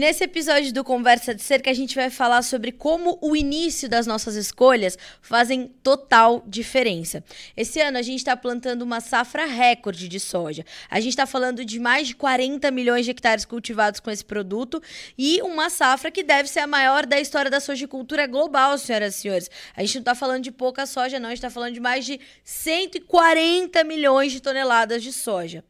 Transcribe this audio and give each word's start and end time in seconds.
E 0.00 0.02
nesse 0.02 0.24
episódio 0.24 0.72
do 0.72 0.82
Conversa 0.82 1.34
de 1.34 1.42
Cerca, 1.42 1.70
a 1.70 1.74
gente 1.74 1.94
vai 1.94 2.08
falar 2.08 2.40
sobre 2.40 2.72
como 2.72 3.18
o 3.20 3.36
início 3.36 3.86
das 3.86 4.06
nossas 4.06 4.34
escolhas 4.34 4.96
fazem 5.20 5.70
total 5.82 6.42
diferença. 6.46 7.22
Esse 7.54 7.82
ano 7.82 7.98
a 7.98 8.02
gente 8.02 8.20
está 8.20 8.34
plantando 8.34 8.80
uma 8.80 9.02
safra 9.02 9.44
recorde 9.44 10.08
de 10.08 10.18
soja. 10.18 10.64
A 10.88 11.00
gente 11.00 11.10
está 11.10 11.26
falando 11.26 11.66
de 11.66 11.78
mais 11.78 12.08
de 12.08 12.14
40 12.14 12.70
milhões 12.70 13.04
de 13.04 13.10
hectares 13.10 13.44
cultivados 13.44 14.00
com 14.00 14.10
esse 14.10 14.24
produto 14.24 14.82
e 15.18 15.42
uma 15.42 15.68
safra 15.68 16.10
que 16.10 16.22
deve 16.22 16.48
ser 16.48 16.60
a 16.60 16.66
maior 16.66 17.04
da 17.04 17.20
história 17.20 17.50
da 17.50 17.60
sojicultura 17.60 18.26
global, 18.26 18.78
senhoras 18.78 19.16
e 19.16 19.20
senhores. 19.20 19.50
A 19.76 19.82
gente 19.82 19.96
não 19.96 20.00
está 20.00 20.14
falando 20.14 20.42
de 20.42 20.50
pouca 20.50 20.86
soja, 20.86 21.20
não, 21.20 21.26
a 21.26 21.32
gente 21.32 21.40
está 21.40 21.50
falando 21.50 21.74
de 21.74 21.80
mais 21.80 22.06
de 22.06 22.18
140 22.42 23.84
milhões 23.84 24.32
de 24.32 24.40
toneladas 24.40 25.02
de 25.02 25.12
soja. 25.12 25.62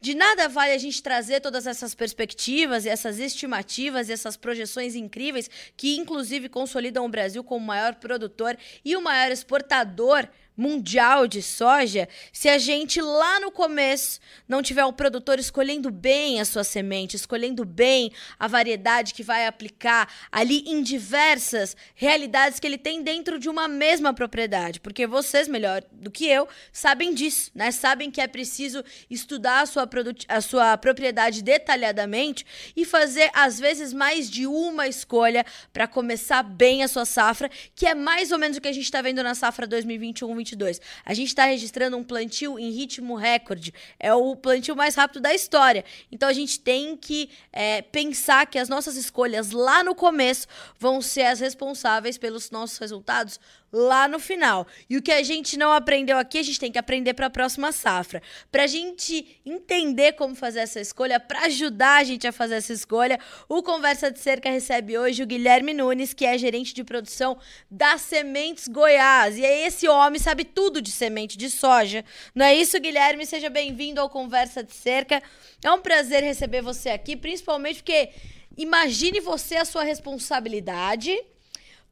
De 0.00 0.14
nada 0.14 0.48
vale 0.48 0.72
a 0.72 0.78
gente 0.78 1.02
trazer 1.02 1.40
todas 1.40 1.66
essas 1.66 1.94
perspectivas 1.94 2.86
essas 2.86 3.18
estimativas 3.18 4.08
essas 4.08 4.34
projeções 4.34 4.94
incríveis 4.94 5.50
que, 5.76 5.96
inclusive, 5.96 6.48
consolidam 6.48 7.04
o 7.04 7.08
Brasil 7.08 7.44
como 7.44 7.62
o 7.62 7.66
maior 7.66 7.94
produtor 7.96 8.56
e 8.82 8.96
o 8.96 9.02
maior 9.02 9.30
exportador 9.30 10.26
mundial 10.60 11.26
de 11.26 11.40
soja 11.42 12.06
se 12.32 12.48
a 12.48 12.58
gente 12.58 13.00
lá 13.00 13.40
no 13.40 13.50
começo 13.50 14.20
não 14.46 14.62
tiver 14.62 14.84
o 14.84 14.92
produtor 14.92 15.38
escolhendo 15.38 15.90
bem 15.90 16.38
a 16.38 16.44
sua 16.44 16.62
semente, 16.62 17.16
escolhendo 17.16 17.64
bem 17.64 18.12
a 18.38 18.46
variedade 18.46 19.14
que 19.14 19.22
vai 19.22 19.46
aplicar 19.46 20.12
ali 20.30 20.62
em 20.66 20.82
diversas 20.82 21.74
realidades 21.94 22.60
que 22.60 22.66
ele 22.66 22.76
tem 22.76 23.02
dentro 23.02 23.38
de 23.38 23.48
uma 23.48 23.66
mesma 23.66 24.12
propriedade, 24.12 24.80
porque 24.80 25.06
vocês 25.06 25.48
melhor 25.48 25.82
do 25.90 26.10
que 26.10 26.26
eu 26.26 26.46
sabem 26.70 27.14
disso, 27.14 27.50
né? 27.54 27.70
Sabem 27.70 28.10
que 28.10 28.20
é 28.20 28.26
preciso 28.26 28.84
estudar 29.08 29.62
a 29.62 29.66
sua, 29.66 29.88
a 30.28 30.40
sua 30.42 30.76
propriedade 30.76 31.42
detalhadamente 31.42 32.44
e 32.76 32.84
fazer 32.84 33.30
às 33.32 33.58
vezes 33.58 33.94
mais 33.94 34.30
de 34.30 34.46
uma 34.46 34.86
escolha 34.86 35.46
para 35.72 35.88
começar 35.88 36.42
bem 36.42 36.82
a 36.82 36.88
sua 36.88 37.06
safra, 37.06 37.50
que 37.74 37.86
é 37.86 37.94
mais 37.94 38.30
ou 38.30 38.38
menos 38.38 38.58
o 38.58 38.60
que 38.60 38.68
a 38.68 38.72
gente 38.72 38.84
está 38.84 39.00
vendo 39.00 39.22
na 39.22 39.34
safra 39.34 39.66
2021 39.66 40.49
2022. 40.56 40.80
A 41.04 41.14
gente 41.14 41.28
está 41.28 41.44
registrando 41.44 41.96
um 41.96 42.04
plantio 42.04 42.58
em 42.58 42.70
ritmo 42.70 43.14
recorde. 43.16 43.72
É 43.98 44.12
o 44.14 44.36
plantio 44.36 44.76
mais 44.76 44.94
rápido 44.94 45.20
da 45.20 45.34
história. 45.34 45.84
Então 46.10 46.28
a 46.28 46.32
gente 46.32 46.60
tem 46.60 46.96
que 46.96 47.30
é, 47.52 47.82
pensar 47.82 48.46
que 48.46 48.58
as 48.58 48.68
nossas 48.68 48.96
escolhas 48.96 49.50
lá 49.50 49.82
no 49.82 49.94
começo 49.94 50.46
vão 50.78 51.00
ser 51.00 51.22
as 51.22 51.40
responsáveis 51.40 52.18
pelos 52.18 52.50
nossos 52.50 52.78
resultados 52.78 53.38
lá 53.72 54.08
no 54.08 54.18
final. 54.18 54.66
E 54.88 54.96
o 54.96 55.02
que 55.02 55.12
a 55.12 55.22
gente 55.22 55.56
não 55.56 55.72
aprendeu 55.72 56.18
aqui, 56.18 56.38
a 56.38 56.42
gente 56.42 56.58
tem 56.58 56.72
que 56.72 56.78
aprender 56.78 57.14
para 57.14 57.26
a 57.26 57.30
próxima 57.30 57.72
safra. 57.72 58.22
Para 58.50 58.64
a 58.64 58.66
gente 58.66 59.40
entender 59.44 60.12
como 60.12 60.34
fazer 60.34 60.60
essa 60.60 60.80
escolha, 60.80 61.20
para 61.20 61.46
ajudar 61.46 62.00
a 62.00 62.04
gente 62.04 62.26
a 62.26 62.32
fazer 62.32 62.56
essa 62.56 62.72
escolha, 62.72 63.18
o 63.48 63.62
Conversa 63.62 64.10
de 64.10 64.18
Cerca 64.18 64.50
recebe 64.50 64.98
hoje 64.98 65.22
o 65.22 65.26
Guilherme 65.26 65.72
Nunes, 65.72 66.12
que 66.12 66.24
é 66.24 66.36
gerente 66.36 66.74
de 66.74 66.84
produção 66.84 67.38
da 67.70 67.96
Sementes 67.98 68.68
Goiás. 68.68 69.38
E 69.38 69.42
esse 69.42 69.88
homem 69.88 70.20
sabe 70.20 70.44
tudo 70.44 70.82
de 70.82 70.90
semente 70.90 71.38
de 71.38 71.50
soja. 71.50 72.04
Não 72.34 72.44
é 72.44 72.54
isso, 72.54 72.78
Guilherme? 72.80 73.24
Seja 73.24 73.48
bem-vindo 73.48 74.00
ao 74.00 74.10
Conversa 74.10 74.62
de 74.62 74.74
Cerca. 74.74 75.22
É 75.62 75.70
um 75.70 75.80
prazer 75.80 76.22
receber 76.22 76.62
você 76.62 76.90
aqui, 76.90 77.16
principalmente 77.16 77.82
porque 77.82 78.10
imagine 78.56 79.20
você 79.20 79.56
a 79.56 79.64
sua 79.64 79.82
responsabilidade 79.82 81.16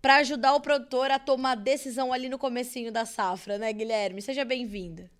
para 0.01 0.17
ajudar 0.17 0.55
o 0.55 0.61
produtor 0.61 1.11
a 1.11 1.19
tomar 1.19 1.55
decisão 1.57 2.13
ali 2.13 2.29
no 2.29 2.39
comecinho 2.39 2.93
da 2.93 3.05
safra, 3.05 3.59
né, 3.59 3.73
Guilherme? 3.73 4.23
Seja 4.23 4.45
bem-vinda. 4.45 5.11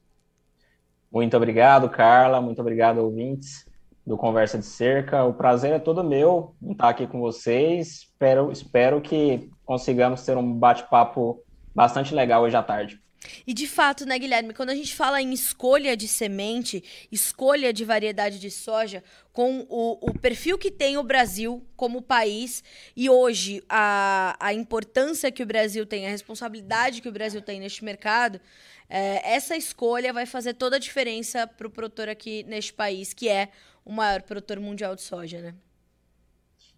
Muito 1.11 1.37
obrigado, 1.37 1.89
Carla. 1.89 2.41
Muito 2.41 2.61
obrigado, 2.61 2.98
ouvintes 2.98 3.67
do 4.07 4.17
Conversa 4.17 4.59
de 4.59 4.65
Cerca. 4.65 5.25
O 5.25 5.35
prazer 5.35 5.73
é 5.73 5.79
todo 5.79 6.03
meu 6.03 6.55
estar 6.70 6.89
aqui 6.89 7.07
com 7.07 7.20
vocês. 7.20 8.02
Espero, 8.02 8.51
espero 8.51 9.01
que 9.01 9.51
consigamos 9.64 10.25
ter 10.25 10.36
um 10.36 10.52
bate-papo 10.55 11.42
bastante 11.75 12.14
legal 12.14 12.42
hoje 12.42 12.57
à 12.57 12.63
tarde. 12.63 13.01
E 13.46 13.55
de 13.55 13.66
fato, 13.66 14.05
né, 14.06 14.18
Guilherme, 14.18 14.55
quando 14.55 14.70
a 14.70 14.74
gente 14.74 14.94
fala 14.94 15.20
em 15.20 15.33
escolha 15.33 15.96
de 15.96 16.08
semente, 16.08 16.83
escolha 17.11 17.72
de 17.72 17.84
variedade 17.84 18.39
de 18.39 18.50
soja, 18.50 19.02
com 19.33 19.66
o, 19.68 20.11
o 20.11 20.18
perfil 20.18 20.58
que 20.58 20.70
tem 20.70 20.96
o 20.96 21.02
Brasil 21.02 21.64
como 21.77 22.02
país 22.02 22.64
e 22.96 23.08
hoje 23.08 23.62
a, 23.68 24.36
a 24.40 24.52
importância 24.52 25.30
que 25.30 25.42
o 25.42 25.46
Brasil 25.46 25.86
tem, 25.86 26.06
a 26.06 26.11
responsabilidade 26.11 27.00
que 27.00 27.08
o 27.08 27.12
Brasil 27.12 27.40
tem 27.40 27.61
neste 27.61 27.84
mercado, 27.84 28.40
é, 28.89 29.34
essa 29.34 29.56
escolha 29.56 30.12
vai 30.12 30.27
fazer 30.27 30.55
toda 30.55 30.77
a 30.77 30.78
diferença 30.78 31.46
para 31.46 31.66
o 31.66 31.70
produtor 31.70 32.08
aqui 32.08 32.42
neste 32.45 32.72
país, 32.72 33.12
que 33.12 33.28
é 33.28 33.50
o 33.84 33.92
maior 33.92 34.22
produtor 34.22 34.58
mundial 34.58 34.95
de 34.95 35.02
soja, 35.02 35.40
né? 35.40 35.55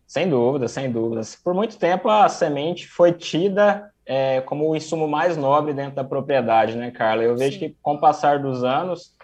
Sem 0.07 0.29
dúvida, 0.29 0.67
sem 0.67 0.91
dúvidas. 0.91 1.37
Por 1.37 1.55
muito 1.55 1.79
tempo 1.79 2.09
a 2.09 2.29
semente 2.29 2.89
foi 2.89 3.13
tida 3.13 3.93
é, 4.07 4.41
como 4.41 4.69
o 4.69 4.77
insumo 4.77 5.07
mais 5.07 5.37
nobre 5.37 5.73
dentro 5.73 5.97
da 5.97 6.05
propriedade, 6.05 6.77
né, 6.77 6.91
Carla? 6.91 7.23
Eu 7.23 7.37
vejo 7.37 7.59
Sim. 7.59 7.59
que 7.59 7.77
com 7.83 7.95
o 7.95 8.01
passar 8.01 8.39
dos 8.39 8.65
anos 8.65 9.15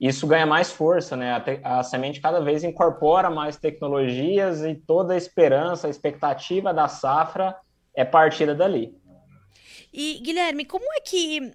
isso 0.00 0.26
ganha 0.26 0.46
mais 0.46 0.70
força, 0.70 1.16
né? 1.16 1.32
A, 1.32 1.40
te, 1.40 1.60
a, 1.62 1.82
semente 1.82 2.20
cada 2.20 2.40
vez 2.40 2.62
incorpora 2.62 3.28
mais 3.30 3.56
tecnologias 3.56 4.64
e 4.64 4.74
toda 4.74 5.14
a 5.14 5.16
esperança, 5.16 5.86
a 5.86 5.90
expectativa 5.90 6.72
da 6.72 6.86
safra 6.86 7.56
é 7.94 8.04
partida 8.04 8.54
dali. 8.54 8.94
E 9.92 10.20
Guilherme, 10.22 10.64
como 10.64 10.84
é 10.94 11.00
que 11.00 11.52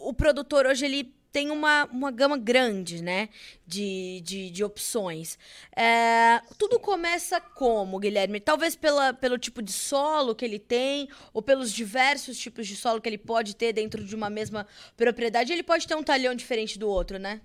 o 0.00 0.14
produtor 0.14 0.66
hoje 0.66 0.86
ele 0.86 1.15
tem 1.32 1.50
uma, 1.50 1.84
uma 1.86 2.10
gama 2.10 2.36
grande, 2.36 3.02
né? 3.02 3.28
De, 3.66 4.20
de, 4.24 4.50
de 4.50 4.64
opções. 4.64 5.38
É, 5.74 6.40
tudo 6.58 6.78
começa 6.78 7.40
como, 7.40 7.98
Guilherme? 7.98 8.40
Talvez 8.40 8.76
pela, 8.76 9.12
pelo 9.12 9.38
tipo 9.38 9.62
de 9.62 9.72
solo 9.72 10.34
que 10.34 10.44
ele 10.44 10.58
tem, 10.58 11.08
ou 11.32 11.42
pelos 11.42 11.72
diversos 11.72 12.38
tipos 12.38 12.66
de 12.66 12.76
solo 12.76 13.00
que 13.00 13.08
ele 13.08 13.18
pode 13.18 13.54
ter 13.54 13.72
dentro 13.72 14.04
de 14.04 14.14
uma 14.14 14.30
mesma 14.30 14.66
propriedade. 14.96 15.52
Ele 15.52 15.62
pode 15.62 15.86
ter 15.86 15.94
um 15.94 16.02
talhão 16.02 16.34
diferente 16.34 16.78
do 16.78 16.88
outro, 16.88 17.18
né? 17.18 17.40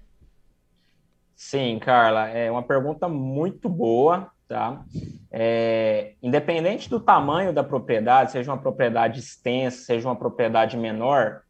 Sim, 1.36 1.80
Carla, 1.80 2.28
é 2.30 2.52
uma 2.52 2.62
pergunta 2.62 3.10
muito 3.10 3.68
boa, 3.68 4.32
tá? 4.48 4.86
É, 5.32 6.14
independente 6.22 6.88
do 6.88 7.00
tamanho 7.00 7.52
da 7.52 7.64
propriedade, 7.64 8.32
seja 8.32 8.52
uma 8.52 8.62
propriedade 8.62 9.20
extensa, 9.20 9.86
seja 9.86 10.08
uma 10.08 10.16
propriedade 10.16 10.78
menor, 10.78 11.42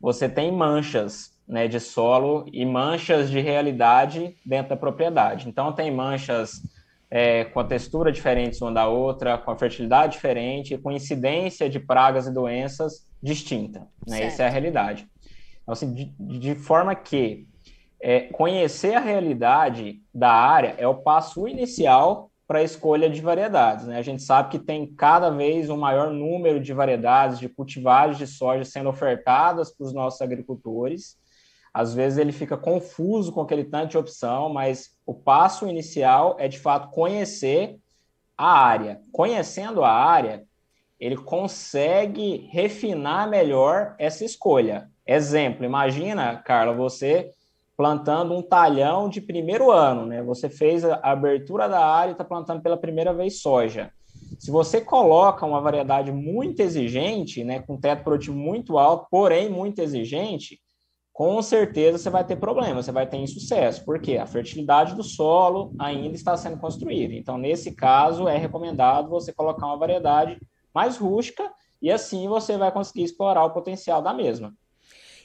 você 0.00 0.28
tem 0.28 0.52
manchas 0.52 1.37
né, 1.48 1.66
de 1.66 1.80
solo 1.80 2.44
e 2.52 2.64
manchas 2.66 3.30
de 3.30 3.40
realidade 3.40 4.36
dentro 4.44 4.70
da 4.70 4.76
propriedade. 4.76 5.48
Então, 5.48 5.72
tem 5.72 5.90
manchas 5.90 6.62
é, 7.10 7.44
com 7.46 7.60
a 7.60 7.64
textura 7.64 8.12
diferente 8.12 8.62
uma 8.62 8.70
da 8.70 8.86
outra, 8.86 9.38
com 9.38 9.50
a 9.50 9.56
fertilidade 9.56 10.12
diferente, 10.12 10.76
com 10.76 10.92
incidência 10.92 11.68
de 11.68 11.80
pragas 11.80 12.26
e 12.26 12.34
doenças 12.34 13.06
distinta. 13.22 13.88
Né? 14.06 14.24
Essa 14.24 14.42
é 14.42 14.46
a 14.46 14.50
realidade. 14.50 15.08
Então, 15.62 15.72
assim, 15.72 15.94
de, 15.94 16.14
de 16.38 16.54
forma 16.54 16.94
que 16.94 17.48
é, 18.00 18.20
conhecer 18.20 18.94
a 18.94 19.00
realidade 19.00 20.02
da 20.14 20.30
área 20.30 20.74
é 20.78 20.86
o 20.86 20.96
passo 20.96 21.48
inicial 21.48 22.30
para 22.46 22.60
a 22.60 22.62
escolha 22.62 23.10
de 23.10 23.20
variedades. 23.20 23.86
Né? 23.86 23.98
A 23.98 24.02
gente 24.02 24.22
sabe 24.22 24.50
que 24.50 24.58
tem 24.58 24.86
cada 24.86 25.30
vez 25.30 25.68
um 25.68 25.76
maior 25.76 26.10
número 26.10 26.60
de 26.60 26.72
variedades 26.72 27.38
de 27.38 27.48
cultivares 27.48 28.16
de 28.16 28.26
soja 28.26 28.64
sendo 28.64 28.88
ofertadas 28.88 29.70
para 29.70 29.86
os 29.86 29.92
nossos 29.92 30.20
agricultores 30.22 31.16
às 31.78 31.94
vezes 31.94 32.18
ele 32.18 32.32
fica 32.32 32.56
confuso 32.56 33.30
com 33.30 33.40
aquele 33.40 33.62
tanto 33.62 33.90
de 33.90 33.98
opção, 33.98 34.48
mas 34.48 34.96
o 35.06 35.14
passo 35.14 35.68
inicial 35.68 36.34
é 36.36 36.48
de 36.48 36.58
fato 36.58 36.90
conhecer 36.90 37.78
a 38.36 38.50
área. 38.50 39.00
Conhecendo 39.12 39.84
a 39.84 39.88
área, 39.88 40.42
ele 40.98 41.16
consegue 41.16 42.48
refinar 42.50 43.30
melhor 43.30 43.94
essa 43.96 44.24
escolha. 44.24 44.90
Exemplo, 45.06 45.64
imagina, 45.64 46.34
Carla, 46.38 46.74
você 46.74 47.30
plantando 47.76 48.34
um 48.34 48.42
talhão 48.42 49.08
de 49.08 49.20
primeiro 49.20 49.70
ano, 49.70 50.04
né? 50.04 50.20
Você 50.24 50.48
fez 50.48 50.84
a 50.84 50.98
abertura 51.00 51.68
da 51.68 51.86
área 51.86 52.10
e 52.10 52.12
está 52.12 52.24
plantando 52.24 52.60
pela 52.60 52.76
primeira 52.76 53.14
vez 53.14 53.40
soja. 53.40 53.92
Se 54.36 54.50
você 54.50 54.80
coloca 54.80 55.46
uma 55.46 55.60
variedade 55.60 56.10
muito 56.10 56.58
exigente, 56.58 57.44
né, 57.44 57.60
com 57.60 57.76
teto 57.76 58.02
produtivo 58.02 58.36
muito 58.36 58.78
alto, 58.78 59.06
porém 59.08 59.48
muito 59.48 59.78
exigente, 59.78 60.60
com 61.18 61.42
certeza 61.42 61.98
você 61.98 62.10
vai 62.10 62.24
ter 62.24 62.36
problema, 62.36 62.80
você 62.80 62.92
vai 62.92 63.04
ter 63.04 63.16
insucesso, 63.16 63.84
porque 63.84 64.16
a 64.16 64.24
fertilidade 64.24 64.94
do 64.94 65.02
solo 65.02 65.74
ainda 65.76 66.14
está 66.14 66.36
sendo 66.36 66.58
construída. 66.58 67.12
Então, 67.12 67.36
nesse 67.36 67.74
caso, 67.74 68.28
é 68.28 68.38
recomendado 68.38 69.10
você 69.10 69.32
colocar 69.32 69.66
uma 69.66 69.76
variedade 69.76 70.40
mais 70.72 70.96
rústica 70.96 71.52
e 71.82 71.90
assim 71.90 72.28
você 72.28 72.56
vai 72.56 72.70
conseguir 72.70 73.02
explorar 73.02 73.44
o 73.46 73.50
potencial 73.50 74.00
da 74.00 74.14
mesma. 74.14 74.54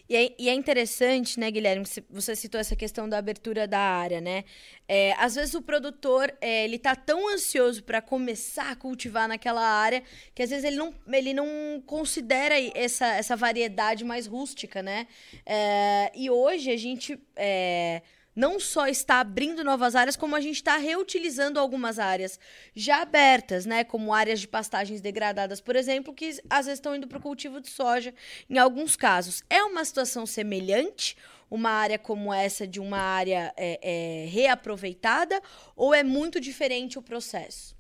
E 0.09 0.15
é, 0.15 0.35
e 0.37 0.49
é, 0.49 0.53
interessante, 0.53 1.39
né, 1.39 1.49
Guilherme, 1.49 1.85
você 2.09 2.35
citou 2.35 2.59
essa 2.59 2.75
questão 2.75 3.07
da 3.07 3.17
abertura 3.17 3.65
da 3.65 3.79
área, 3.79 4.19
né? 4.19 4.43
É, 4.87 5.13
às 5.13 5.35
vezes 5.35 5.53
o 5.53 5.61
produtor, 5.61 6.33
é, 6.41 6.65
ele 6.65 6.77
tá 6.77 6.93
tão 6.93 7.33
ansioso 7.33 7.83
para 7.83 8.01
começar 8.01 8.69
a 8.69 8.75
cultivar 8.75 9.29
naquela 9.29 9.61
área, 9.61 10.03
que 10.35 10.43
às 10.43 10.49
vezes 10.49 10.65
ele 10.65 10.75
não, 10.75 10.93
ele 11.07 11.33
não 11.33 11.81
considera 11.85 12.55
essa, 12.75 13.07
essa 13.15 13.35
variedade 13.35 14.03
mais 14.03 14.27
rústica, 14.27 14.83
né? 14.83 15.07
É, 15.45 16.11
e 16.13 16.29
hoje 16.29 16.69
a 16.69 16.77
gente 16.77 17.17
é, 17.37 18.01
não 18.35 18.59
só 18.59 18.87
está 18.87 19.19
abrindo 19.19 19.63
novas 19.63 19.95
áreas, 19.95 20.15
como 20.15 20.35
a 20.35 20.41
gente 20.41 20.55
está 20.55 20.77
reutilizando 20.77 21.59
algumas 21.59 21.99
áreas 21.99 22.39
já 22.75 23.01
abertas, 23.01 23.65
né? 23.65 23.83
Como 23.83 24.13
áreas 24.13 24.39
de 24.39 24.47
pastagens 24.47 25.01
degradadas, 25.01 25.61
por 25.61 25.75
exemplo, 25.75 26.13
que 26.13 26.29
às 26.49 26.65
vezes 26.65 26.79
estão 26.79 26.95
indo 26.95 27.07
para 27.07 27.17
o 27.17 27.21
cultivo 27.21 27.61
de 27.61 27.69
soja 27.69 28.13
em 28.49 28.57
alguns 28.57 28.95
casos. 28.95 29.43
É 29.49 29.63
uma 29.63 29.85
situação 29.85 30.25
semelhante? 30.25 31.15
Uma 31.49 31.69
área 31.69 31.99
como 31.99 32.33
essa 32.33 32.65
de 32.65 32.79
uma 32.79 32.97
área 32.97 33.53
é, 33.55 33.79
é, 33.81 34.25
reaproveitada? 34.27 35.39
Ou 35.75 35.93
é 35.93 36.03
muito 36.03 36.39
diferente 36.39 36.97
o 36.97 37.01
processo? 37.01 37.75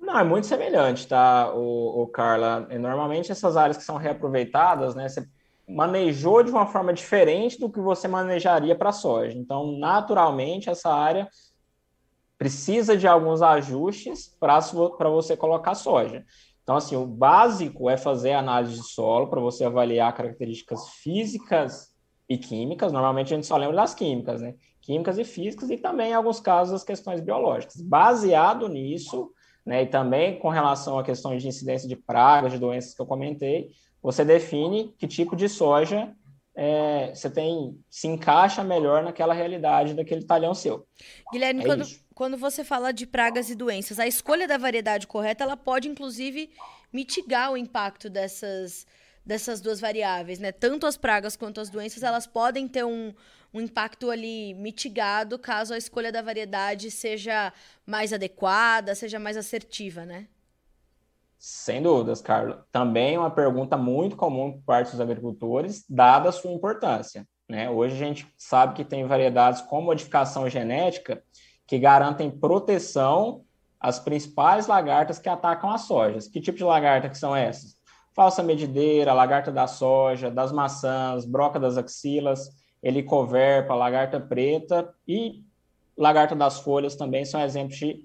Não, 0.00 0.18
é 0.18 0.24
muito 0.24 0.46
semelhante, 0.46 1.06
tá, 1.06 1.52
o, 1.54 2.02
o 2.02 2.06
Carla? 2.08 2.66
Normalmente 2.78 3.30
essas 3.30 3.56
áreas 3.56 3.76
que 3.76 3.84
são 3.84 3.98
reaproveitadas, 3.98 4.94
né? 4.94 5.06
Você 5.06 5.28
manejou 5.74 6.42
de 6.42 6.50
uma 6.50 6.66
forma 6.66 6.92
diferente 6.92 7.58
do 7.58 7.70
que 7.70 7.80
você 7.80 8.08
manejaria 8.08 8.74
para 8.74 8.92
soja. 8.92 9.36
Então, 9.36 9.78
naturalmente, 9.78 10.68
essa 10.68 10.92
área 10.92 11.28
precisa 12.36 12.96
de 12.96 13.06
alguns 13.06 13.42
ajustes 13.42 14.34
para 14.38 14.60
você 15.10 15.36
colocar 15.36 15.74
soja. 15.74 16.24
Então, 16.62 16.76
assim, 16.76 16.96
o 16.96 17.06
básico 17.06 17.90
é 17.90 17.96
fazer 17.96 18.32
análise 18.32 18.76
de 18.76 18.84
solo 18.84 19.28
para 19.28 19.40
você 19.40 19.64
avaliar 19.64 20.14
características 20.14 20.88
físicas 20.88 21.88
e 22.28 22.38
químicas. 22.38 22.92
Normalmente 22.92 23.32
a 23.32 23.36
gente 23.36 23.46
só 23.46 23.56
lembra 23.56 23.76
das 23.76 23.94
químicas, 23.94 24.40
né? 24.40 24.54
Químicas 24.80 25.18
e 25.18 25.24
físicas, 25.24 25.68
e 25.70 25.76
também, 25.76 26.10
em 26.10 26.14
alguns 26.14 26.40
casos, 26.40 26.74
as 26.74 26.84
questões 26.84 27.20
biológicas. 27.20 27.80
Baseado 27.80 28.68
nisso, 28.68 29.30
né, 29.66 29.82
e 29.82 29.86
também 29.86 30.38
com 30.38 30.48
relação 30.48 30.98
a 30.98 31.04
questões 31.04 31.42
de 31.42 31.48
incidência 31.48 31.88
de 31.88 31.96
pragas, 31.96 32.52
de 32.52 32.58
doenças 32.58 32.94
que 32.94 33.02
eu 33.02 33.06
comentei, 33.06 33.70
você 34.02 34.24
define 34.24 34.94
que 34.98 35.06
tipo 35.06 35.36
de 35.36 35.48
soja 35.48 36.14
é, 36.54 37.14
você 37.14 37.30
tem 37.30 37.78
se 37.88 38.06
encaixa 38.06 38.62
melhor 38.64 39.02
naquela 39.02 39.32
realidade 39.32 39.94
daquele 39.94 40.24
talhão 40.24 40.54
seu. 40.54 40.86
Guilherme, 41.32 41.62
é 41.62 41.66
quando, 41.66 41.86
quando 42.14 42.36
você 42.36 42.64
fala 42.64 42.92
de 42.92 43.06
pragas 43.06 43.50
e 43.50 43.54
doenças, 43.54 43.98
a 43.98 44.06
escolha 44.06 44.48
da 44.48 44.58
variedade 44.58 45.06
correta 45.06 45.44
ela 45.44 45.56
pode 45.56 45.88
inclusive 45.88 46.50
mitigar 46.92 47.52
o 47.52 47.56
impacto 47.56 48.10
dessas 48.10 48.86
dessas 49.24 49.60
duas 49.60 49.80
variáveis, 49.80 50.38
né? 50.38 50.50
Tanto 50.50 50.86
as 50.86 50.96
pragas 50.96 51.36
quanto 51.36 51.60
as 51.60 51.68
doenças, 51.68 52.02
elas 52.02 52.26
podem 52.26 52.66
ter 52.66 52.84
um, 52.84 53.14
um 53.52 53.60
impacto 53.60 54.10
ali 54.10 54.54
mitigado 54.54 55.38
caso 55.38 55.74
a 55.74 55.78
escolha 55.78 56.10
da 56.10 56.22
variedade 56.22 56.90
seja 56.90 57.52
mais 57.86 58.12
adequada, 58.12 58.94
seja 58.94 59.18
mais 59.18 59.36
assertiva, 59.36 60.04
né? 60.04 60.26
Sem 61.42 61.80
dúvidas, 61.80 62.20
Carlos. 62.20 62.58
Também 62.70 63.16
uma 63.16 63.30
pergunta 63.30 63.74
muito 63.74 64.14
comum 64.14 64.52
por 64.52 64.62
parte 64.62 64.90
dos 64.90 65.00
agricultores, 65.00 65.86
dada 65.88 66.28
a 66.28 66.32
sua 66.32 66.52
importância. 66.52 67.26
Né? 67.48 67.70
Hoje 67.70 67.94
a 67.94 67.98
gente 68.06 68.28
sabe 68.36 68.74
que 68.74 68.84
tem 68.84 69.06
variedades 69.06 69.62
com 69.62 69.80
modificação 69.80 70.50
genética 70.50 71.22
que 71.66 71.78
garantem 71.78 72.30
proteção 72.30 73.42
às 73.80 73.98
principais 73.98 74.66
lagartas 74.66 75.18
que 75.18 75.30
atacam 75.30 75.70
as 75.70 75.80
sojas. 75.86 76.28
Que 76.28 76.42
tipo 76.42 76.58
de 76.58 76.64
lagarta 76.64 77.08
que 77.08 77.16
são 77.16 77.34
essas? 77.34 77.74
Falsa 78.14 78.42
medideira, 78.42 79.14
lagarta 79.14 79.50
da 79.50 79.66
soja, 79.66 80.30
das 80.30 80.52
maçãs, 80.52 81.24
broca 81.24 81.58
das 81.58 81.78
axilas, 81.78 82.50
helicoverpa, 82.82 83.74
lagarta 83.74 84.20
preta 84.20 84.92
e 85.08 85.42
lagarta 85.96 86.36
das 86.36 86.60
folhas 86.60 86.96
também 86.96 87.24
são 87.24 87.40
exemplos 87.40 87.78
de 87.78 88.04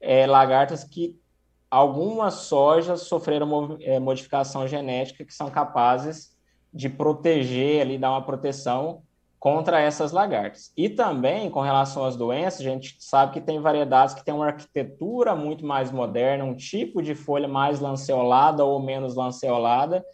é, 0.00 0.28
lagartas 0.28 0.84
que 0.84 1.18
algumas 1.70 2.34
sojas 2.34 3.02
sofreram 3.02 3.78
é, 3.80 3.98
modificação 3.98 4.66
genética 4.66 5.24
que 5.24 5.34
são 5.34 5.50
capazes 5.50 6.36
de 6.72 6.88
proteger 6.88 7.82
ali, 7.82 7.98
dar 7.98 8.10
uma 8.10 8.22
proteção 8.22 9.02
contra 9.38 9.80
essas 9.80 10.10
lagartas. 10.10 10.72
E 10.76 10.88
também, 10.88 11.48
com 11.48 11.60
relação 11.60 12.04
às 12.04 12.16
doenças, 12.16 12.60
a 12.60 12.64
gente 12.64 12.96
sabe 12.98 13.32
que 13.32 13.40
tem 13.40 13.60
variedades 13.60 14.14
que 14.14 14.24
têm 14.24 14.34
uma 14.34 14.46
arquitetura 14.46 15.34
muito 15.34 15.64
mais 15.64 15.92
moderna, 15.92 16.44
um 16.44 16.56
tipo 16.56 17.00
de 17.00 17.14
folha 17.14 17.46
mais 17.46 17.78
lanceolada 17.78 18.64
ou 18.64 18.80
menos 18.80 19.14
lanceolada, 19.14 20.04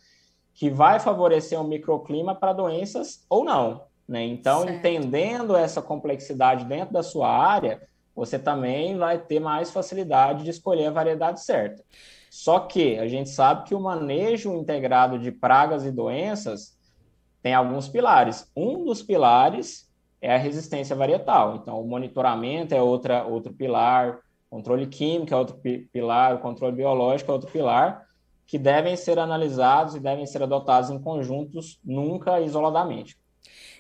que 0.53 0.71
vai 0.71 1.01
favorecer 1.01 1.59
um 1.61 1.67
microclima 1.67 2.35
para 2.35 2.53
doenças 2.53 3.25
ou 3.29 3.45
não. 3.45 3.83
Né? 4.07 4.25
Então, 4.25 4.63
certo. 4.63 4.77
entendendo 4.77 5.57
essa 5.57 5.81
complexidade 5.81 6.67
dentro 6.67 6.93
da 6.93 7.03
sua 7.03 7.29
área, 7.29 7.81
você 8.15 8.39
também 8.39 8.97
vai 8.97 9.19
ter 9.19 9.41
mais 9.41 9.71
facilidade 9.71 10.45
de 10.45 10.51
escolher 10.51 10.87
a 10.87 10.93
variedade 10.93 11.43
certa. 11.43 11.83
Só 12.31 12.61
que 12.61 12.99
a 12.99 13.07
gente 13.07 13.31
sabe 13.31 13.65
que 13.65 13.75
o 13.75 13.81
manejo 13.81 14.55
integrado 14.55 15.19
de 15.19 15.31
pragas 15.31 15.85
e 15.85 15.91
doenças 15.91 16.77
tem 17.43 17.55
alguns 17.55 17.89
pilares. 17.89 18.51
Um 18.57 18.85
dos 18.85 19.03
pilares 19.03 19.91
é 20.21 20.35
a 20.35 20.39
resistência 20.39 20.97
varietal. 20.97 21.57
Então, 21.57 21.81
o 21.81 21.87
monitoramento 21.87 22.75
é 22.75 22.81
outra, 22.81 23.25
outro 23.25 23.53
pilar, 23.53 24.21
controle 24.49 24.87
químico 24.87 25.35
é 25.35 25.37
outro 25.37 25.61
pilar, 25.93 26.35
o 26.35 26.39
controle 26.39 26.75
biológico 26.75 27.31
é 27.31 27.35
outro 27.35 27.51
pilar, 27.51 28.07
que 28.47 28.59
devem 28.59 28.97
ser 28.97 29.19
analisados 29.19 29.95
e 29.95 30.01
devem 30.01 30.27
ser 30.27 30.43
adotados 30.43 30.91
em 30.91 30.99
conjuntos, 30.99 31.79
nunca 31.85 32.41
isoladamente. 32.41 33.19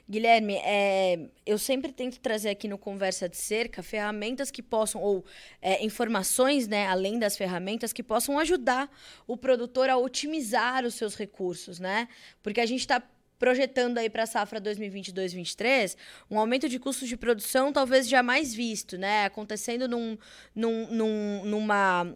Guilherme, 0.09 0.57
é, 0.63 1.31
eu 1.47 1.57
sempre 1.57 1.91
tento 1.91 2.21
trazer 2.21 2.51
aqui 2.51 2.69
no 2.69 2.77
Conversa 2.77 3.27
de 3.27 3.37
Cerca 3.39 3.83
ferramentas 3.83 4.51
que 4.51 4.63
possam, 4.63 5.01
ou 5.01 5.25
é, 5.63 5.83
informações, 5.83 6.69
né, 6.69 6.87
além 6.87 7.19
das 7.19 7.37
ferramentas, 7.37 7.93
que 7.93 8.03
possam 8.03 8.39
ajudar 8.39 8.91
o 9.27 9.37
produtor 9.37 9.89
a 9.89 9.97
otimizar 9.97 10.85
os 10.85 10.95
seus 10.95 11.15
recursos, 11.15 11.81
né? 11.81 12.07
Porque 12.43 12.61
a 12.61 12.67
gente 12.67 12.81
está 12.81 13.03
projetando 13.39 13.99
aí 13.99 14.09
para 14.09 14.23
a 14.23 14.27
safra 14.27 14.61
2022-2023 14.61 15.97
um 16.31 16.39
aumento 16.39 16.69
de 16.69 16.79
custos 16.79 17.09
de 17.09 17.17
produção 17.17 17.73
talvez 17.73 18.09
jamais 18.09 18.55
visto, 18.55 18.99
né? 18.99 19.25
Acontecendo 19.25 19.89
num, 19.89 20.19
num, 20.55 20.87
num, 20.91 21.45
numa, 21.45 22.15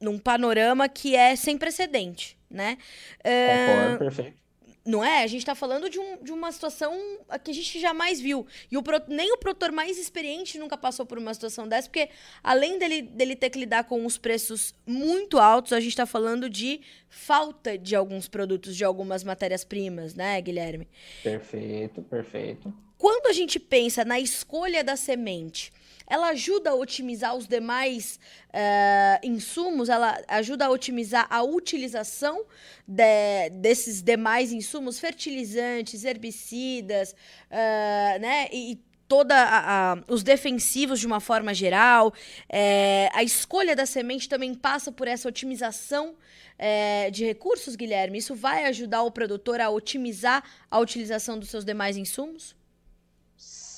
num 0.00 0.18
panorama 0.18 0.88
que 0.88 1.14
é 1.14 1.36
sem 1.36 1.58
precedente, 1.58 2.38
né? 2.50 2.78
Concordo, 3.22 3.94
uh, 3.94 3.98
perfeito. 3.98 4.40
Não 4.84 5.04
é? 5.04 5.22
A 5.22 5.26
gente 5.26 5.42
está 5.42 5.54
falando 5.54 5.90
de, 5.90 5.98
um, 5.98 6.22
de 6.22 6.32
uma 6.32 6.50
situação 6.50 6.98
que 7.44 7.50
a 7.50 7.54
gente 7.54 7.78
jamais 7.78 8.20
viu. 8.20 8.46
E 8.70 8.78
o, 8.78 8.82
nem 9.08 9.32
o 9.32 9.36
produtor 9.36 9.70
mais 9.72 9.98
experiente 9.98 10.58
nunca 10.58 10.76
passou 10.76 11.04
por 11.04 11.18
uma 11.18 11.34
situação 11.34 11.68
dessa, 11.68 11.88
porque 11.88 12.08
além 12.42 12.78
dele, 12.78 13.02
dele 13.02 13.36
ter 13.36 13.50
que 13.50 13.58
lidar 13.58 13.84
com 13.84 14.06
os 14.06 14.16
preços 14.16 14.74
muito 14.86 15.38
altos, 15.38 15.72
a 15.72 15.80
gente 15.80 15.90
está 15.90 16.06
falando 16.06 16.48
de 16.48 16.80
falta 17.08 17.76
de 17.76 17.94
alguns 17.94 18.26
produtos, 18.26 18.74
de 18.74 18.84
algumas 18.84 19.22
matérias-primas, 19.22 20.14
né, 20.14 20.40
Guilherme? 20.40 20.88
Perfeito, 21.22 22.00
perfeito. 22.02 22.72
Quando 22.96 23.26
a 23.26 23.32
gente 23.32 23.58
pensa 23.58 24.04
na 24.04 24.18
escolha 24.20 24.84
da 24.84 24.96
semente, 24.96 25.72
ela 26.10 26.30
ajuda 26.30 26.70
a 26.70 26.74
otimizar 26.74 27.36
os 27.36 27.46
demais 27.46 28.18
uh, 28.48 29.26
insumos, 29.26 29.88
ela 29.88 30.20
ajuda 30.26 30.66
a 30.66 30.70
otimizar 30.70 31.26
a 31.30 31.42
utilização 31.42 32.44
de, 32.86 33.48
desses 33.52 34.02
demais 34.02 34.50
insumos, 34.52 34.98
fertilizantes, 34.98 36.04
herbicidas, 36.04 37.12
uh, 37.12 38.20
né? 38.20 38.48
E, 38.52 38.78
toda 39.06 39.34
a, 39.34 39.92
a, 39.92 39.98
os 40.06 40.22
defensivos 40.22 41.00
de 41.00 41.06
uma 41.06 41.18
forma 41.18 41.52
geral. 41.52 42.14
É, 42.48 43.10
a 43.12 43.24
escolha 43.24 43.74
da 43.74 43.84
semente 43.84 44.28
também 44.28 44.54
passa 44.54 44.92
por 44.92 45.08
essa 45.08 45.28
otimização 45.28 46.14
é, 46.56 47.10
de 47.10 47.24
recursos, 47.24 47.74
Guilherme. 47.74 48.18
Isso 48.18 48.36
vai 48.36 48.66
ajudar 48.66 49.02
o 49.02 49.10
produtor 49.10 49.60
a 49.60 49.68
otimizar 49.68 50.44
a 50.70 50.78
utilização 50.78 51.40
dos 51.40 51.48
seus 51.50 51.64
demais 51.64 51.96
insumos? 51.96 52.54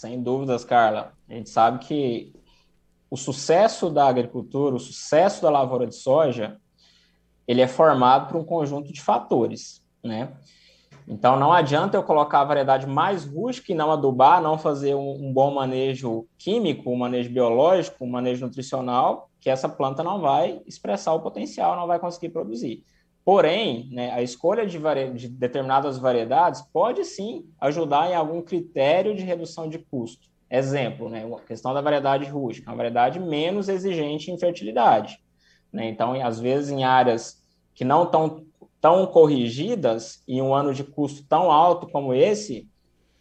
Sem 0.03 0.21
dúvidas, 0.21 0.65
Carla. 0.65 1.13
A 1.31 1.35
gente 1.35 1.49
sabe 1.49 1.79
que 1.79 2.33
o 3.09 3.17
sucesso 3.17 3.89
da 3.89 4.09
agricultura, 4.09 4.75
o 4.75 4.81
sucesso 4.81 5.41
da 5.41 5.49
lavoura 5.49 5.87
de 5.87 5.95
soja, 5.95 6.57
ele 7.47 7.61
é 7.61 7.69
formado 7.69 8.27
por 8.27 8.37
um 8.37 8.45
conjunto 8.45 8.93
de 8.93 9.01
fatores, 9.01 9.81
né? 10.03 10.33
Então, 11.07 11.39
não 11.39 11.53
adianta 11.53 11.97
eu 11.97 12.03
colocar 12.03 12.41
a 12.41 12.45
variedade 12.45 12.85
mais 12.85 13.25
rústica 13.25 13.71
e 13.71 13.77
não 13.77 13.93
adubar, 13.93 14.43
não 14.43 14.59
fazer 14.59 14.97
um, 14.97 15.29
um, 15.29 15.33
bom 15.33 15.55
manejo 15.55 16.27
químico, 16.37 16.91
um 16.91 16.97
manejo 16.97 17.31
biológico, 17.31 18.05
um 18.05 18.11
manejo 18.11 18.45
nutricional, 18.45 19.31
que 19.41 19.49
essa 19.49 19.69
planta 19.69 20.03
não 20.03 20.21
vai 20.21 20.61
expressar 20.67 21.13
o 21.13 21.21
potencial, 21.21 21.77
não 21.77 21.87
vai 21.87 22.01
conseguir 22.01 22.31
produzir. 22.31 22.85
Porém, 23.25 23.89
né, 23.93 24.11
a 24.11 24.21
escolha 24.23 24.67
de, 24.67 24.79
de, 25.15 25.29
determinadas 25.29 25.97
variedades 25.97 26.61
pode 26.61 27.05
sim 27.05 27.47
ajudar 27.61 28.11
em 28.11 28.15
algum 28.15 28.43
critério 28.43 29.15
de 29.15 29.23
redução 29.23 29.69
de 29.69 29.79
custo. 29.79 30.29
Exemplo, 30.51 31.09
né, 31.09 31.25
a 31.25 31.41
questão 31.41 31.73
da 31.73 31.81
variedade 31.81 32.29
rústica, 32.29 32.71
uma 32.71 32.77
variedade 32.77 33.21
menos 33.21 33.69
exigente 33.69 34.31
em 34.31 34.39
fertilidade. 34.39 35.19
Né? 35.73 35.89
Então, 35.89 36.21
às 36.21 36.41
vezes, 36.41 36.71
em 36.71 36.85
áreas 36.85 37.43
que 37.75 37.85
não 37.85 38.03
estão 38.03 38.45
tão 38.81 39.07
corrigidas, 39.07 40.23
em 40.27 40.43
um 40.43 40.53
ano 40.53 40.75
de 40.75 40.83
custo 40.83 41.25
tão 41.29 41.51
alto 41.51 41.87
como 41.89 42.13
esse, 42.13 42.69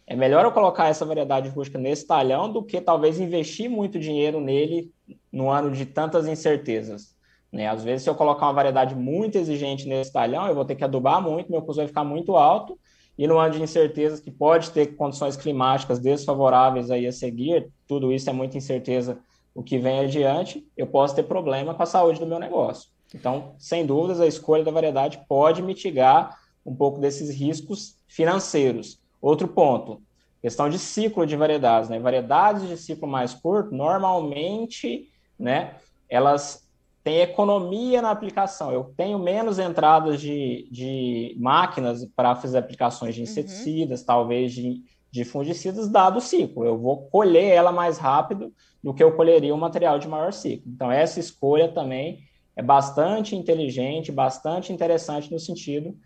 é 0.06 0.16
melhor 0.16 0.44
eu 0.44 0.52
colocar 0.52 0.88
essa 0.88 1.06
variedade 1.06 1.48
rústica 1.48 1.78
nesse 1.78 2.06
talhão 2.06 2.52
do 2.52 2.62
que 2.62 2.80
talvez 2.80 3.20
investir 3.20 3.70
muito 3.70 3.98
dinheiro 3.98 4.40
nele 4.40 4.92
no 5.30 5.48
ano 5.48 5.70
de 5.70 5.86
tantas 5.86 6.26
incertezas. 6.26 7.16
Né? 7.52 7.68
Às 7.68 7.84
vezes, 7.84 8.04
se 8.04 8.10
eu 8.10 8.14
colocar 8.14 8.46
uma 8.46 8.52
variedade 8.54 8.94
muito 8.94 9.36
exigente 9.36 9.86
nesse 9.86 10.12
talhão, 10.12 10.46
eu 10.46 10.54
vou 10.54 10.64
ter 10.64 10.74
que 10.74 10.84
adubar 10.84 11.20
muito, 11.20 11.50
meu 11.50 11.60
custo 11.60 11.76
vai 11.80 11.86
ficar 11.86 12.02
muito 12.02 12.36
alto, 12.36 12.78
e 13.18 13.26
no 13.26 13.38
ano 13.38 13.54
de 13.54 13.62
incertezas 13.62 14.20
que 14.20 14.30
pode 14.30 14.70
ter 14.70 14.96
condições 14.96 15.36
climáticas 15.36 15.98
desfavoráveis 15.98 16.90
aí 16.90 17.06
a 17.06 17.12
seguir, 17.12 17.70
tudo 17.86 18.10
isso 18.10 18.30
é 18.30 18.32
muita 18.32 18.56
incerteza 18.56 19.18
o 19.54 19.62
que 19.62 19.78
vem 19.78 20.00
adiante, 20.00 20.66
eu 20.76 20.86
posso 20.86 21.14
ter 21.14 21.24
problema 21.24 21.74
com 21.74 21.82
a 21.82 21.86
saúde 21.86 22.18
do 22.18 22.26
meu 22.26 22.38
negócio. 22.38 22.88
Então, 23.14 23.54
sem 23.58 23.84
dúvidas, 23.84 24.18
a 24.18 24.26
escolha 24.26 24.64
da 24.64 24.70
variedade 24.70 25.22
pode 25.28 25.60
mitigar 25.60 26.38
um 26.64 26.74
pouco 26.74 26.98
desses 26.98 27.28
riscos 27.28 27.98
financeiros. 28.08 28.98
Outro 29.20 29.46
ponto, 29.46 30.00
questão 30.40 30.70
de 30.70 30.78
ciclo 30.78 31.26
de 31.26 31.36
variedades, 31.36 31.90
né? 31.90 31.98
Variedades 31.98 32.66
de 32.66 32.78
ciclo 32.78 33.06
mais 33.06 33.34
curto, 33.34 33.74
normalmente, 33.74 35.10
né, 35.38 35.76
elas 36.08 36.61
têm 37.02 37.20
economia 37.20 38.00
na 38.00 38.10
aplicação. 38.10 38.72
Eu 38.72 38.92
tenho 38.96 39.18
menos 39.18 39.58
entradas 39.58 40.20
de, 40.20 40.68
de 40.70 41.36
máquinas 41.38 42.04
para 42.16 42.34
fazer 42.36 42.58
aplicações 42.58 43.14
de 43.14 43.20
uhum. 43.20 43.24
inseticidas, 43.24 44.00
uhum. 44.00 44.06
talvez 44.06 44.52
de, 44.52 44.82
de 45.10 45.24
fungicidas, 45.24 45.88
dado 45.88 46.18
o 46.18 46.20
ciclo. 46.20 46.64
Eu 46.64 46.78
vou 46.78 47.08
colher 47.08 47.50
ela 47.50 47.72
mais 47.72 47.98
rápido 47.98 48.52
do 48.82 48.94
que 48.94 49.02
eu 49.02 49.16
colheria 49.16 49.54
um 49.54 49.58
material 49.58 49.98
de 49.98 50.08
maior 50.08 50.32
ciclo. 50.32 50.70
Então, 50.70 50.90
essa 50.90 51.18
escolha 51.18 51.68
também 51.68 52.20
é 52.54 52.62
bastante 52.62 53.34
inteligente, 53.34 54.12
bastante 54.12 54.72
interessante 54.72 55.32
no 55.32 55.38
sentido 55.38 55.96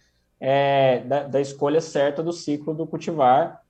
é, 0.40 1.00
da, 1.00 1.24
da 1.24 1.40
escolha 1.40 1.80
certa 1.80 2.22
do 2.22 2.32
ciclo 2.32 2.74
do 2.74 2.86
cultivar 2.86 3.62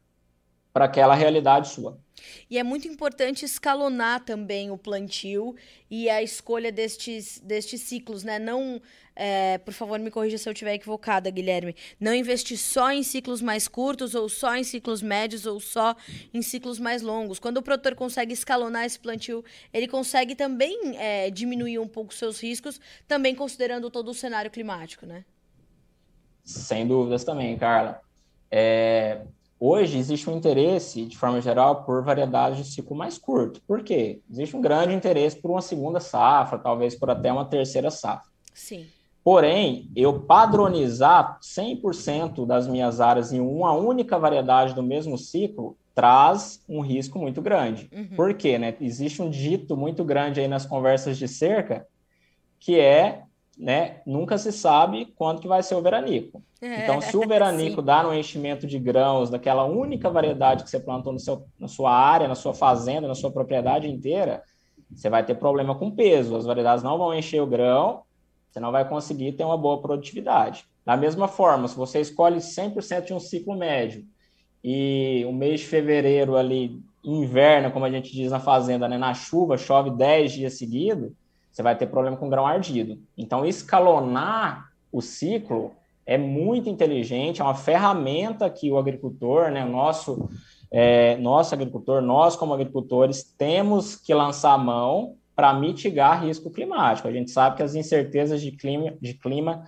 para 0.73 0.85
aquela 0.85 1.14
realidade 1.14 1.68
sua. 1.68 1.99
E 2.50 2.59
é 2.59 2.62
muito 2.62 2.88
importante 2.88 3.45
escalonar 3.45 4.25
também 4.25 4.71
o 4.71 4.78
plantio 4.78 5.54
e 5.90 6.09
a 6.11 6.23
escolha 6.23 6.73
destes, 6.73 7.40
destes 7.40 7.80
ciclos, 7.83 8.25
né? 8.25 8.38
Não, 8.38 8.80
é, 9.14 9.59
por 9.59 9.73
favor, 9.73 9.99
me 9.99 10.11
corrija 10.11 10.37
se 10.37 10.49
eu 10.49 10.52
estiver 10.52 10.75
equivocada, 10.75 11.30
Guilherme. 11.30 11.75
Não 11.99 12.14
investir 12.14 12.59
só 12.59 12.90
em 12.90 13.02
ciclos 13.02 13.40
mais 13.40 13.66
curtos, 13.66 14.14
ou 14.14 14.28
só 14.28 14.54
em 14.56 14.64
ciclos 14.64 15.00
médios, 15.00 15.47
ou 15.47 15.59
só 15.59 15.97
em 16.35 16.42
ciclos 16.42 16.78
mais 16.78 17.02
longos. 17.02 17.38
Quando 17.38 17.59
o 17.59 17.62
produtor 17.62 17.95
consegue 17.95 18.33
escalonar 18.33 18.85
esse 18.85 18.99
plantio, 18.99 19.45
ele 19.73 19.88
consegue 19.88 20.35
também 20.35 20.97
é, 20.99 21.30
diminuir 21.30 21.78
um 21.78 21.88
pouco 21.88 22.12
seus 22.12 22.40
riscos, 22.40 22.80
também 23.09 23.35
considerando 23.35 23.90
todo 23.90 24.11
o 24.11 24.14
cenário 24.14 24.50
climático, 24.50 25.06
né? 25.06 25.25
Sem 26.45 26.87
dúvidas 26.87 27.25
também, 27.25 27.56
Carla. 27.56 28.00
É, 28.50 29.23
Hoje 29.59 29.97
existe 29.97 30.29
um 30.29 30.37
interesse, 30.37 31.07
de 31.07 31.17
forma 31.17 31.41
geral, 31.41 31.85
por 31.85 32.03
variedades 32.05 32.59
de 32.59 32.73
ciclo 32.73 32.95
mais 32.95 33.17
curto. 33.17 33.61
Por 33.67 33.83
quê? 33.83 34.21
Existe 34.31 34.55
um 34.57 34.61
grande 34.61 34.95
interesse 34.95 35.41
por 35.41 35.51
uma 35.51 35.63
segunda 35.63 35.99
safra, 35.99 36.59
talvez 36.59 36.95
por 36.95 37.09
até 37.09 37.33
uma 37.33 37.45
terceira 37.47 37.91
safra. 37.91 38.29
Sim. 38.53 38.87
Porém, 39.25 39.91
eu 39.97 40.21
padronizar 40.21 41.41
100% 41.41 42.47
das 42.47 42.69
minhas 42.69 43.01
áreas 43.01 43.33
em 43.33 43.41
uma 43.41 43.73
única 43.73 44.19
variedade 44.19 44.75
do 44.75 44.83
mesmo 44.83 45.19
ciclo 45.19 45.77
traz 45.95 46.63
um 46.69 46.81
risco 46.81 47.19
muito 47.19 47.41
grande. 47.41 47.91
Uhum. 47.93 48.15
Por 48.15 48.35
quê? 48.35 48.59
Né? 48.59 48.77
Existe 48.81 49.23
um 49.23 49.31
dito 49.31 49.77
muito 49.77 50.05
grande 50.05 50.41
aí 50.41 50.47
nas 50.47 50.67
conversas 50.67 51.17
de 51.17 51.27
cerca, 51.27 51.87
que 52.61 52.79
é 52.79 53.23
né, 53.57 54.03
nunca 54.07 54.37
se 54.37 54.53
sabe 54.53 55.15
quando 55.17 55.41
que 55.41 55.49
vai 55.49 55.63
ser 55.63 55.75
o 55.75 55.83
veranico. 55.83 56.43
É, 56.61 56.83
então, 56.83 57.01
se 57.01 57.17
o 57.17 57.21
veranico 57.27 57.81
dá 57.81 58.03
no 58.03 58.15
enchimento 58.15 58.67
de 58.67 58.79
grãos 58.79 59.31
daquela 59.31 59.65
única 59.65 60.11
variedade 60.11 60.63
que 60.63 60.71
você 60.71 60.79
plantou 60.79 61.13
no 61.13 61.19
seu, 61.19 61.47
na 61.59 61.69
sua 61.69 61.93
área, 61.93 62.29
na 62.29 62.35
sua 62.35 62.53
fazenda, 62.53 63.09
na 63.09 63.15
sua 63.15 63.31
propriedade 63.31 63.89
inteira, 63.89 64.43
você 64.91 65.09
vai 65.09 65.25
ter 65.25 65.37
problema 65.37 65.75
com 65.75 65.91
peso. 65.91 66.37
As 66.37 66.45
variedades 66.45 66.85
não 66.85 66.99
vão 66.99 67.15
encher 67.15 67.41
o 67.41 67.47
grão, 67.47 68.03
você 68.51 68.61
não 68.61 68.71
vai 68.73 68.87
conseguir 68.87 69.33
ter 69.33 69.45
uma 69.45 69.57
boa 69.57 69.81
produtividade. 69.81 70.65
Da 70.85 70.97
mesma 70.97 71.27
forma, 71.27 71.67
se 71.67 71.77
você 71.77 72.01
escolhe 72.01 72.39
100% 72.39 73.07
de 73.07 73.15
um 73.15 73.21
ciclo 73.21 73.57
médio 73.57 74.05
e 74.63 75.25
o 75.27 75.33
mês 75.33 75.61
de 75.61 75.67
fevereiro 75.67 76.37
ali, 76.37 76.81
inverno, 77.03 77.71
como 77.71 77.85
a 77.85 77.91
gente 77.91 78.13
diz 78.13 78.31
na 78.31 78.41
fazenda, 78.41 78.89
né, 78.89 78.99
na 78.99 79.15
chuva, 79.15 79.57
chove 79.57 79.91
10 79.91 80.33
dias 80.33 80.59
seguidos, 80.59 81.13
você 81.57 81.63
vai 81.63 81.75
ter 81.75 81.87
problema 81.87 82.19
com 82.19 82.29
grão 82.29 82.47
ardido. 82.47 82.99
Então, 83.17 83.47
escalonar 83.47 84.71
o 84.93 85.01
ciclo 85.01 85.73
é 86.05 86.19
muito 86.19 86.69
inteligente, 86.69 87.41
é 87.41 87.45
uma 87.45 87.55
ferramenta 87.55 88.51
que 88.51 88.71
o 88.71 88.77
agricultor, 88.77 89.51
né, 89.51 89.65
o 89.65 89.71
nosso, 89.71 90.29
é, 90.71 91.17
nosso 91.17 91.55
agricultor, 91.55 92.03
nós 92.03 92.37
como 92.37 92.53
agricultores, 92.53 93.23
temos 93.39 93.97
que 93.97 94.13
lançar 94.13 94.53
a 94.53 94.59
mão 94.59 95.17
para 95.35 95.55
mitigar 95.55 96.23
risco 96.23 96.51
climático. 96.51 97.09
A 97.09 97.13
gente 97.13 97.31
sabe 97.31 97.57
que 97.57 97.63
as 97.63 97.75
incertezas 97.75 98.43
de 98.43 98.53
clima, 98.53 98.93
de 99.01 99.15
clima 99.15 99.65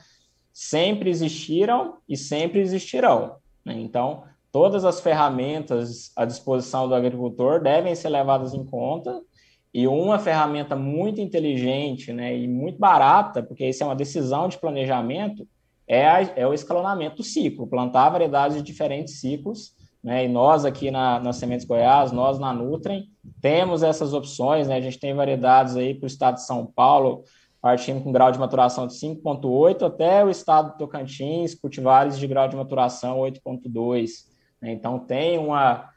sempre 0.53 1.09
existiram 1.09 1.95
e 2.07 2.19
sempre 2.19 2.61
existirão. 2.61 3.37
Né? 3.65 3.81
Então, 3.81 4.25
todas 4.53 4.85
as 4.85 5.01
ferramentas 5.01 6.13
à 6.15 6.27
disposição 6.27 6.87
do 6.87 6.95
agricultor 6.95 7.63
devem 7.63 7.95
ser 7.95 8.11
levadas 8.11 8.53
em 8.53 8.63
conta 8.63 9.23
e 9.73 9.87
uma 9.87 10.19
ferramenta 10.19 10.75
muito 10.75 11.21
inteligente 11.21 12.13
né, 12.13 12.37
e 12.37 12.49
muito 12.49 12.79
barata, 12.79 13.43
porque 13.43 13.69
isso 13.69 13.83
é 13.83 13.87
uma 13.87 13.97
decisão 13.97 14.49
de 14.49 14.59
planejamento, 14.59 15.47
é, 15.87 16.07
a, 16.07 16.23
é 16.37 16.47
o 16.47 16.55
escalonamento 16.55 17.17
do 17.17 17.23
ciclo, 17.23 17.67
plantar 17.67 18.11
variedades 18.11 18.57
de 18.57 18.63
diferentes 18.63 19.21
ciclos. 19.21 19.77
Né, 20.03 20.25
e 20.25 20.29
nós 20.29 20.65
aqui 20.65 20.91
na, 20.91 21.19
na 21.19 21.33
Sementes 21.33 21.67
Goiás, 21.67 22.13
nós 22.13 22.39
na 22.39 22.53
Nutrem, 22.53 23.09
temos 23.43 23.83
essas 23.83 24.15
opções. 24.15 24.69
Né, 24.69 24.77
a 24.77 24.81
gente 24.81 24.99
tem 24.99 25.13
variedades 25.13 25.77
aí 25.77 25.95
para 25.95 26.05
o 26.05 26.07
estado 26.07 26.37
de 26.37 26.47
São 26.47 26.67
Paulo, 26.67 27.25
partindo 27.61 28.03
com 28.03 28.13
grau 28.13 28.31
de 28.31 28.39
maturação 28.39 28.87
de 28.87 28.95
5,8 28.95 29.83
até 29.83 30.25
o 30.25 30.31
estado 30.31 30.73
do 30.73 30.79
Tocantins, 30.79 31.55
cultivares 31.55 32.19
de 32.19 32.27
grau 32.27 32.49
de 32.49 32.57
maturação 32.57 33.19
8,2. 33.19 34.11
Né, 34.63 34.73
então, 34.73 34.99
tem 34.99 35.37
uma 35.37 35.91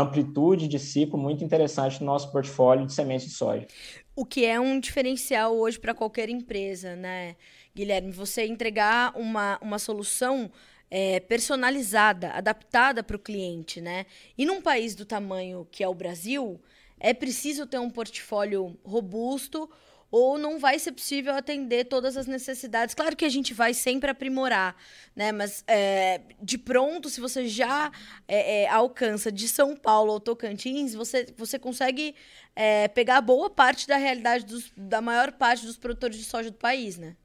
amplitude 0.00 0.68
de 0.68 0.78
ciclo 0.78 1.18
muito 1.18 1.44
interessante 1.44 2.00
no 2.00 2.06
nosso 2.06 2.30
portfólio 2.30 2.86
de 2.86 2.92
sementes 2.92 3.28
de 3.28 3.34
soja. 3.34 3.66
O 4.14 4.24
que 4.24 4.44
é 4.44 4.58
um 4.58 4.80
diferencial 4.80 5.56
hoje 5.56 5.78
para 5.78 5.94
qualquer 5.94 6.28
empresa, 6.28 6.96
né, 6.96 7.36
Guilherme? 7.74 8.10
Você 8.12 8.46
entregar 8.46 9.12
uma, 9.16 9.58
uma 9.60 9.78
solução 9.78 10.50
é, 10.90 11.20
personalizada, 11.20 12.30
adaptada 12.30 13.02
para 13.02 13.16
o 13.16 13.20
cliente, 13.20 13.80
né? 13.80 14.06
E 14.38 14.46
num 14.46 14.62
país 14.62 14.94
do 14.94 15.04
tamanho 15.04 15.66
que 15.70 15.82
é 15.82 15.88
o 15.88 15.94
Brasil, 15.94 16.60
é 16.98 17.12
preciso 17.12 17.66
ter 17.66 17.78
um 17.78 17.90
portfólio 17.90 18.78
robusto 18.84 19.68
ou 20.10 20.38
não 20.38 20.58
vai 20.58 20.78
ser 20.78 20.92
possível 20.92 21.34
atender 21.34 21.84
todas 21.84 22.16
as 22.16 22.26
necessidades. 22.26 22.94
Claro 22.94 23.16
que 23.16 23.24
a 23.24 23.28
gente 23.28 23.52
vai 23.52 23.74
sempre 23.74 24.10
aprimorar, 24.10 24.76
né? 25.14 25.32
Mas 25.32 25.64
é, 25.66 26.20
de 26.40 26.56
pronto, 26.58 27.08
se 27.08 27.20
você 27.20 27.46
já 27.46 27.90
é, 28.28 28.62
é, 28.62 28.68
alcança 28.68 29.30
de 29.32 29.48
São 29.48 29.76
Paulo 29.76 30.12
ao 30.12 30.20
Tocantins, 30.20 30.94
você, 30.94 31.26
você 31.36 31.58
consegue 31.58 32.14
é, 32.54 32.88
pegar 32.88 33.20
boa 33.20 33.50
parte 33.50 33.86
da 33.86 33.96
realidade 33.96 34.44
dos, 34.46 34.72
da 34.76 35.00
maior 35.00 35.32
parte 35.32 35.66
dos 35.66 35.76
produtores 35.76 36.16
de 36.16 36.24
soja 36.24 36.50
do 36.50 36.56
país, 36.56 36.96
né? 36.96 37.16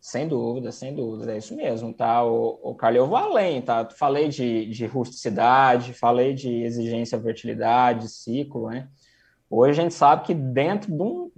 Sem 0.00 0.28
dúvida, 0.28 0.70
sem 0.70 0.94
dúvida, 0.94 1.32
é 1.32 1.38
isso 1.38 1.56
mesmo, 1.56 1.90
tá? 1.90 2.22
O, 2.22 2.60
o 2.62 2.74
Carlos, 2.74 2.98
eu 2.98 3.06
vou 3.06 3.16
além, 3.16 3.62
tá? 3.62 3.88
Falei 3.88 4.28
de, 4.28 4.66
de 4.66 4.84
rusticidade, 4.84 5.94
falei 5.94 6.34
de 6.34 6.62
exigência, 6.62 7.18
fertilidade, 7.18 8.10
ciclo, 8.10 8.68
né? 8.68 8.86
Hoje 9.56 9.78
a 9.78 9.82
gente 9.84 9.94
sabe 9.94 10.24
que 10.24 10.34
dentro 10.34 10.90
de 10.90 11.00
um. 11.00 11.30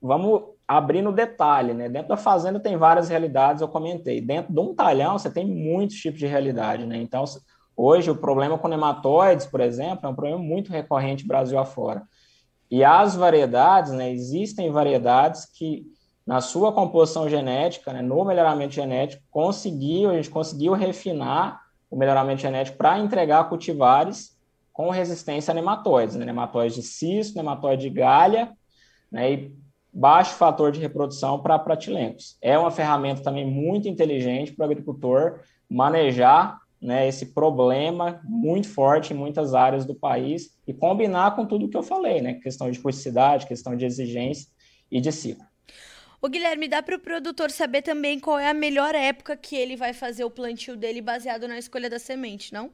Vamos 0.00 0.42
abrir 0.66 1.02
no 1.02 1.12
detalhe, 1.12 1.74
né? 1.74 1.88
Dentro 1.88 2.08
da 2.08 2.16
fazenda 2.16 2.60
tem 2.60 2.76
várias 2.76 3.08
realidades, 3.08 3.60
eu 3.60 3.68
comentei. 3.68 4.20
Dentro 4.20 4.52
de 4.52 4.60
um 4.60 4.74
talhão 4.74 5.18
você 5.18 5.28
tem 5.28 5.44
muitos 5.44 5.96
tipos 5.96 6.20
de 6.20 6.26
realidade, 6.26 6.86
né? 6.86 6.96
Então, 6.98 7.24
hoje 7.76 8.10
o 8.10 8.16
problema 8.16 8.56
com 8.56 8.68
nematóides, 8.68 9.46
por 9.46 9.60
exemplo, 9.60 10.06
é 10.06 10.08
um 10.08 10.14
problema 10.14 10.38
muito 10.38 10.70
recorrente 10.70 11.26
Brasil 11.26 11.58
afora. 11.58 12.02
E 12.70 12.84
as 12.84 13.16
variedades, 13.16 13.92
né? 13.92 14.10
Existem 14.12 14.70
variedades 14.70 15.44
que, 15.46 15.84
na 16.24 16.40
sua 16.40 16.72
composição 16.72 17.28
genética, 17.28 17.92
né, 17.92 18.02
no 18.02 18.24
melhoramento 18.24 18.72
genético, 18.72 19.22
conseguiu, 19.30 20.10
a 20.10 20.14
gente 20.14 20.30
conseguiu 20.30 20.72
refinar 20.74 21.60
o 21.90 21.96
melhoramento 21.96 22.40
genético 22.40 22.78
para 22.78 22.98
entregar 23.00 23.48
cultivares 23.48 24.31
com 24.72 24.90
resistência 24.90 25.52
a 25.52 25.54
nematóides, 25.54 26.16
né? 26.16 26.24
nematóides 26.24 26.76
de 26.76 26.82
cisto, 26.82 27.36
nematóide 27.36 27.82
de 27.82 27.90
galha, 27.90 28.52
né? 29.10 29.32
e 29.32 29.56
baixo 29.92 30.34
fator 30.34 30.72
de 30.72 30.80
reprodução 30.80 31.40
para 31.42 31.58
pratilencos. 31.58 32.38
É 32.40 32.58
uma 32.58 32.70
ferramenta 32.70 33.22
também 33.22 33.46
muito 33.46 33.88
inteligente 33.88 34.52
para 34.52 34.66
o 34.66 34.70
agricultor 34.70 35.40
manejar 35.68 36.58
né, 36.80 37.06
esse 37.06 37.26
problema 37.26 38.20
muito 38.24 38.68
forte 38.68 39.12
em 39.12 39.16
muitas 39.16 39.54
áreas 39.54 39.84
do 39.84 39.94
país 39.94 40.58
e 40.66 40.74
combinar 40.74 41.36
com 41.36 41.46
tudo 41.46 41.68
que 41.68 41.76
eu 41.76 41.82
falei, 41.82 42.20
né? 42.20 42.34
Questão 42.34 42.68
de 42.68 42.80
rusticidade, 42.80 43.46
questão 43.46 43.76
de 43.76 43.84
exigência 43.84 44.48
e 44.90 45.00
de 45.00 45.12
ciclo. 45.12 45.46
O 46.20 46.28
Guilherme, 46.28 46.66
dá 46.66 46.82
para 46.82 46.96
o 46.96 47.00
produtor 47.00 47.50
saber 47.50 47.82
também 47.82 48.18
qual 48.18 48.38
é 48.38 48.48
a 48.48 48.54
melhor 48.54 48.94
época 48.94 49.36
que 49.36 49.54
ele 49.54 49.76
vai 49.76 49.92
fazer 49.92 50.24
o 50.24 50.30
plantio 50.30 50.76
dele 50.76 51.00
baseado 51.00 51.46
na 51.46 51.58
escolha 51.58 51.88
da 51.88 51.98
semente, 51.98 52.52
não? 52.52 52.70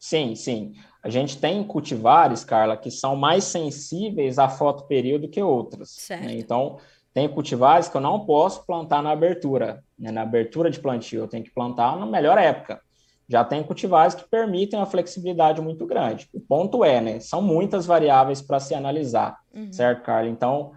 Sim, 0.00 0.34
sim. 0.34 0.72
A 1.04 1.10
gente 1.10 1.38
tem 1.38 1.62
cultivares, 1.62 2.42
Carla, 2.42 2.76
que 2.76 2.90
são 2.90 3.14
mais 3.14 3.44
sensíveis 3.44 4.38
a 4.38 4.48
fotoperíodo 4.48 5.28
que 5.28 5.42
outras. 5.42 5.94
Né? 6.22 6.38
Então, 6.38 6.78
tem 7.12 7.28
cultivares 7.28 7.86
que 7.86 7.96
eu 7.96 8.00
não 8.00 8.24
posso 8.24 8.64
plantar 8.64 9.02
na 9.02 9.10
abertura, 9.10 9.84
né? 9.98 10.10
na 10.10 10.22
abertura 10.22 10.70
de 10.70 10.80
plantio, 10.80 11.20
eu 11.20 11.28
tenho 11.28 11.44
que 11.44 11.52
plantar 11.52 11.98
na 11.98 12.06
melhor 12.06 12.38
época. 12.38 12.80
Já 13.28 13.44
tem 13.44 13.62
cultivares 13.62 14.14
que 14.14 14.28
permitem 14.28 14.78
uma 14.78 14.86
flexibilidade 14.86 15.60
muito 15.60 15.86
grande. 15.86 16.28
O 16.32 16.40
ponto 16.40 16.84
é, 16.84 17.00
né? 17.00 17.20
São 17.20 17.40
muitas 17.40 17.86
variáveis 17.86 18.42
para 18.42 18.58
se 18.58 18.74
analisar, 18.74 19.38
uhum. 19.54 19.72
certo, 19.72 20.02
Carla? 20.02 20.28
Então, 20.28 20.72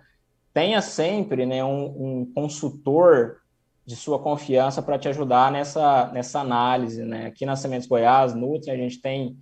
tenha 0.53 0.81
sempre 0.81 1.45
né, 1.45 1.63
um, 1.63 1.85
um 2.21 2.31
consultor 2.33 3.37
de 3.85 3.95
sua 3.95 4.17
confiança 4.19 4.81
para 4.81 4.97
te 4.97 5.09
ajudar 5.09 5.51
nessa, 5.51 6.07
nessa 6.13 6.39
análise. 6.39 7.03
Né? 7.03 7.27
Aqui 7.27 7.45
na 7.45 7.55
Sementes 7.55 7.87
Goiás, 7.87 8.33
Nutri, 8.33 8.71
a 8.71 8.77
gente 8.77 9.01
tem 9.01 9.37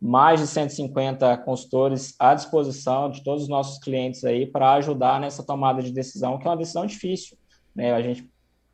mais 0.00 0.40
de 0.40 0.46
150 0.46 1.38
consultores 1.38 2.14
à 2.18 2.34
disposição 2.34 3.10
de 3.10 3.22
todos 3.22 3.44
os 3.44 3.48
nossos 3.48 3.78
clientes 3.78 4.24
aí 4.24 4.46
para 4.46 4.74
ajudar 4.74 5.20
nessa 5.20 5.42
tomada 5.42 5.82
de 5.82 5.92
decisão, 5.92 6.38
que 6.38 6.46
é 6.46 6.50
uma 6.50 6.56
decisão 6.56 6.84
difícil. 6.84 7.38
Né? 7.74 7.92
A 7.92 8.02
gente 8.02 8.28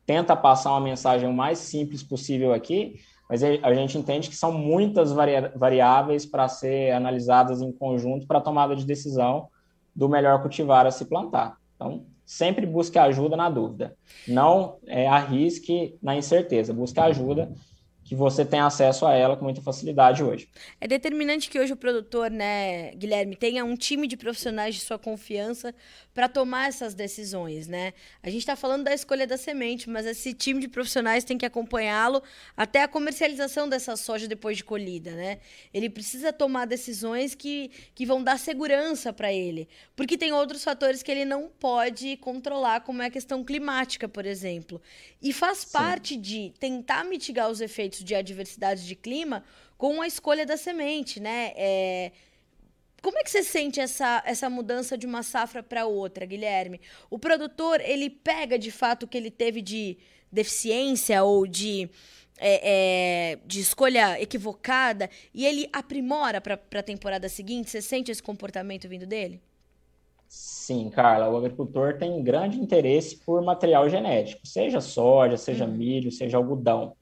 tenta 0.05 0.35
passar 0.35 0.71
uma 0.71 0.81
mensagem 0.81 1.29
o 1.29 1.33
mais 1.33 1.59
simples 1.59 2.03
possível 2.03 2.53
aqui, 2.53 2.99
mas 3.29 3.43
a 3.43 3.73
gente 3.73 3.97
entende 3.97 4.27
que 4.27 4.35
são 4.35 4.51
muitas 4.51 5.13
variáveis 5.55 6.25
para 6.25 6.49
ser 6.49 6.91
analisadas 6.91 7.61
em 7.61 7.71
conjunto 7.71 8.27
para 8.27 8.39
a 8.39 8.41
tomada 8.41 8.75
de 8.75 8.85
decisão 8.85 9.47
do 9.95 10.09
melhor 10.09 10.41
cultivar 10.41 10.85
a 10.85 10.91
se 10.91 11.05
plantar. 11.05 11.55
Então, 11.75 12.05
sempre 12.31 12.65
busque 12.65 12.97
ajuda 12.97 13.35
na 13.35 13.49
dúvida. 13.49 13.93
Não 14.25 14.77
é, 14.87 15.05
arrisque 15.05 15.97
na 16.01 16.15
incerteza. 16.15 16.73
Busque 16.73 16.97
ajuda 16.97 17.51
que 18.11 18.15
você 18.15 18.43
tem 18.43 18.59
acesso 18.59 19.05
a 19.05 19.13
ela 19.13 19.37
com 19.37 19.45
muita 19.45 19.61
facilidade 19.61 20.21
hoje. 20.21 20.49
É 20.81 20.85
determinante 20.85 21.49
que 21.49 21.57
hoje 21.57 21.71
o 21.71 21.77
produtor, 21.77 22.29
né, 22.29 22.91
Guilherme, 22.91 23.37
tenha 23.37 23.63
um 23.63 23.73
time 23.73 24.05
de 24.05 24.17
profissionais 24.17 24.75
de 24.75 24.81
sua 24.81 24.99
confiança 24.99 25.73
para 26.13 26.27
tomar 26.27 26.67
essas 26.67 26.93
decisões, 26.93 27.67
né? 27.67 27.93
A 28.21 28.29
gente 28.29 28.41
está 28.41 28.53
falando 28.53 28.83
da 28.83 28.93
escolha 28.93 29.25
da 29.25 29.37
semente, 29.37 29.89
mas 29.89 30.05
esse 30.05 30.33
time 30.33 30.59
de 30.59 30.67
profissionais 30.67 31.23
tem 31.23 31.37
que 31.37 31.45
acompanhá-lo 31.45 32.21
até 32.57 32.83
a 32.83 32.87
comercialização 32.89 33.69
dessa 33.69 33.95
soja 33.95 34.27
depois 34.27 34.57
de 34.57 34.65
colhida, 34.65 35.11
né? 35.11 35.39
Ele 35.73 35.89
precisa 35.89 36.33
tomar 36.33 36.65
decisões 36.65 37.33
que, 37.33 37.71
que 37.95 38.05
vão 38.05 38.21
dar 38.21 38.37
segurança 38.37 39.13
para 39.13 39.31
ele, 39.31 39.69
porque 39.95 40.17
tem 40.17 40.33
outros 40.33 40.65
fatores 40.65 41.01
que 41.01 41.09
ele 41.09 41.23
não 41.23 41.47
pode 41.47 42.17
controlar, 42.17 42.81
como 42.81 43.01
é 43.01 43.05
a 43.05 43.09
questão 43.09 43.41
climática, 43.41 44.09
por 44.09 44.25
exemplo. 44.25 44.81
E 45.21 45.31
faz 45.31 45.59
Sim. 45.59 45.71
parte 45.71 46.17
de 46.17 46.51
tentar 46.59 47.05
mitigar 47.05 47.49
os 47.49 47.61
efeitos 47.61 48.00
de 48.03 48.15
adversidade 48.15 48.85
de 48.85 48.95
clima 48.95 49.43
com 49.77 50.01
a 50.01 50.07
escolha 50.07 50.45
da 50.45 50.57
semente, 50.57 51.19
né? 51.19 51.53
É, 51.55 52.11
como 53.01 53.17
é 53.17 53.23
que 53.23 53.31
você 53.31 53.41
sente 53.41 53.79
essa, 53.79 54.21
essa 54.25 54.49
mudança 54.49 54.97
de 54.97 55.07
uma 55.07 55.23
safra 55.23 55.63
para 55.63 55.87
outra, 55.87 56.25
Guilherme? 56.25 56.79
O 57.09 57.17
produtor, 57.17 57.81
ele 57.81 58.09
pega 58.09 58.59
de 58.59 58.69
fato 58.71 59.03
o 59.03 59.07
que 59.07 59.17
ele 59.17 59.31
teve 59.31 59.61
de 59.61 59.97
deficiência 60.31 61.23
ou 61.23 61.47
de, 61.47 61.89
é, 62.37 63.33
é, 63.33 63.39
de 63.45 63.59
escolha 63.59 64.21
equivocada 64.21 65.09
e 65.33 65.45
ele 65.45 65.67
aprimora 65.73 66.39
para 66.39 66.59
a 66.79 66.83
temporada 66.83 67.27
seguinte? 67.27 67.71
Você 67.71 67.81
sente 67.81 68.11
esse 68.11 68.21
comportamento 68.21 68.87
vindo 68.87 69.07
dele? 69.07 69.41
Sim, 70.27 70.89
Carla, 70.89 71.27
o 71.27 71.35
agricultor 71.35 71.97
tem 71.97 72.23
grande 72.23 72.57
interesse 72.57 73.17
por 73.17 73.43
material 73.43 73.89
genético, 73.89 74.47
seja 74.47 74.79
soja, 74.79 75.35
seja 75.35 75.65
uhum. 75.65 75.73
milho, 75.73 76.09
seja 76.09 76.37
algodão. 76.37 76.95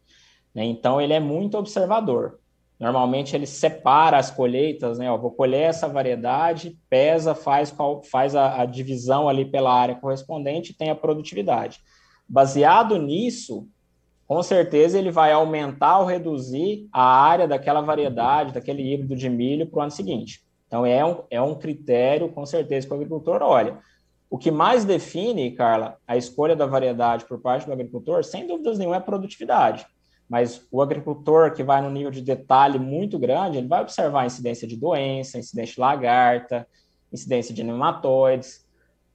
Né? 0.60 0.66
Então, 0.66 1.00
ele 1.00 1.14
é 1.14 1.22
muito 1.22 1.58
observador. 1.58 2.38
Normalmente 2.78 3.34
ele 3.34 3.46
separa 3.46 4.18
as 4.18 4.30
colheitas, 4.30 5.00
né? 5.00 5.10
Ó, 5.10 5.18
vou 5.18 5.32
colher 5.32 5.70
essa 5.70 5.88
variedade, 5.88 6.78
pesa, 6.90 7.34
faz, 7.34 7.72
qual, 7.72 8.04
faz 8.04 8.36
a, 8.36 8.62
a 8.62 8.66
divisão 8.66 9.30
ali 9.30 9.46
pela 9.46 9.74
área 9.74 9.96
correspondente 9.96 10.72
e 10.72 10.76
tem 10.76 10.90
a 10.90 10.96
produtividade. 10.96 11.80
Baseado 12.28 12.98
nisso, 12.98 13.68
com 14.28 14.44
certeza 14.44 14.98
ele 15.00 15.12
vai 15.12 15.32
aumentar 15.32 16.00
ou 16.00 16.06
reduzir 16.06 16.88
a 16.92 17.04
área 17.04 17.48
daquela 17.48 17.82
variedade, 17.82 18.54
daquele 18.54 18.94
híbrido 18.94 19.16
de 19.16 19.30
milho 19.30 19.66
para 19.66 19.80
o 19.80 19.82
ano 19.82 19.92
seguinte. 19.92 20.42
Então 20.68 20.86
é 20.86 21.04
um, 21.06 21.24
é 21.30 21.42
um 21.42 21.56
critério, 21.56 22.30
com 22.30 22.46
certeza, 22.46 22.86
que 22.86 22.94
o 22.94 22.96
agricultor 22.96 23.42
olha. 23.42 23.78
O 24.30 24.38
que 24.38 24.52
mais 24.52 24.86
define, 24.86 25.52
Carla, 25.52 25.98
a 26.08 26.16
escolha 26.16 26.56
da 26.56 26.66
variedade 26.66 27.26
por 27.26 27.40
parte 27.40 27.66
do 27.66 27.74
agricultor, 27.74 28.24
sem 28.24 28.46
dúvidas 28.46 28.78
nenhuma, 28.78 28.98
é 28.98 29.00
a 29.00 29.02
produtividade. 29.02 29.86
Mas 30.30 30.66
o 30.72 30.82
agricultor 30.82 31.54
que 31.54 31.64
vai 31.64 31.82
no 31.82 31.90
nível 31.90 32.12
de 32.12 32.22
detalhe 32.22 32.78
muito 32.78 33.18
grande, 33.18 33.58
ele 33.58 33.68
vai 33.68 33.82
observar 33.82 34.22
a 34.22 34.26
incidência 34.28 34.68
de 34.68 34.78
doença, 34.78 35.40
incidência 35.40 35.74
de 35.74 35.82
lagarta, 35.82 36.68
incidência 37.12 37.54
de 37.54 37.64
nematóides, 37.64 38.64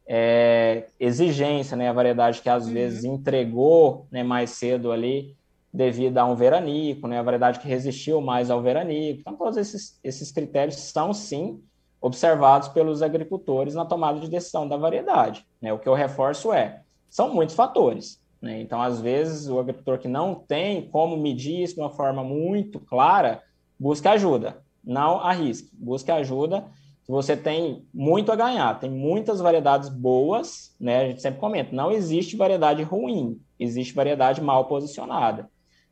é, 0.06 0.86
exigência, 0.98 1.76
né, 1.76 1.88
a 1.88 1.92
variedade 1.92 2.42
que 2.42 2.48
às 2.48 2.66
uhum. 2.66 2.72
vezes 2.72 3.04
entregou 3.04 4.06
né, 4.10 4.22
mais 4.22 4.50
cedo 4.50 4.92
ali 4.92 5.36
devido 5.72 6.18
a 6.18 6.24
um 6.24 6.34
veranico, 6.34 7.08
né, 7.08 7.18
a 7.18 7.22
variedade 7.22 7.58
que 7.58 7.68
resistiu 7.68 8.20
mais 8.20 8.50
ao 8.50 8.60
veranico. 8.60 9.20
Então, 9.20 9.36
todos 9.36 9.56
esses, 9.56 9.98
esses 10.04 10.30
critérios 10.30 10.76
são, 10.76 11.12
sim, 11.12 11.60
observados 12.00 12.68
pelos 12.68 13.02
agricultores 13.02 13.74
na 13.74 13.84
tomada 13.84 14.20
de 14.20 14.28
decisão 14.28 14.68
da 14.68 14.76
variedade. 14.76 15.46
Né? 15.60 15.72
O 15.72 15.78
que 15.78 15.88
eu 15.88 15.94
reforço 15.94 16.52
é, 16.52 16.82
são 17.08 17.32
muitos 17.32 17.54
fatores. 17.54 18.20
Né? 18.44 18.60
Então, 18.60 18.82
às 18.82 19.00
vezes, 19.00 19.48
o 19.48 19.58
agricultor 19.58 19.98
que 19.98 20.06
não 20.06 20.34
tem 20.34 20.82
como 20.90 21.16
medir 21.16 21.62
isso 21.62 21.76
de 21.76 21.80
uma 21.80 21.88
forma 21.88 22.22
muito 22.22 22.78
clara, 22.78 23.42
busca 23.80 24.10
ajuda, 24.10 24.62
não 24.84 25.18
arrisque, 25.18 25.70
busque 25.72 26.10
ajuda. 26.12 26.66
Você 27.08 27.34
tem 27.38 27.86
muito 27.92 28.30
a 28.30 28.36
ganhar, 28.36 28.78
tem 28.78 28.90
muitas 28.90 29.40
variedades 29.40 29.88
boas, 29.88 30.76
né? 30.78 31.00
A 31.00 31.08
gente 31.08 31.22
sempre 31.22 31.40
comenta, 31.40 31.74
não 31.74 31.90
existe 31.90 32.36
variedade 32.36 32.82
ruim, 32.82 33.40
existe 33.58 33.94
variedade 33.94 34.42
mal 34.42 34.66
posicionada. 34.66 35.48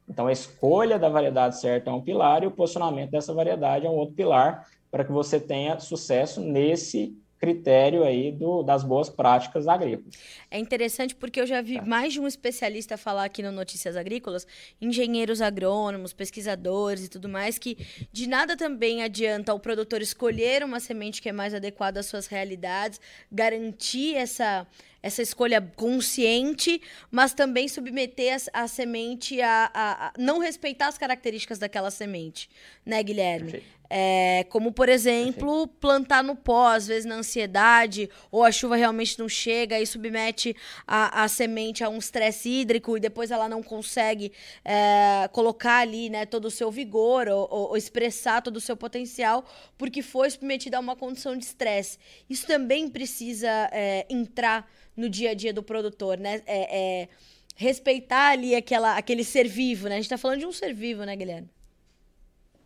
Então, 0.07 0.27
a 0.27 0.33
escolha 0.33 0.99
da 0.99 1.09
variedade 1.09 1.59
certa 1.59 1.91
é 1.91 1.93
um 1.95 2.03
pilar 2.03 2.43
e 2.43 2.47
o 2.47 2.51
posicionamento 2.51 3.13
dessa 3.13 3.33
variedade 3.33 3.87
é 3.87 3.91
um 3.91 3.95
outro 3.95 4.15
pilar 4.15 4.67
para 4.91 5.05
que 5.05 5.13
você 5.13 5.41
tenha 5.41 5.81
sucesso 5.81 6.39
nesse 6.39 7.17
critério 7.43 8.05
aí 8.05 8.31
do, 8.31 8.63
das 8.63 8.85
boas 8.85 9.11
práticas 9.11 9.67
agrícolas. 9.67 10.15
É 10.49 10.61
interessante 10.61 11.13
porque 11.13 11.41
eu 11.41 11.47
já 11.47 11.61
vi 11.61 11.75
tá. 11.75 11.85
mais 11.85 12.13
de 12.13 12.21
um 12.21 12.27
especialista 12.29 12.97
falar 12.97 13.25
aqui 13.25 13.43
no 13.43 13.51
Notícias 13.51 13.97
Agrícolas, 13.97 14.47
engenheiros 14.81 15.43
agrônomos, 15.43 16.13
pesquisadores 16.13 17.05
e 17.07 17.09
tudo 17.09 17.29
mais, 17.29 17.59
que 17.59 17.77
de 18.13 18.29
nada 18.29 18.57
também 18.57 19.03
adianta 19.03 19.53
o 19.53 19.59
produtor 19.59 20.01
escolher 20.01 20.63
uma 20.63 20.79
semente 20.79 21.21
que 21.21 21.29
é 21.29 21.33
mais 21.33 21.53
adequada 21.53 21.99
às 21.99 22.07
suas 22.07 22.29
realidades, 22.29 23.01
garantir 23.33 24.15
essa 24.15 24.65
essa 25.03 25.21
escolha 25.21 25.61
consciente, 25.75 26.81
mas 27.11 27.35
também 27.35 27.67
submeter 27.67 28.37
a, 28.53 28.63
a 28.63 28.69
semente 28.69 29.41
a, 29.41 29.71
a, 29.75 30.07
a, 30.07 30.13
não 30.17 30.39
respeitar 30.39 30.87
as 30.87 30.97
características 30.97 31.59
daquela 31.59 31.91
semente, 31.91 32.49
né, 32.87 33.03
Guilherme? 33.03 33.63
É, 33.95 34.47
como, 34.49 34.73
por 34.73 34.89
exemplo, 34.89 35.67
plantar 35.67 36.25
no 36.25 36.35
pó, 36.35 36.69
às 36.69 36.87
vezes 36.87 37.05
na 37.05 37.17
ansiedade, 37.17 38.09
ou 38.31 38.43
a 38.43 38.51
chuva 38.51 38.75
realmente 38.75 39.19
não 39.19 39.29
chega 39.29 39.79
e 39.79 39.87
submete 39.87 40.57
a, 40.87 41.23
a 41.25 41.29
semente 41.29 41.85
a 41.85 41.91
um 41.91 41.99
estresse 41.99 42.49
hídrico 42.49 42.97
e 42.97 43.01
depois 43.01 43.31
ela 43.31 43.51
não 43.51 43.63
consegue 43.63 44.33
é, 44.65 45.29
colocar 45.31 45.81
ali 45.81 46.09
né, 46.09 46.25
todo 46.25 46.47
o 46.47 46.51
seu 46.51 46.71
vigor 46.71 47.29
ou, 47.29 47.47
ou, 47.51 47.69
ou, 47.69 47.77
expressar 47.77 48.41
todo 48.41 48.57
o 48.57 48.63
seu 48.63 48.79
potencial, 48.79 49.45
porque 49.77 50.01
foi 50.01 50.31
submetida 50.31 50.79
a 50.79 50.81
uma 50.81 50.97
condição 50.97 51.37
de 51.37 51.45
estresse. 51.45 51.99
Isso 52.31 52.47
também 52.47 52.89
precisa 52.89 53.69
é, 53.71 54.07
entrar 54.09 54.67
no 54.97 55.09
dia 55.09 55.31
a 55.31 55.35
dia 55.35 55.53
do 55.53 55.63
produtor, 55.63 56.19
né? 56.19 56.43
É, 56.47 57.03
é, 57.03 57.09
respeitar 57.57 58.31
ali 58.31 58.55
aquela, 58.55 58.97
aquele 58.97 59.25
ser 59.25 59.49
vivo, 59.49 59.89
né? 59.89 59.95
A 59.95 59.97
gente 59.97 60.05
está 60.05 60.19
falando 60.19 60.41
de 60.41 60.47
um 60.47 60.53
ser 60.53 60.75
vivo, 60.75 61.05
né, 61.05 61.17
Guilherme? 61.17 61.49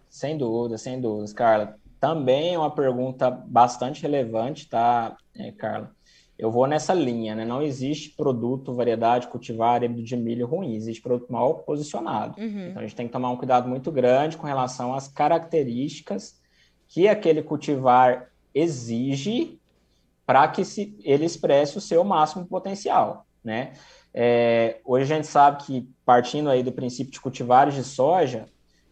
Sem 0.08 0.36
dúvida, 0.36 0.78
sem 0.78 1.00
dúvidas, 1.00 1.32
Carla. 1.32 1.78
Também 2.00 2.54
é 2.54 2.58
uma 2.58 2.74
pergunta 2.74 3.30
bastante 3.30 4.02
relevante, 4.02 4.68
tá, 4.68 5.16
é, 5.34 5.50
Carla? 5.52 5.94
Eu 6.38 6.50
vou 6.50 6.66
nessa 6.66 6.92
linha, 6.92 7.34
né? 7.34 7.46
Não 7.46 7.62
existe 7.62 8.10
produto, 8.10 8.74
variedade, 8.74 9.26
cultivar, 9.28 9.82
híbrido 9.82 10.02
de 10.02 10.16
milho 10.16 10.46
ruim, 10.46 10.74
existe 10.74 11.02
produto 11.02 11.32
mal 11.32 11.60
posicionado. 11.60 12.38
Uhum. 12.38 12.68
Então 12.68 12.82
a 12.82 12.86
gente 12.86 12.94
tem 12.94 13.06
que 13.06 13.12
tomar 13.12 13.30
um 13.30 13.36
cuidado 13.36 13.68
muito 13.68 13.90
grande 13.90 14.36
com 14.36 14.46
relação 14.46 14.94
às 14.94 15.08
características 15.08 16.38
que 16.88 17.08
aquele 17.08 17.42
cultivar 17.42 18.30
exige 18.54 19.58
para 20.26 20.46
que 20.48 20.64
se, 20.64 20.98
ele 21.02 21.24
expresse 21.24 21.78
o 21.78 21.80
seu 21.80 22.02
máximo 22.02 22.44
potencial, 22.44 23.24
né? 23.44 23.72
É, 24.12 24.80
hoje 24.84 25.12
a 25.12 25.16
gente 25.16 25.28
sabe 25.28 25.62
que, 25.64 25.88
partindo 26.04 26.50
aí 26.50 26.62
do 26.62 26.72
princípio 26.72 27.12
de 27.12 27.20
cultivares 27.20 27.74
de 27.74 27.84
soja, 27.84 28.46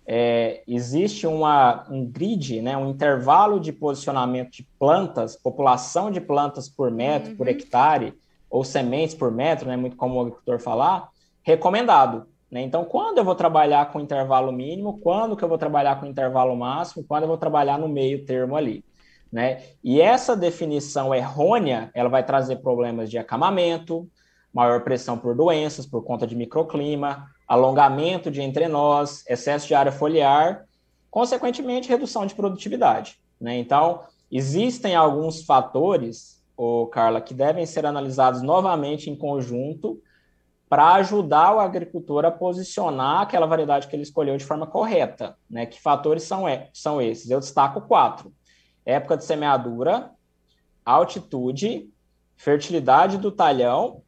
é, 0.07 0.63
existe 0.69 1.27
uma, 1.27 1.87
um 1.91 2.05
grid, 2.05 2.61
né, 2.61 2.77
um 2.77 2.91
intervalo 2.91 3.59
de 3.59 3.73
posicionamento 3.73 4.51
de 4.51 4.69
plantas, 4.79 5.35
população 5.35 6.11
de 6.11 6.21
plantas 6.21 6.69
por 6.69 6.91
metro, 6.91 7.31
uhum. 7.31 7.37
por 7.37 7.49
hectare, 7.49 8.15
ou 8.51 8.63
sementes 8.63 9.15
por 9.15 9.33
metro, 9.33 9.67
né, 9.67 9.77
muito 9.77 9.97
como 9.97 10.17
o 10.17 10.21
agricultor 10.21 10.59
falar, 10.59 11.09
recomendado. 11.43 12.27
Né? 12.51 12.61
Então, 12.63 12.85
quando 12.85 13.19
eu 13.19 13.25
vou 13.25 13.35
trabalhar 13.35 13.91
com 13.91 14.01
intervalo 14.01 14.53
mínimo, 14.53 14.99
quando 14.99 15.37
que 15.37 15.43
eu 15.43 15.49
vou 15.49 15.59
trabalhar 15.59 15.99
com 15.99 16.07
intervalo 16.07 16.55
máximo, 16.55 17.05
quando 17.09 17.23
eu 17.23 17.29
vou 17.29 17.39
trabalhar 17.39 17.79
no 17.79 17.89
meio 17.89 18.25
termo 18.25 18.57
ali. 18.57 18.85
Né? 19.35 19.65
E 19.83 20.01
essa 20.01 20.37
definição 20.37 21.13
errônea, 21.13 21.91
ela 21.93 22.09
vai 22.09 22.25
trazer 22.25 22.63
problemas 22.63 23.11
de 23.11 23.19
acamamento, 23.19 24.09
maior 24.53 24.85
pressão 24.85 25.19
por 25.19 25.35
doenças 25.35 25.85
por 25.85 26.05
conta 26.05 26.25
de 26.25 26.37
microclima, 26.37 27.27
alongamento 27.49 28.31
de 28.31 28.41
entrenós, 28.41 29.25
excesso 29.29 29.67
de 29.67 29.75
área 29.75 29.91
foliar, 29.91 30.65
consequentemente 31.11 31.89
redução 31.89 32.25
de 32.25 32.33
produtividade. 32.33 33.19
Né? 33.41 33.59
Então, 33.59 34.05
existem 34.31 34.95
alguns 34.95 35.43
fatores, 35.43 36.41
ô, 36.57 36.87
Carla, 36.87 37.21
que 37.21 37.35
devem 37.35 37.67
ser 37.67 37.85
analisados 37.85 38.41
novamente 38.41 39.11
em 39.11 39.17
conjunto 39.17 40.01
para 40.69 40.95
ajudar 40.95 41.57
o 41.57 41.59
agricultor 41.59 42.25
a 42.25 42.31
posicionar 42.31 43.23
aquela 43.23 43.47
variedade 43.47 43.89
que 43.89 43.97
ele 43.97 44.05
escolheu 44.05 44.37
de 44.37 44.45
forma 44.45 44.65
correta. 44.65 45.37
Né? 45.51 45.67
Que 45.67 45.83
fatores 45.83 46.23
são, 46.23 46.45
são 46.73 47.03
esses? 47.03 47.31
Eu 47.31 47.41
destaco 47.41 47.81
quatro: 47.81 48.33
época 48.85 49.17
de 49.17 49.25
semeadura, 49.25 50.11
altitude, 50.85 51.89
fertilidade 52.37 53.19
do 53.19 53.31
talhão 53.31 54.03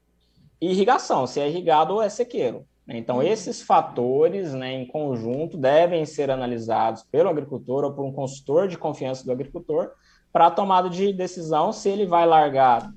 e 0.61 0.71
irrigação, 0.71 1.27
se 1.27 1.41
é 1.41 1.49
irrigado 1.49 1.95
ou 1.95 2.03
é 2.03 2.09
sequeiro. 2.09 2.67
Né? 2.87 2.97
Então, 2.99 3.17
uhum. 3.17 3.23
esses 3.23 3.63
fatores, 3.63 4.53
né, 4.55 4.73
em 4.73 4.87
conjunto, 4.87 5.57
devem 5.57 6.05
ser 6.07 6.31
analisados 6.31 7.03
pelo 7.05 7.29
agricultor 7.29 7.85
ou 7.85 7.93
por 7.93 8.05
um 8.05 8.13
consultor 8.13 8.69
de 8.69 8.79
confiança 8.79 9.25
do 9.25 9.33
agricultor 9.33 9.91
para 10.33 10.47
a 10.47 10.51
tomada 10.51 10.89
de 10.89 11.13
decisão 11.13 11.73
se 11.73 11.89
ele 11.89 12.07
vai 12.07 12.27
largar 12.27 12.93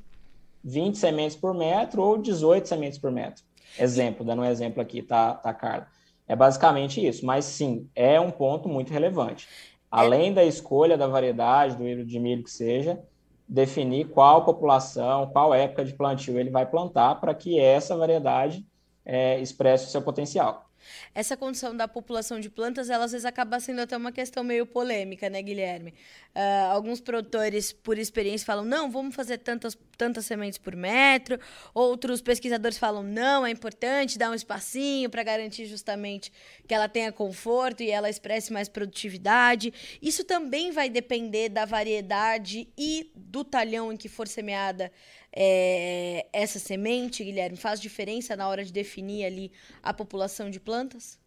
20 0.63 0.97
sementes 0.97 1.37
por 1.37 1.53
metro 1.53 2.01
ou 2.01 2.17
18 2.17 2.67
sementes 2.67 2.99
por 2.99 3.11
metro. 3.11 3.43
Exemplo, 3.77 4.25
dando 4.25 4.41
um 4.41 4.45
exemplo 4.45 4.81
aqui, 4.81 5.01
tá, 5.01 5.35
tá 5.35 5.53
Carla? 5.53 5.87
É 6.27 6.35
basicamente 6.35 7.05
isso, 7.05 7.25
mas 7.25 7.45
sim, 7.45 7.89
é 7.95 8.19
um 8.19 8.29
ponto 8.29 8.69
muito 8.69 8.91
relevante. 8.91 9.47
É 9.91 9.97
Além 9.97 10.33
da 10.33 10.43
escolha 10.43 10.97
da 10.97 11.07
variedade, 11.07 11.75
do 11.75 11.87
híbrido 11.87 12.09
de 12.09 12.19
milho 12.19 12.43
que 12.43 12.51
seja, 12.51 13.01
definir 13.47 14.09
qual 14.09 14.45
população, 14.45 15.27
qual 15.31 15.53
época 15.53 15.83
de 15.83 15.93
plantio 15.93 16.39
ele 16.39 16.51
vai 16.51 16.65
plantar 16.65 17.15
para 17.15 17.33
que 17.33 17.59
essa 17.59 17.97
variedade 17.97 18.65
é, 19.03 19.39
expresse 19.39 19.87
o 19.87 19.89
seu 19.89 20.01
potencial. 20.01 20.68
Essa 21.13 21.35
condição 21.35 21.75
da 21.75 21.87
população 21.87 22.39
de 22.39 22.49
plantas, 22.49 22.89
ela 22.89 23.05
às 23.05 23.11
vezes 23.11 23.25
acaba 23.25 23.59
sendo 23.59 23.81
até 23.81 23.95
uma 23.95 24.11
questão 24.11 24.43
meio 24.43 24.65
polêmica, 24.65 25.29
né, 25.29 25.41
Guilherme? 25.41 25.93
Uh, 26.35 26.71
alguns 26.71 27.01
produtores, 27.01 27.73
por 27.73 27.97
experiência, 27.97 28.45
falam, 28.45 28.63
não, 28.63 28.89
vamos 28.89 29.15
fazer 29.15 29.39
tantas, 29.39 29.77
tantas 29.97 30.25
sementes 30.25 30.57
por 30.57 30.75
metro. 30.75 31.39
Outros 31.73 32.21
pesquisadores 32.21 32.77
falam, 32.77 33.03
não, 33.03 33.45
é 33.45 33.51
importante 33.51 34.17
dar 34.17 34.29
um 34.29 34.35
espacinho 34.35 35.09
para 35.09 35.23
garantir 35.23 35.65
justamente 35.65 36.31
que 36.67 36.73
ela 36.73 36.87
tenha 36.87 37.11
conforto 37.11 37.81
e 37.81 37.89
ela 37.89 38.09
expresse 38.09 38.53
mais 38.53 38.69
produtividade. 38.69 39.73
Isso 40.01 40.23
também 40.23 40.71
vai 40.71 40.89
depender 40.89 41.49
da 41.49 41.65
variedade 41.65 42.69
e 42.77 43.11
do 43.15 43.43
talhão 43.43 43.91
em 43.91 43.97
que 43.97 44.07
for 44.07 44.27
semeada 44.27 44.91
é, 45.35 46.27
essa 46.33 46.59
semente, 46.59 47.23
Guilherme? 47.23 47.57
Faz 47.57 47.79
diferença 47.79 48.35
na 48.35 48.47
hora 48.47 48.63
de 48.63 48.71
definir 48.71 49.25
ali 49.25 49.51
a 49.81 49.93
população 49.93 50.49
de 50.49 50.59
plantas? 50.59 51.19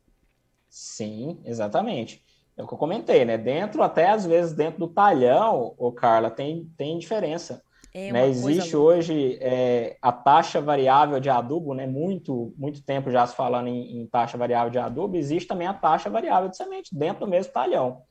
Sim, 0.69 1.41
exatamente. 1.45 2.25
É 2.57 2.63
o 2.63 2.67
que 2.67 2.75
eu 2.75 2.79
comentei, 2.79 3.25
né? 3.25 3.39
Dentro, 3.39 3.83
até 3.83 4.11
às 4.11 4.27
vezes, 4.27 4.53
dentro 4.53 4.81
do 4.81 4.89
talhão, 4.89 5.75
o 5.79 5.93
Carla, 5.93 6.31
tem, 6.31 6.71
tem 6.77 6.99
diferença. 6.99 7.63
É 7.95 8.11
né? 8.11 8.27
Existe 8.27 8.75
hoje 8.75 9.39
é, 9.41 9.99
a 10.01 10.11
taxa 10.11 10.61
variável 10.61 11.21
de 11.21 11.29
adubo, 11.29 11.75
né? 11.75 11.87
Muito, 11.87 12.55
muito 12.57 12.83
tempo 12.83 13.11
já 13.11 13.27
se 13.27 13.37
falando 13.37 13.69
em, 13.69 14.01
em, 14.01 14.07
taxa 14.07 14.39
variável 14.39 14.71
de 14.71 14.79
adubo, 14.79 15.17
existe 15.17 15.47
também 15.47 15.67
a 15.67 15.75
taxa 15.75 16.09
variável 16.09 16.49
de 16.49 16.57
semente 16.57 16.95
dentro 16.95 17.27
do 17.27 17.31
mesmo 17.31 17.53
talhão. 17.53 18.03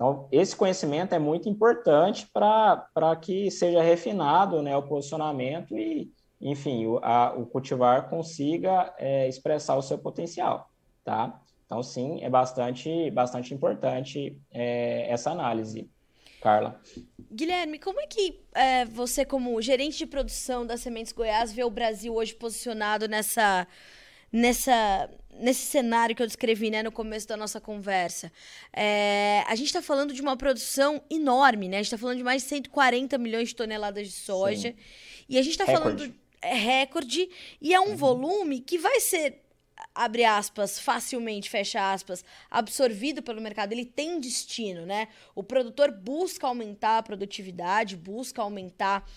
Então, 0.00 0.26
esse 0.32 0.56
conhecimento 0.56 1.14
é 1.14 1.18
muito 1.18 1.46
importante 1.46 2.26
para 2.32 3.14
que 3.20 3.50
seja 3.50 3.82
refinado 3.82 4.62
né, 4.62 4.74
o 4.74 4.82
posicionamento 4.82 5.76
e, 5.76 6.10
enfim, 6.40 6.86
o, 6.86 6.96
a, 7.02 7.34
o 7.34 7.44
cultivar 7.44 8.08
consiga 8.08 8.94
é, 8.96 9.28
expressar 9.28 9.76
o 9.76 9.82
seu 9.82 9.98
potencial, 9.98 10.70
tá? 11.04 11.38
Então, 11.66 11.82
sim, 11.82 12.24
é 12.24 12.30
bastante, 12.30 13.10
bastante 13.10 13.52
importante 13.52 14.40
é, 14.50 15.06
essa 15.12 15.32
análise. 15.32 15.90
Carla. 16.40 16.80
Guilherme, 17.30 17.78
como 17.78 18.00
é 18.00 18.06
que 18.06 18.40
é, 18.54 18.86
você, 18.86 19.26
como 19.26 19.60
gerente 19.60 19.98
de 19.98 20.06
produção 20.06 20.66
da 20.66 20.78
Sementes 20.78 21.12
Goiás, 21.12 21.52
vê 21.52 21.62
o 21.62 21.68
Brasil 21.68 22.14
hoje 22.14 22.34
posicionado 22.34 23.06
nessa, 23.06 23.68
nessa, 24.32 25.10
nesse 25.40 25.66
cenário 25.66 26.14
que 26.14 26.22
eu 26.22 26.26
descrevi 26.26 26.70
né, 26.70 26.82
no 26.82 26.92
começo 26.92 27.26
da 27.26 27.36
nossa 27.36 27.60
conversa. 27.60 28.30
É, 28.72 29.42
a 29.46 29.54
gente 29.54 29.66
está 29.66 29.82
falando 29.82 30.12
de 30.12 30.20
uma 30.20 30.36
produção 30.36 31.02
enorme, 31.10 31.68
né? 31.68 31.78
A 31.78 31.80
gente 31.80 31.86
está 31.86 31.98
falando 31.98 32.18
de 32.18 32.24
mais 32.24 32.42
de 32.42 32.48
140 32.48 33.18
milhões 33.18 33.48
de 33.48 33.56
toneladas 33.56 34.06
de 34.06 34.14
soja. 34.14 34.70
Sim. 34.70 34.76
E 35.28 35.38
a 35.38 35.42
gente 35.42 35.52
está 35.52 35.66
falando. 35.66 36.14
É 36.42 36.54
recorde. 36.54 37.28
E 37.60 37.74
é 37.74 37.80
um 37.80 37.90
uhum. 37.90 37.96
volume 37.96 38.60
que 38.60 38.78
vai 38.78 39.00
ser 39.00 39.42
abre 39.94 40.24
aspas, 40.24 40.78
facilmente, 40.78 41.50
fecha 41.50 41.92
aspas, 41.92 42.24
absorvido 42.50 43.22
pelo 43.22 43.40
mercado, 43.40 43.72
ele 43.72 43.84
tem 43.84 44.20
destino, 44.20 44.86
né? 44.86 45.08
O 45.34 45.42
produtor 45.42 45.90
busca 45.90 46.46
aumentar 46.46 46.98
a 46.98 47.02
produtividade, 47.02 47.96
busca 47.96 48.42
aumentar 48.42 49.08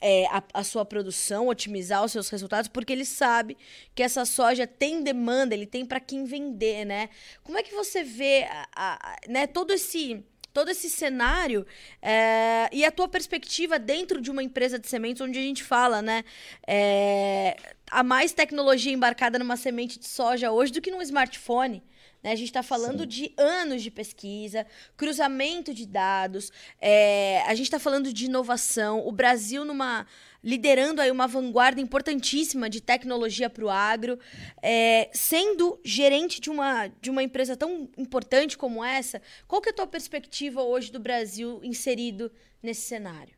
é, 0.00 0.26
a, 0.26 0.42
a, 0.54 0.64
sua 0.64 0.84
produção, 0.84 1.48
otimizar 1.48 2.04
os 2.04 2.12
seus 2.12 2.28
resultados, 2.28 2.68
porque 2.68 2.92
ele 2.92 3.04
sabe 3.04 3.56
que 3.94 4.02
essa 4.02 4.24
soja 4.24 4.66
tem 4.66 5.02
demanda, 5.02 5.54
ele 5.54 5.66
tem 5.66 5.84
para 5.84 6.00
quem 6.00 6.24
vender, 6.24 6.84
né? 6.84 7.08
Como 7.42 7.58
é 7.58 7.62
que 7.62 7.74
você 7.74 8.02
vê 8.02 8.44
a, 8.44 8.68
a, 8.74 9.16
né, 9.28 9.46
todo 9.46 9.72
esse 9.72 10.24
todo 10.52 10.70
esse 10.70 10.90
cenário 10.90 11.64
é, 12.02 12.68
e 12.72 12.84
a 12.84 12.90
tua 12.90 13.06
perspectiva 13.06 13.78
dentro 13.78 14.20
de 14.20 14.28
uma 14.28 14.42
empresa 14.42 14.76
de 14.76 14.88
sementes 14.88 15.20
onde 15.20 15.38
a 15.38 15.42
gente 15.42 15.62
fala, 15.62 16.02
né? 16.02 16.24
É, 16.66 17.56
há 17.90 18.02
mais 18.02 18.32
tecnologia 18.32 18.92
embarcada 18.92 19.38
numa 19.38 19.56
semente 19.56 19.98
de 19.98 20.06
soja 20.08 20.50
hoje 20.50 20.72
do 20.72 20.80
que 20.80 20.90
num 20.90 21.02
smartphone. 21.02 21.82
Né? 22.22 22.32
A 22.32 22.36
gente 22.36 22.48
está 22.48 22.62
falando 22.62 23.00
Sim. 23.00 23.08
de 23.08 23.34
anos 23.36 23.82
de 23.82 23.90
pesquisa, 23.90 24.66
cruzamento 24.96 25.72
de 25.72 25.86
dados, 25.86 26.52
é, 26.80 27.42
a 27.46 27.54
gente 27.54 27.66
está 27.66 27.78
falando 27.78 28.12
de 28.12 28.26
inovação, 28.26 29.06
o 29.06 29.12
Brasil 29.12 29.64
numa 29.64 30.06
liderando 30.42 31.00
aí 31.00 31.10
uma 31.10 31.26
vanguarda 31.26 31.80
importantíssima 31.80 32.70
de 32.70 32.80
tecnologia 32.80 33.50
para 33.50 33.64
o 33.64 33.68
agro, 33.68 34.18
é, 34.62 35.10
sendo 35.12 35.80
gerente 35.84 36.40
de 36.40 36.48
uma, 36.48 36.86
de 37.00 37.10
uma 37.10 37.22
empresa 37.22 37.56
tão 37.56 37.88
importante 37.98 38.56
como 38.56 38.84
essa, 38.84 39.20
qual 39.48 39.60
que 39.60 39.68
é 39.68 39.72
a 39.72 39.74
tua 39.74 39.86
perspectiva 39.86 40.62
hoje 40.62 40.92
do 40.92 41.00
Brasil 41.00 41.60
inserido 41.64 42.30
nesse 42.62 42.82
cenário? 42.82 43.37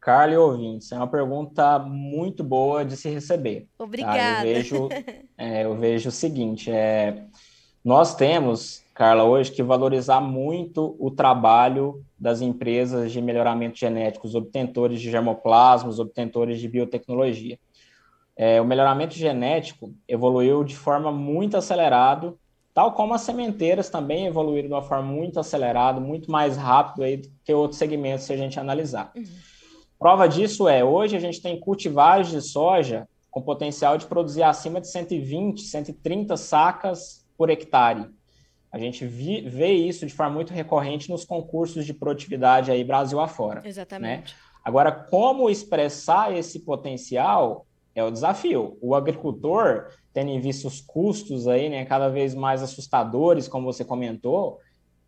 Carla 0.00 0.32
e 0.32 0.36
ouvintes, 0.38 0.90
é 0.92 0.96
uma 0.96 1.06
pergunta 1.06 1.78
muito 1.78 2.42
boa 2.42 2.84
de 2.84 2.96
se 2.96 3.10
receber. 3.10 3.68
Obrigada. 3.78 4.16
Tá? 4.16 4.46
Eu, 4.46 4.54
vejo, 4.54 4.88
é, 5.36 5.64
eu 5.64 5.76
vejo 5.76 6.08
o 6.08 6.12
seguinte, 6.12 6.70
é, 6.70 7.24
nós 7.84 8.14
temos, 8.14 8.82
Carla, 8.94 9.24
hoje 9.24 9.52
que 9.52 9.62
valorizar 9.62 10.20
muito 10.20 10.96
o 10.98 11.10
trabalho 11.10 12.02
das 12.18 12.40
empresas 12.40 13.12
de 13.12 13.20
melhoramento 13.20 13.78
genético, 13.78 14.26
os 14.26 14.34
obtentores 14.34 15.00
de 15.02 15.10
germoplasmas, 15.10 15.98
obtentores 15.98 16.60
de 16.60 16.68
biotecnologia. 16.68 17.58
É, 18.34 18.58
o 18.58 18.64
melhoramento 18.64 19.14
genético 19.14 19.92
evoluiu 20.08 20.64
de 20.64 20.74
forma 20.74 21.12
muito 21.12 21.58
acelerada, 21.58 22.34
tal 22.72 22.92
como 22.92 23.12
as 23.12 23.20
sementeiras 23.20 23.90
também 23.90 24.26
evoluíram 24.26 24.68
de 24.68 24.74
uma 24.74 24.82
forma 24.82 25.12
muito 25.12 25.38
acelerada, 25.38 26.00
muito 26.00 26.30
mais 26.30 26.56
rápido 26.56 27.02
aí 27.02 27.18
do 27.18 27.30
que 27.44 27.52
outros 27.52 27.78
segmentos 27.78 28.24
se 28.24 28.32
a 28.32 28.36
gente 28.36 28.58
analisar. 28.58 29.12
Uhum. 29.14 29.24
Prova 30.00 30.26
disso 30.26 30.66
é, 30.66 30.82
hoje 30.82 31.14
a 31.14 31.20
gente 31.20 31.42
tem 31.42 31.60
cultivares 31.60 32.30
de 32.30 32.40
soja 32.40 33.06
com 33.30 33.42
potencial 33.42 33.98
de 33.98 34.06
produzir 34.06 34.42
acima 34.42 34.80
de 34.80 34.88
120, 34.88 35.60
130 35.60 36.38
sacas 36.38 37.28
por 37.36 37.50
hectare. 37.50 38.08
A 38.72 38.78
gente 38.78 39.06
vi, 39.06 39.42
vê 39.42 39.72
isso 39.74 40.06
de 40.06 40.14
forma 40.14 40.32
muito 40.32 40.54
recorrente 40.54 41.10
nos 41.10 41.22
concursos 41.22 41.84
de 41.84 41.92
produtividade 41.92 42.70
aí 42.70 42.82
Brasil 42.82 43.20
afora. 43.20 43.60
Né? 43.60 43.68
Exatamente. 43.68 44.32
Né? 44.32 44.40
Agora, 44.64 44.90
como 44.90 45.50
expressar 45.50 46.34
esse 46.34 46.60
potencial 46.60 47.66
é 47.94 48.02
o 48.02 48.10
desafio. 48.10 48.78
O 48.80 48.94
agricultor, 48.94 49.88
tendo 50.14 50.30
em 50.30 50.40
vista 50.40 50.66
os 50.66 50.80
custos 50.80 51.46
aí, 51.46 51.68
né, 51.68 51.84
cada 51.84 52.08
vez 52.08 52.34
mais 52.34 52.62
assustadores, 52.62 53.48
como 53.48 53.70
você 53.70 53.84
comentou, 53.84 54.60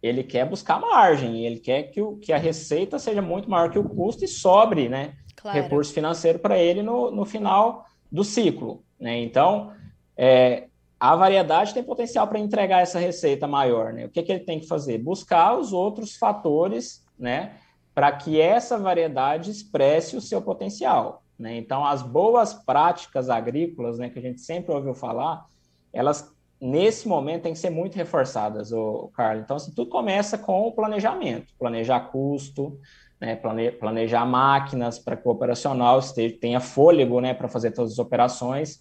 ele 0.03 0.25
quer 0.25 0.49
buscar 0.49 0.81
margem, 0.81 1.47
ele 1.47 1.61
quer 1.61 1.85
que, 1.85 2.03
o, 2.03 2.17
que 2.17 2.33
a 2.33 2.39
receita 2.39 2.99
seja 2.99 3.23
muito 3.23 3.49
maior 3.49 3.71
que 3.71 3.79
o 3.79 3.89
custo 3.89 4.25
e 4.25 4.29
sobre 4.29 4.89
né, 4.89 5.15
claro. 5.37 5.63
recurso 5.63 5.93
financeiro 5.93 6.39
para 6.41 6.59
ele 6.59 6.83
no, 6.83 7.11
no 7.11 7.25
final 7.25 7.87
do 8.11 8.25
ciclo. 8.25 8.83
Né? 8.99 9.21
Então, 9.21 9.73
é, 10.17 10.69
a 10.99 11.15
variedade 11.15 11.73
tem 11.73 11.85
potencial 11.85 12.27
para 12.27 12.41
entregar 12.41 12.83
essa 12.83 12.99
receita 12.99 13.47
maior. 13.47 13.93
Né? 13.93 14.07
O 14.07 14.11
que, 14.11 14.23
que 14.23 14.33
ele 14.33 14.45
tem 14.45 14.59
que 14.59 14.67
fazer? 14.67 14.99
Buscar 14.99 15.57
os 15.57 15.73
outros 15.73 16.17
fatores 16.17 17.05
né, 17.17 17.55
para 17.95 18.11
que 18.11 18.41
essa 18.41 18.77
variedade 18.77 19.51
expresse 19.53 20.17
o 20.17 20.21
seu 20.21 20.43
potencial. 20.43 21.23
Né? 21.39 21.57
Então, 21.57 21.85
as 21.85 22.03
boas 22.03 22.55
práticas 22.55 23.31
agrícolas, 23.31 23.99
né, 23.99 24.11
que 24.11 24.19
a 24.19 24.23
gente 24.23 24.41
sempre 24.41 24.75
ouviu 24.75 24.95
falar, 24.95 25.47
elas 25.93 26.32
nesse 26.63 27.09
momento, 27.09 27.43
têm 27.43 27.53
que 27.53 27.59
ser 27.59 27.71
muito 27.71 27.97
reforçadas, 27.97 28.71
o 28.71 29.11
Carlos. 29.15 29.43
Então, 29.43 29.57
assim, 29.57 29.75
tudo 29.75 29.91
começa 29.91 30.39
com 30.39 30.69
o 30.69 30.73
planejamento, 30.73 31.53
planejar 31.59 31.99
custo, 32.13 32.79
né, 33.21 33.35
planejar 33.35 34.25
máquinas 34.25 34.97
para 34.97 35.17
que 35.17 35.27
o 35.27 35.31
operacional 35.33 35.99
esteja, 35.99 36.37
tenha 36.41 36.61
fôlego 36.61 37.21
né, 37.21 37.35
para 37.35 37.49
fazer 37.49 37.73
todas 37.73 37.93
as 37.93 37.99
operações. 37.99 38.81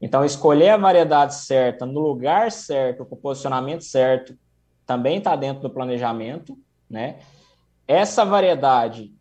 Então, 0.00 0.24
escolher 0.24 0.70
a 0.70 0.76
variedade 0.76 1.36
certa, 1.36 1.86
no 1.86 2.00
lugar 2.00 2.50
certo, 2.50 3.04
com 3.04 3.14
o 3.14 3.18
posicionamento 3.18 3.84
certo, 3.84 4.36
também 4.84 5.18
está 5.18 5.36
dentro 5.36 5.62
do 5.62 5.70
planejamento. 5.70 6.58
Né? 6.90 7.20
Essa 7.86 8.24
variedade 8.24 9.14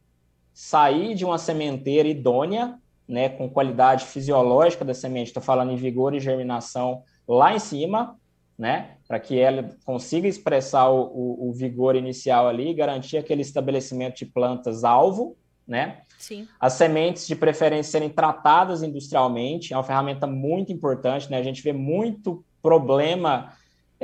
sair 0.52 1.14
de 1.14 1.24
uma 1.24 1.38
sementeira 1.38 2.10
idônea, 2.10 2.80
né, 3.08 3.30
com 3.30 3.48
qualidade 3.48 4.06
fisiológica 4.06 4.84
da 4.84 4.94
semente, 4.94 5.28
estou 5.28 5.44
falando 5.44 5.72
em 5.72 5.76
vigor 5.76 6.16
e 6.16 6.20
germinação 6.20 7.04
lá 7.34 7.56
em 7.56 7.60
cima, 7.60 8.17
né, 8.58 8.98
para 9.08 9.20
que 9.20 9.39
ela 9.39 9.70
consiga 9.86 10.28
expressar 10.28 10.89
o, 10.89 11.02
o, 11.02 11.50
o, 11.50 11.54
vigor 11.54 11.96
inicial 11.96 12.48
ali 12.48 12.70
e 12.70 12.74
garantir 12.74 13.17
aquele 13.17 13.41
estabelecimento 13.41 14.17
de 14.17 14.26
plantas 14.26 14.84
alvo, 14.84 15.36
né? 15.67 16.02
Sim. 16.20 16.48
As 16.60 16.74
sementes, 16.74 17.26
de 17.26 17.36
preferência, 17.36 17.94
serem 17.94 18.10
tratadas 18.10 18.84
industrialmente, 18.84 19.74
é 19.74 19.78
uma 19.78 19.84
ferramenta 19.84 20.28
muito 20.28 20.72
importante, 20.72 21.30
né? 21.32 21.38
A 21.38 21.44
gente 21.44 21.63
vê 21.63 21.74
muito 21.74 22.46
problema 22.62 23.54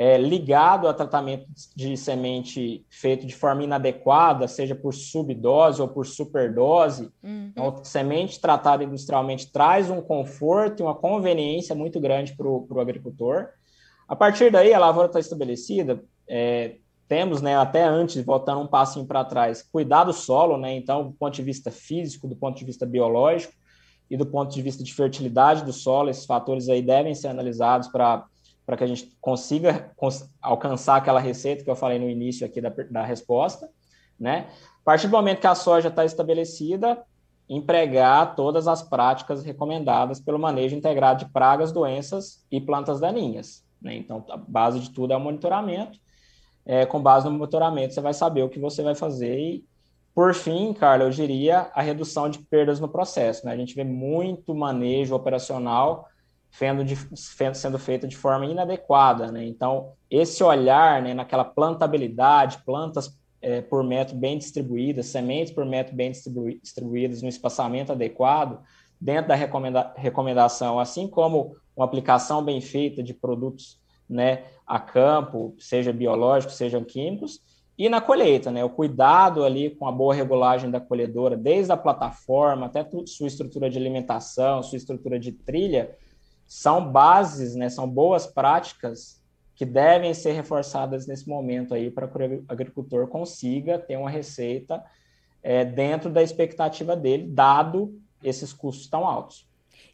é, 0.00 0.16
ligado 0.16 0.86
a 0.86 0.94
tratamento 0.94 1.48
de 1.74 1.96
semente 1.96 2.86
feito 2.88 3.26
de 3.26 3.34
forma 3.34 3.64
inadequada, 3.64 4.46
seja 4.46 4.72
por 4.72 4.94
subdose 4.94 5.82
ou 5.82 5.88
por 5.88 6.06
superdose. 6.06 7.10
Uhum. 7.20 7.48
Então, 7.50 7.80
semente 7.82 8.40
tratada 8.40 8.84
industrialmente 8.84 9.50
traz 9.50 9.90
um 9.90 10.00
conforto 10.00 10.78
e 10.78 10.82
uma 10.84 10.94
conveniência 10.94 11.74
muito 11.74 11.98
grande 11.98 12.36
para 12.36 12.46
o 12.46 12.80
agricultor. 12.80 13.48
A 14.06 14.14
partir 14.14 14.52
daí, 14.52 14.72
a 14.72 14.78
lavoura 14.78 15.08
está 15.08 15.18
estabelecida, 15.18 16.00
é, 16.28 16.76
temos, 17.08 17.42
né, 17.42 17.56
até 17.56 17.82
antes, 17.82 18.24
voltando 18.24 18.60
um 18.60 18.68
passinho 18.68 19.04
para 19.04 19.24
trás, 19.24 19.62
cuidar 19.62 20.04
do 20.04 20.12
solo, 20.12 20.56
né, 20.56 20.76
então, 20.76 21.08
do 21.08 21.12
ponto 21.12 21.34
de 21.34 21.42
vista 21.42 21.72
físico, 21.72 22.28
do 22.28 22.36
ponto 22.36 22.56
de 22.56 22.64
vista 22.64 22.86
biológico 22.86 23.52
e 24.08 24.16
do 24.16 24.24
ponto 24.24 24.54
de 24.54 24.62
vista 24.62 24.84
de 24.84 24.94
fertilidade 24.94 25.64
do 25.64 25.72
solo, 25.72 26.08
esses 26.08 26.24
fatores 26.24 26.68
aí 26.68 26.82
devem 26.82 27.16
ser 27.16 27.28
analisados 27.28 27.88
para 27.88 28.24
para 28.68 28.76
que 28.76 28.84
a 28.84 28.86
gente 28.86 29.16
consiga 29.18 29.90
cons 29.96 30.30
alcançar 30.42 30.96
aquela 30.96 31.18
receita 31.18 31.64
que 31.64 31.70
eu 31.70 31.74
falei 31.74 31.98
no 31.98 32.06
início 32.06 32.46
aqui 32.46 32.60
da, 32.60 32.68
da 32.68 33.02
resposta, 33.02 33.66
né? 34.20 34.50
A 34.82 34.84
partir 34.84 35.06
do 35.06 35.16
momento 35.16 35.40
que 35.40 35.46
a 35.46 35.54
soja 35.54 35.88
está 35.88 36.04
estabelecida, 36.04 37.02
empregar 37.48 38.36
todas 38.36 38.68
as 38.68 38.82
práticas 38.82 39.42
recomendadas 39.42 40.20
pelo 40.20 40.38
manejo 40.38 40.76
integrado 40.76 41.24
de 41.24 41.32
pragas, 41.32 41.72
doenças 41.72 42.44
e 42.50 42.60
plantas 42.60 43.00
daninhas. 43.00 43.64
Né? 43.80 43.96
Então, 43.96 44.22
a 44.28 44.36
base 44.36 44.80
de 44.80 44.90
tudo 44.90 45.14
é 45.14 45.16
o 45.16 45.20
monitoramento. 45.20 45.98
É, 46.66 46.84
com 46.84 47.00
base 47.00 47.24
no 47.24 47.32
monitoramento, 47.32 47.94
você 47.94 48.02
vai 48.02 48.12
saber 48.12 48.42
o 48.42 48.50
que 48.50 48.58
você 48.58 48.82
vai 48.82 48.94
fazer. 48.94 49.38
E, 49.38 49.64
por 50.14 50.34
fim, 50.34 50.74
Carla, 50.74 51.04
eu 51.04 51.10
diria 51.10 51.70
a 51.72 51.80
redução 51.80 52.28
de 52.28 52.40
perdas 52.40 52.80
no 52.80 52.88
processo. 52.88 53.46
Né? 53.46 53.52
A 53.52 53.56
gente 53.56 53.74
vê 53.74 53.82
muito 53.82 54.54
manejo 54.54 55.14
operacional 55.14 56.06
sendo, 56.50 56.84
de, 56.84 56.96
sendo 57.54 57.78
feita 57.78 58.06
de 58.06 58.16
forma 58.16 58.46
inadequada. 58.46 59.30
Né? 59.30 59.44
Então, 59.44 59.92
esse 60.10 60.42
olhar 60.42 61.02
né, 61.02 61.14
naquela 61.14 61.44
plantabilidade, 61.44 62.62
plantas 62.64 63.16
é, 63.40 63.60
por 63.60 63.84
metro 63.84 64.16
bem 64.16 64.38
distribuídas, 64.38 65.06
sementes 65.06 65.52
por 65.52 65.64
metro 65.64 65.94
bem 65.94 66.10
distribu 66.10 66.50
distribuídas, 66.60 67.22
no 67.22 67.28
espaçamento 67.28 67.92
adequado, 67.92 68.60
dentro 69.00 69.28
da 69.28 69.34
recomenda 69.34 69.92
recomendação, 69.96 70.80
assim 70.80 71.06
como 71.06 71.56
uma 71.76 71.84
aplicação 71.84 72.42
bem 72.42 72.60
feita 72.60 73.02
de 73.02 73.14
produtos 73.14 73.80
né, 74.08 74.44
a 74.66 74.80
campo, 74.80 75.54
seja 75.58 75.92
biológicos, 75.92 76.56
sejam 76.56 76.82
químicos, 76.82 77.40
e 77.76 77.88
na 77.88 78.00
colheita, 78.00 78.50
né, 78.50 78.64
o 78.64 78.70
cuidado 78.70 79.44
ali 79.44 79.70
com 79.70 79.86
a 79.86 79.92
boa 79.92 80.12
regulagem 80.12 80.68
da 80.68 80.80
colhedora, 80.80 81.36
desde 81.36 81.70
a 81.70 81.76
plataforma 81.76 82.66
até 82.66 82.84
sua 83.06 83.28
estrutura 83.28 83.70
de 83.70 83.78
alimentação, 83.78 84.64
sua 84.64 84.76
estrutura 84.76 85.16
de 85.16 85.30
trilha, 85.30 85.96
são 86.48 86.90
bases, 86.90 87.54
né, 87.54 87.68
são 87.68 87.88
boas 87.88 88.26
práticas 88.26 89.22
que 89.54 89.64
devem 89.64 90.14
ser 90.14 90.32
reforçadas 90.32 91.06
nesse 91.06 91.28
momento 91.28 91.74
aí 91.74 91.90
para 91.90 92.06
que 92.08 92.18
o 92.18 92.44
agricultor 92.48 93.06
consiga 93.08 93.78
ter 93.78 93.96
uma 93.96 94.08
receita 94.08 94.84
é, 95.42 95.64
dentro 95.64 96.10
da 96.10 96.22
expectativa 96.22 96.96
dele, 96.96 97.26
dado 97.28 98.00
esses 98.22 98.52
custos 98.52 98.88
tão 98.88 99.06
altos. 99.06 99.47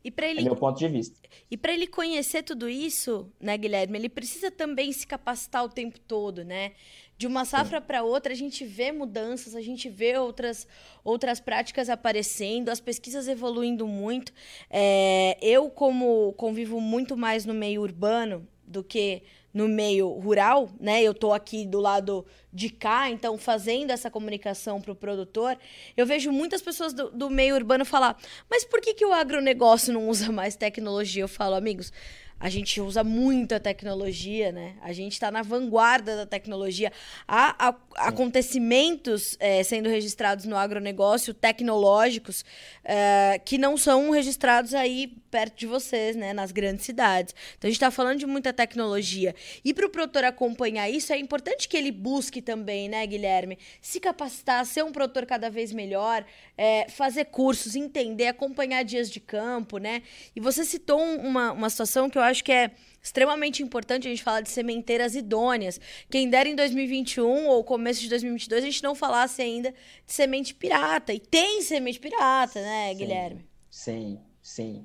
E 0.04 0.10
para 0.10 0.28
ele, 0.28 0.40
é 0.40 0.42
meu 0.42 0.54
ponto 0.54 0.78
de 0.78 0.86
vista. 0.86 1.18
E 1.50 1.56
para 1.56 1.72
ele 1.72 1.86
conhecer 1.86 2.42
tudo 2.42 2.68
isso, 2.68 3.32
né, 3.40 3.56
Guilherme, 3.56 3.98
ele 3.98 4.10
precisa 4.10 4.50
também 4.50 4.92
se 4.92 5.06
capacitar 5.06 5.64
o 5.64 5.68
tempo 5.68 5.98
todo, 5.98 6.44
né? 6.44 6.72
De 7.16 7.26
uma 7.26 7.46
safra 7.46 7.80
para 7.80 8.02
outra, 8.02 8.32
a 8.32 8.36
gente 8.36 8.66
vê 8.66 8.92
mudanças, 8.92 9.54
a 9.54 9.62
gente 9.62 9.88
vê 9.88 10.18
outras, 10.18 10.68
outras 11.02 11.40
práticas 11.40 11.88
aparecendo, 11.88 12.68
as 12.68 12.80
pesquisas 12.80 13.28
evoluindo 13.28 13.86
muito. 13.86 14.30
É, 14.68 15.38
eu, 15.40 15.70
como 15.70 16.34
convivo 16.34 16.80
muito 16.80 17.16
mais 17.16 17.46
no 17.46 17.54
meio 17.54 17.80
urbano 17.80 18.46
do 18.66 18.84
que 18.84 19.22
no 19.54 19.68
meio 19.68 20.08
rural, 20.08 20.68
né? 20.80 21.00
Eu 21.00 21.12
estou 21.12 21.32
aqui 21.32 21.64
do 21.64 21.78
lado 21.78 22.26
de 22.52 22.68
cá, 22.68 23.08
então 23.08 23.38
fazendo 23.38 23.92
essa 23.92 24.10
comunicação 24.10 24.80
para 24.80 24.90
o 24.90 24.96
produtor, 24.96 25.56
eu 25.96 26.04
vejo 26.04 26.32
muitas 26.32 26.60
pessoas 26.60 26.92
do, 26.92 27.08
do, 27.10 27.30
meio 27.30 27.54
urbano 27.54 27.84
falar: 27.84 28.18
mas 28.50 28.64
por 28.64 28.80
que, 28.80 28.92
que 28.92 29.06
o 29.06 29.12
agronegócio 29.12 29.92
não 29.92 30.08
usa 30.08 30.32
mais 30.32 30.56
tecnologia? 30.56 31.22
Eu 31.22 31.28
falo, 31.28 31.54
amigos, 31.54 31.92
a 32.38 32.48
gente 32.50 32.80
usa 32.80 33.02
muita 33.02 33.58
tecnologia, 33.58 34.52
né? 34.52 34.74
A 34.82 34.92
gente 34.92 35.12
está 35.12 35.30
na 35.30 35.42
vanguarda 35.42 36.16
da 36.16 36.26
tecnologia. 36.26 36.92
Há, 37.26 37.68
há 37.68 37.74
acontecimentos 38.08 39.36
é, 39.40 39.62
sendo 39.62 39.88
registrados 39.88 40.44
no 40.44 40.56
agronegócio 40.56 41.32
tecnológicos 41.32 42.44
é, 42.84 43.40
que 43.44 43.56
não 43.56 43.76
são 43.76 44.10
registrados 44.10 44.74
aí 44.74 45.16
perto 45.30 45.58
de 45.58 45.66
vocês, 45.66 46.16
né? 46.16 46.32
Nas 46.32 46.52
grandes 46.52 46.84
cidades. 46.84 47.34
Então 47.56 47.68
a 47.68 47.70
gente 47.70 47.76
está 47.76 47.90
falando 47.90 48.18
de 48.18 48.26
muita 48.26 48.52
tecnologia. 48.52 49.34
E 49.64 49.72
para 49.72 49.86
o 49.86 49.90
produtor 49.90 50.24
acompanhar 50.24 50.90
isso, 50.90 51.12
é 51.12 51.18
importante 51.18 51.68
que 51.68 51.76
ele 51.76 51.90
busque 51.90 52.42
também, 52.42 52.88
né, 52.88 53.06
Guilherme? 53.06 53.58
Se 53.80 53.98
capacitar, 53.98 54.64
ser 54.66 54.84
um 54.84 54.92
produtor 54.92 55.24
cada 55.24 55.48
vez 55.48 55.72
melhor, 55.72 56.24
é, 56.58 56.88
fazer 56.88 57.26
cursos, 57.26 57.74
entender, 57.74 58.26
acompanhar 58.26 58.84
dias 58.84 59.10
de 59.10 59.18
campo, 59.18 59.78
né? 59.78 60.02
E 60.36 60.40
você 60.40 60.64
citou 60.64 61.00
uma, 61.00 61.52
uma 61.52 61.70
situação 61.70 62.10
que 62.10 62.18
eu 62.18 62.22
acho 62.24 62.42
que 62.42 62.52
é 62.52 62.70
extremamente 63.02 63.62
importante 63.62 64.08
a 64.08 64.10
gente 64.10 64.22
falar 64.22 64.40
de 64.40 64.50
sementeiras 64.50 65.14
idôneas. 65.14 65.78
Quem 66.10 66.28
dera 66.30 66.48
em 66.48 66.56
2021 66.56 67.48
ou 67.48 67.62
começo 67.62 68.00
de 68.00 68.08
2022 68.08 68.62
a 68.62 68.66
gente 68.66 68.82
não 68.82 68.94
falasse 68.94 69.42
ainda 69.42 69.70
de 70.06 70.12
semente 70.12 70.54
pirata. 70.54 71.12
E 71.12 71.20
tem 71.20 71.60
semente 71.60 72.00
pirata, 72.00 72.60
né, 72.60 72.90
sim, 72.90 72.98
Guilherme? 72.98 73.44
Sim, 73.70 74.18
sim. 74.42 74.84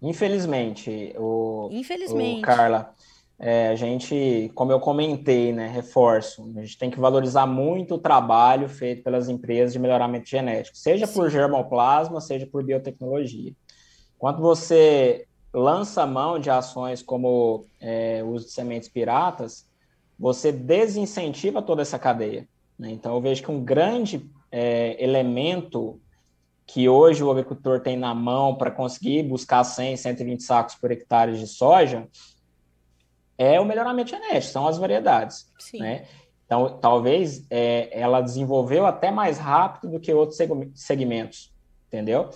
Infelizmente, 0.00 1.12
o, 1.16 1.68
Infelizmente. 1.70 2.38
O 2.38 2.42
Carla, 2.42 2.94
é, 3.38 3.68
a 3.68 3.74
gente, 3.76 4.50
como 4.54 4.72
eu 4.72 4.80
comentei, 4.80 5.52
né, 5.52 5.68
reforço, 5.68 6.50
a 6.56 6.60
gente 6.60 6.78
tem 6.78 6.90
que 6.90 6.98
valorizar 6.98 7.46
muito 7.46 7.96
o 7.96 7.98
trabalho 7.98 8.68
feito 8.68 9.02
pelas 9.02 9.28
empresas 9.28 9.72
de 9.72 9.78
melhoramento 9.78 10.28
genético, 10.28 10.76
seja 10.76 11.06
sim. 11.06 11.14
por 11.14 11.30
germoplasma, 11.30 12.20
seja 12.20 12.46
por 12.46 12.64
biotecnologia. 12.64 13.52
Quando 14.18 14.40
você 14.40 15.27
lança 15.52 16.06
mão 16.06 16.38
de 16.38 16.50
ações 16.50 17.02
como 17.02 17.66
é, 17.80 18.22
o 18.22 18.28
uso 18.28 18.46
de 18.46 18.52
sementes 18.52 18.88
piratas, 18.88 19.66
você 20.18 20.52
desincentiva 20.52 21.62
toda 21.62 21.82
essa 21.82 21.98
cadeia. 21.98 22.48
Né? 22.78 22.90
Então, 22.90 23.14
eu 23.14 23.20
vejo 23.20 23.42
que 23.42 23.50
um 23.50 23.64
grande 23.64 24.28
é, 24.50 25.02
elemento 25.02 26.00
que 26.66 26.88
hoje 26.88 27.24
o 27.24 27.30
agricultor 27.30 27.80
tem 27.80 27.96
na 27.96 28.14
mão 28.14 28.54
para 28.54 28.70
conseguir 28.70 29.22
buscar 29.22 29.64
100, 29.64 29.96
120 29.96 30.42
sacos 30.42 30.74
por 30.74 30.90
hectare 30.90 31.38
de 31.38 31.46
soja 31.46 32.06
é 33.38 33.58
o 33.58 33.64
melhoramento 33.64 34.10
genético, 34.10 34.52
são 34.52 34.66
as 34.66 34.76
variedades. 34.76 35.46
Né? 35.74 36.06
Então, 36.44 36.78
talvez 36.78 37.46
é, 37.48 37.88
ela 37.98 38.20
desenvolveu 38.20 38.84
até 38.84 39.10
mais 39.10 39.38
rápido 39.38 39.92
do 39.92 40.00
que 40.00 40.12
outros 40.12 40.38
segmentos, 40.74 41.52
entendeu? 41.86 42.30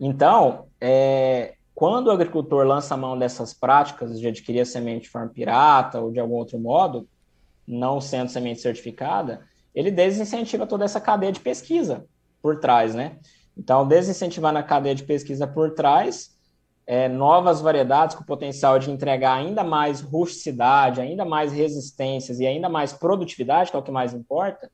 Então, 0.00 0.66
é, 0.80 1.54
quando 1.76 2.06
o 2.06 2.10
agricultor 2.10 2.66
lança 2.66 2.94
a 2.94 2.96
mão 2.96 3.18
dessas 3.18 3.52
práticas 3.52 4.18
de 4.18 4.26
adquirir 4.26 4.60
a 4.60 4.64
semente 4.64 5.02
de 5.02 5.10
forma 5.10 5.28
pirata 5.28 6.00
ou 6.00 6.10
de 6.10 6.18
algum 6.18 6.36
outro 6.36 6.58
modo, 6.58 7.06
não 7.68 8.00
sendo 8.00 8.30
semente 8.30 8.62
certificada, 8.62 9.42
ele 9.74 9.90
desincentiva 9.90 10.66
toda 10.66 10.86
essa 10.86 10.98
cadeia 11.02 11.30
de 11.30 11.40
pesquisa 11.40 12.06
por 12.40 12.60
trás, 12.60 12.94
né? 12.94 13.18
Então, 13.54 13.86
desincentivar 13.86 14.54
na 14.54 14.62
cadeia 14.62 14.94
de 14.94 15.04
pesquisa 15.04 15.46
por 15.46 15.74
trás 15.74 16.34
é, 16.86 17.10
novas 17.10 17.60
variedades 17.60 18.16
com 18.16 18.24
potencial 18.24 18.78
de 18.78 18.90
entregar 18.90 19.34
ainda 19.34 19.62
mais 19.62 20.00
rusticidade, 20.00 21.02
ainda 21.02 21.26
mais 21.26 21.52
resistências 21.52 22.40
e 22.40 22.46
ainda 22.46 22.70
mais 22.70 22.94
produtividade, 22.94 23.70
que 23.70 23.76
é 23.76 23.78
o 23.78 23.82
que 23.82 23.90
mais 23.90 24.14
importa, 24.14 24.70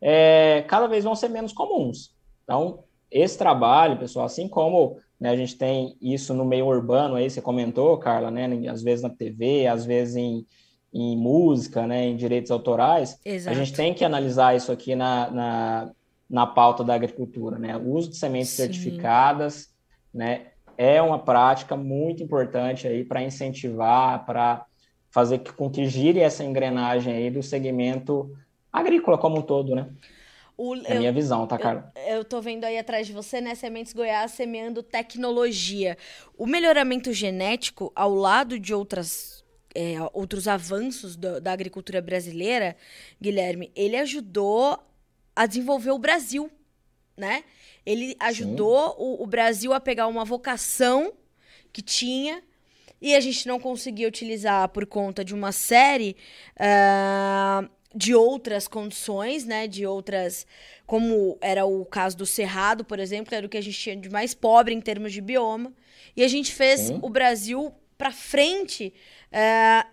é, 0.00 0.64
cada 0.66 0.88
vez 0.88 1.04
vão 1.04 1.14
ser 1.14 1.28
menos 1.28 1.52
comuns. 1.52 2.12
Então, 2.42 2.82
esse 3.08 3.38
trabalho, 3.38 4.00
pessoal, 4.00 4.26
assim 4.26 4.48
como 4.48 4.98
né? 5.24 5.30
A 5.30 5.36
gente 5.36 5.56
tem 5.56 5.96
isso 6.02 6.34
no 6.34 6.44
meio 6.44 6.66
urbano, 6.66 7.14
aí 7.14 7.30
você 7.30 7.40
comentou, 7.40 7.96
Carla, 7.96 8.30
né? 8.30 8.46
Às 8.68 8.82
vezes 8.82 9.02
na 9.02 9.08
TV, 9.08 9.66
às 9.66 9.86
vezes 9.86 10.16
em, 10.16 10.46
em 10.92 11.16
música, 11.16 11.86
né? 11.86 12.04
Em 12.04 12.14
direitos 12.14 12.50
autorais. 12.50 13.18
Exato. 13.24 13.56
A 13.56 13.58
gente 13.58 13.72
tem 13.72 13.94
que 13.94 14.04
analisar 14.04 14.54
isso 14.54 14.70
aqui 14.70 14.94
na, 14.94 15.30
na, 15.30 15.90
na 16.28 16.46
pauta 16.46 16.84
da 16.84 16.94
agricultura, 16.94 17.58
né? 17.58 17.74
O 17.74 17.94
uso 17.94 18.10
de 18.10 18.18
sementes 18.18 18.50
Sim. 18.50 18.64
certificadas, 18.64 19.70
né? 20.12 20.48
É 20.76 21.00
uma 21.00 21.18
prática 21.18 21.74
muito 21.74 22.22
importante 22.22 22.86
aí 22.86 23.02
para 23.02 23.22
incentivar, 23.22 24.26
para 24.26 24.66
fazer 25.10 25.38
com 25.56 25.70
que 25.70 25.86
gire 25.86 26.20
essa 26.20 26.44
engrenagem 26.44 27.14
aí 27.14 27.30
do 27.30 27.42
segmento 27.42 28.30
agrícola 28.70 29.16
como 29.16 29.38
um 29.38 29.42
todo, 29.42 29.74
né? 29.74 29.88
O, 30.56 30.76
é 30.76 30.96
a 30.96 30.98
minha 30.98 31.12
visão, 31.12 31.46
tá, 31.46 31.58
Carla? 31.58 31.92
Eu, 31.96 32.18
eu 32.18 32.24
tô 32.24 32.40
vendo 32.40 32.64
aí 32.64 32.78
atrás 32.78 33.06
de 33.06 33.12
você, 33.12 33.40
né? 33.40 33.54
Sementes 33.54 33.92
Goiás 33.92 34.30
semeando 34.32 34.82
tecnologia. 34.82 35.98
O 36.38 36.46
melhoramento 36.46 37.12
genético, 37.12 37.92
ao 37.94 38.14
lado 38.14 38.58
de 38.58 38.72
outras, 38.72 39.44
é, 39.74 39.96
outros 40.12 40.46
avanços 40.46 41.16
do, 41.16 41.40
da 41.40 41.52
agricultura 41.52 42.00
brasileira, 42.00 42.76
Guilherme, 43.20 43.72
ele 43.74 43.96
ajudou 43.96 44.78
a 45.34 45.46
desenvolver 45.46 45.90
o 45.90 45.98
Brasil, 45.98 46.48
né? 47.16 47.42
Ele 47.84 48.16
ajudou 48.20 48.94
o, 48.98 49.22
o, 49.22 49.26
Brasil 49.26 49.72
a 49.72 49.80
pegar 49.80 50.06
uma 50.06 50.24
vocação 50.24 51.12
que 51.72 51.82
tinha 51.82 52.42
e 53.00 53.14
a 53.14 53.20
gente 53.20 53.46
não 53.46 53.58
conseguia 53.58 54.08
utilizar 54.08 54.68
por 54.68 54.86
conta 54.86 55.24
de 55.24 55.34
uma 55.34 55.52
série 55.52 56.16
uh, 56.56 57.68
de 57.94 58.14
outras 58.14 58.66
condições, 58.66 59.44
né? 59.44 59.68
De 59.68 59.86
outras. 59.86 60.46
Como 60.86 61.38
era 61.40 61.64
o 61.64 61.84
caso 61.84 62.16
do 62.16 62.26
Cerrado, 62.26 62.84
por 62.84 62.98
exemplo, 62.98 63.28
que 63.28 63.34
era 63.34 63.46
o 63.46 63.48
que 63.48 63.56
a 63.56 63.62
gente 63.62 63.78
tinha 63.78 63.96
de 63.96 64.10
mais 64.10 64.34
pobre 64.34 64.74
em 64.74 64.80
termos 64.80 65.12
de 65.12 65.20
bioma. 65.20 65.72
E 66.16 66.22
a 66.22 66.28
gente 66.28 66.52
fez 66.52 66.90
o 66.90 67.08
Brasil 67.08 67.72
para 67.96 68.10
frente. 68.10 68.92
É, 69.30 69.86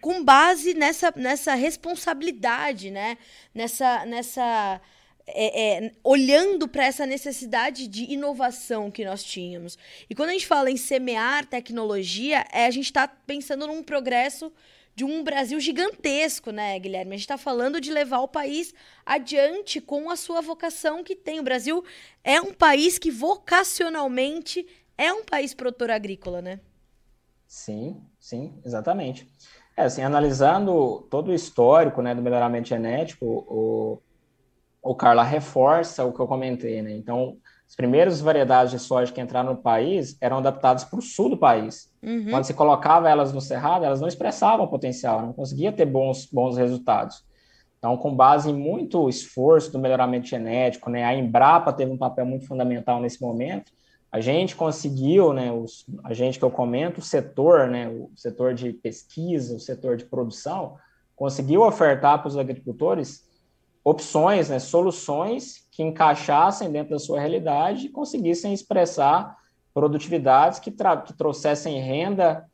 com 0.00 0.22
base 0.22 0.74
nessa, 0.74 1.12
nessa 1.16 1.54
responsabilidade, 1.54 2.90
né? 2.90 3.16
Nessa, 3.54 4.04
nessa 4.04 4.80
é, 5.26 5.84
é, 5.86 5.92
olhando 6.04 6.68
para 6.68 6.84
essa 6.84 7.04
necessidade 7.04 7.88
de 7.88 8.12
inovação 8.12 8.90
que 8.90 9.04
nós 9.04 9.24
tínhamos. 9.24 9.76
E 10.08 10.14
quando 10.14 10.30
a 10.30 10.32
gente 10.32 10.46
fala 10.46 10.70
em 10.70 10.76
semear 10.76 11.46
tecnologia, 11.46 12.44
é, 12.52 12.66
a 12.66 12.70
gente 12.70 12.86
está 12.86 13.08
pensando 13.08 13.66
num 13.66 13.82
progresso 13.82 14.52
de 14.96 15.04
um 15.04 15.22
Brasil 15.22 15.60
gigantesco, 15.60 16.50
né, 16.50 16.78
Guilherme? 16.78 17.10
A 17.10 17.16
gente 17.16 17.20
está 17.20 17.36
falando 17.36 17.78
de 17.78 17.92
levar 17.92 18.20
o 18.20 18.28
país 18.28 18.72
adiante 19.04 19.78
com 19.78 20.08
a 20.10 20.16
sua 20.16 20.40
vocação 20.40 21.04
que 21.04 21.14
tem. 21.14 21.38
O 21.38 21.42
Brasil 21.42 21.84
é 22.24 22.40
um 22.40 22.54
país 22.54 22.98
que 22.98 23.10
vocacionalmente 23.10 24.66
é 24.96 25.12
um 25.12 25.22
país 25.22 25.52
produtor 25.52 25.90
agrícola, 25.90 26.40
né? 26.40 26.60
Sim, 27.46 28.02
sim, 28.18 28.58
exatamente. 28.64 29.28
É, 29.76 29.82
assim, 29.82 30.02
analisando 30.02 31.06
todo 31.10 31.28
o 31.30 31.34
histórico 31.34 32.00
né, 32.00 32.14
do 32.14 32.22
melhoramento 32.22 32.68
genético, 32.68 33.26
o, 33.26 34.00
o 34.82 34.94
Carla 34.94 35.22
reforça 35.22 36.06
o 36.06 36.12
que 36.12 36.20
eu 36.20 36.26
comentei, 36.26 36.80
né? 36.80 36.92
Então, 36.92 37.36
as 37.68 37.74
primeiras 37.74 38.20
variedades 38.20 38.70
de 38.70 38.78
soja 38.78 39.12
que 39.12 39.20
entraram 39.20 39.54
no 39.54 39.58
país 39.58 40.16
eram 40.20 40.38
adaptadas 40.38 40.84
para 40.84 40.98
o 40.98 41.02
sul 41.02 41.30
do 41.30 41.36
país. 41.36 41.90
Uhum. 42.02 42.30
Quando 42.30 42.44
se 42.44 42.54
colocava 42.54 43.10
elas 43.10 43.32
no 43.32 43.40
cerrado, 43.40 43.84
elas 43.84 44.00
não 44.00 44.06
expressavam 44.06 44.68
potencial, 44.68 45.20
não 45.20 45.32
conseguia 45.32 45.72
ter 45.72 45.84
bons, 45.84 46.26
bons 46.26 46.56
resultados. 46.56 47.24
Então, 47.78 47.96
com 47.96 48.14
base 48.14 48.50
em 48.50 48.54
muito 48.54 49.08
esforço 49.08 49.70
do 49.72 49.78
melhoramento 49.78 50.26
genético, 50.26 50.88
né, 50.88 51.04
a 51.04 51.14
Embrapa 51.14 51.72
teve 51.72 51.90
um 51.90 51.98
papel 51.98 52.24
muito 52.24 52.46
fundamental 52.46 53.00
nesse 53.00 53.20
momento. 53.20 53.72
A 54.10 54.20
gente 54.20 54.56
conseguiu, 54.56 55.32
né, 55.32 55.52
os, 55.52 55.84
a 56.04 56.14
gente 56.14 56.38
que 56.38 56.44
eu 56.44 56.50
comento, 56.50 57.00
o 57.00 57.04
setor, 57.04 57.68
né, 57.68 57.88
o 57.88 58.10
setor 58.16 58.54
de 58.54 58.72
pesquisa, 58.72 59.56
o 59.56 59.60
setor 59.60 59.96
de 59.96 60.04
produção, 60.04 60.76
conseguiu 61.14 61.62
ofertar 61.62 62.20
para 62.20 62.28
os 62.28 62.36
agricultores 62.36 63.24
opções, 63.86 64.48
né, 64.48 64.58
soluções 64.58 65.64
que 65.70 65.80
encaixassem 65.80 66.72
dentro 66.72 66.90
da 66.90 66.98
sua 66.98 67.20
realidade 67.20 67.86
e 67.86 67.88
conseguissem 67.88 68.52
expressar 68.52 69.36
produtividades 69.72 70.58
que, 70.58 70.72
que 70.72 71.12
trouxessem 71.12 71.80
renda 71.80 72.44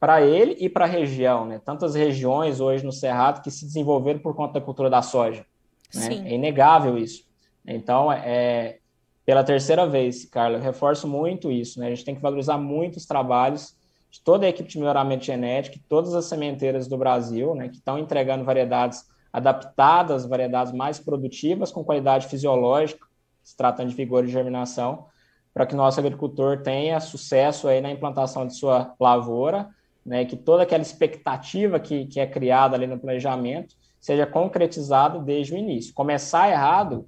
para 0.00 0.20
ele 0.20 0.56
e 0.58 0.68
para 0.68 0.86
a 0.86 0.88
região. 0.88 1.46
Né? 1.46 1.60
Tantas 1.64 1.94
regiões 1.94 2.58
hoje 2.58 2.84
no 2.84 2.90
Cerrado 2.90 3.40
que 3.40 3.52
se 3.52 3.64
desenvolveram 3.64 4.18
por 4.18 4.34
conta 4.34 4.54
da 4.54 4.60
cultura 4.60 4.90
da 4.90 5.00
soja. 5.00 5.46
Né? 5.94 6.24
É 6.28 6.34
inegável 6.34 6.98
isso. 6.98 7.22
Então, 7.64 8.10
é, 8.10 8.78
pela 9.24 9.44
terceira 9.44 9.86
vez, 9.86 10.24
Carla, 10.24 10.58
eu 10.58 10.62
reforço 10.62 11.06
muito 11.06 11.52
isso. 11.52 11.78
Né? 11.78 11.86
A 11.86 11.90
gente 11.90 12.04
tem 12.04 12.16
que 12.16 12.20
valorizar 12.20 12.58
muito 12.58 12.96
os 12.96 13.06
trabalhos 13.06 13.76
de 14.10 14.20
toda 14.24 14.44
a 14.44 14.48
equipe 14.48 14.68
de 14.68 14.76
melhoramento 14.76 15.24
genético, 15.24 15.78
todas 15.88 16.16
as 16.16 16.24
sementeiras 16.24 16.88
do 16.88 16.98
Brasil, 16.98 17.54
né, 17.54 17.68
que 17.68 17.76
estão 17.76 17.96
entregando 17.96 18.42
variedades 18.42 19.04
adaptadas, 19.32 20.26
variedades 20.26 20.72
mais 20.72 20.98
produtivas, 20.98 21.70
com 21.70 21.84
qualidade 21.84 22.26
fisiológica, 22.26 23.06
se 23.42 23.56
tratando 23.56 23.88
de 23.88 23.94
vigor 23.94 24.24
e 24.24 24.28
germinação, 24.28 25.06
para 25.52 25.66
que 25.66 25.74
nosso 25.74 25.98
agricultor 26.00 26.62
tenha 26.62 27.00
sucesso 27.00 27.68
aí 27.68 27.80
na 27.80 27.90
implantação 27.90 28.46
de 28.46 28.54
sua 28.54 28.94
lavoura, 28.98 29.68
né, 30.04 30.24
que 30.24 30.36
toda 30.36 30.62
aquela 30.62 30.82
expectativa 30.82 31.78
que, 31.78 32.06
que 32.06 32.20
é 32.20 32.26
criada 32.26 32.76
ali 32.76 32.86
no 32.86 32.98
planejamento 32.98 33.74
seja 34.00 34.26
concretizada 34.26 35.18
desde 35.18 35.54
o 35.54 35.56
início. 35.56 35.92
Começar 35.92 36.50
errado, 36.50 37.06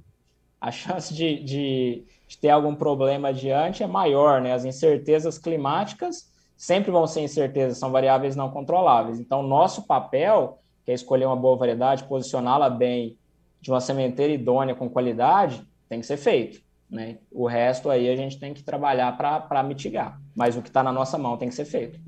a 0.60 0.70
chance 0.70 1.12
de, 1.12 1.42
de, 1.42 2.04
de 2.28 2.38
ter 2.38 2.50
algum 2.50 2.74
problema 2.74 3.28
adiante 3.28 3.82
é 3.82 3.86
maior, 3.86 4.40
né? 4.40 4.52
As 4.52 4.64
incertezas 4.64 5.38
climáticas 5.38 6.30
sempre 6.56 6.92
vão 6.92 7.06
ser 7.06 7.22
incertezas, 7.22 7.78
são 7.78 7.90
variáveis 7.90 8.36
não 8.36 8.50
controláveis. 8.50 9.18
Então, 9.18 9.42
nosso 9.42 9.86
papel 9.86 10.61
que 10.84 10.90
é 10.90 10.94
escolher 10.94 11.26
uma 11.26 11.36
boa 11.36 11.56
variedade, 11.56 12.04
posicioná-la 12.04 12.68
bem 12.68 13.18
de 13.60 13.70
uma 13.70 13.80
sementeira 13.80 14.32
idônea 14.32 14.74
com 14.74 14.90
qualidade, 14.90 15.66
tem 15.88 16.00
que 16.00 16.06
ser 16.06 16.16
feito. 16.16 16.60
Né? 16.90 17.18
O 17.30 17.46
resto 17.46 17.88
aí 17.88 18.08
a 18.10 18.16
gente 18.16 18.38
tem 18.38 18.52
que 18.52 18.62
trabalhar 18.62 19.16
para 19.16 19.62
mitigar. 19.62 20.20
Mas 20.34 20.56
o 20.56 20.62
que 20.62 20.68
está 20.68 20.82
na 20.82 20.92
nossa 20.92 21.16
mão 21.16 21.38
tem 21.38 21.48
que 21.48 21.54
ser 21.54 21.64
feito. 21.64 21.98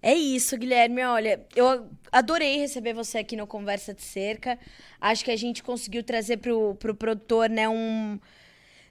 É 0.00 0.14
isso, 0.14 0.56
Guilherme. 0.56 1.04
Olha, 1.04 1.44
eu 1.56 1.88
adorei 2.12 2.58
receber 2.58 2.94
você 2.94 3.18
aqui 3.18 3.34
no 3.34 3.46
Conversa 3.46 3.92
de 3.92 4.02
Cerca. 4.02 4.56
Acho 5.00 5.24
que 5.24 5.30
a 5.30 5.36
gente 5.36 5.62
conseguiu 5.62 6.04
trazer 6.04 6.36
para 6.36 6.54
o 6.54 6.74
pro 6.76 6.94
produtor 6.94 7.50
né, 7.50 7.68
um, 7.68 8.18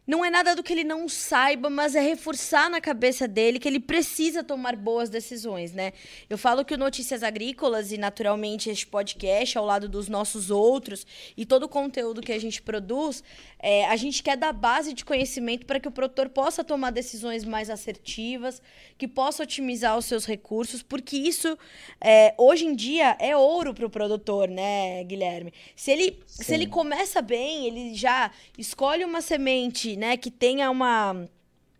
não 0.08 0.24
é 0.24 0.30
nada 0.30 0.56
do 0.56 0.64
que 0.64 0.72
ele 0.72 0.86
não 0.86 1.10
saiba, 1.10 1.70
mas 1.70 1.94
é 1.94 2.00
reforçar 2.00 2.70
na 2.70 2.80
cabeça 2.80 3.28
dele 3.28 3.60
que 3.60 3.68
ele 3.68 3.80
precisa 3.80 4.42
tomar 4.42 4.78
boas 4.78 5.10
decisões, 5.10 5.74
né? 5.74 5.92
Eu 6.30 6.38
falo 6.38 6.64
que 6.64 6.74
o 6.74 6.78
Notícias 6.78 7.24
Agrícolas 7.24 7.92
e 7.92 7.98
naturalmente 7.98 8.70
este 8.70 8.88
podcast 8.88 9.58
ao 9.58 9.66
lado 9.66 9.90
dos 9.90 10.08
nossos 10.08 10.50
outros 10.50 11.06
e 11.36 11.46
todo 11.46 11.64
o 11.64 11.70
conteúdo 11.70 12.22
que 12.22 12.32
a 12.32 12.40
gente 12.40 12.62
produz, 12.62 13.22
é, 13.60 13.86
a 13.88 13.98
gente 13.98 14.24
quer 14.24 14.38
dar 14.38 14.54
base 14.54 14.94
de 14.94 15.04
conhecimento 15.04 15.66
para 15.66 15.78
que 15.78 15.90
o 15.90 15.92
produtor 15.92 16.30
possa 16.30 16.64
tomar 16.64 16.92
decisões 16.92 17.44
mais 17.44 17.70
assertivas, 17.70 18.62
que 18.98 19.10
possa 19.10 19.44
otimizar 19.44 19.98
os 19.98 20.06
seus 20.06 20.26
recursos, 20.26 20.82
porque 20.82 21.18
isso 21.18 21.58
é, 22.00 22.34
hoje 22.38 22.66
em 22.66 22.74
dia 22.74 23.18
é 23.20 23.36
ouro 23.36 23.74
para 23.74 23.86
o 23.86 23.90
produtor, 23.90 24.48
né, 24.48 25.04
Guilherme? 25.04 25.54
Se 25.76 25.92
ele, 25.92 26.18
se 26.26 26.54
ele 26.54 26.68
começa 26.68 27.22
bem, 27.22 27.66
ele 27.66 27.94
já 27.94 28.32
escolhe 28.58 29.04
uma 29.04 29.20
semente 29.20 29.97
né, 29.98 30.16
que 30.16 30.32
tenha 30.32 30.70
uma 30.70 31.28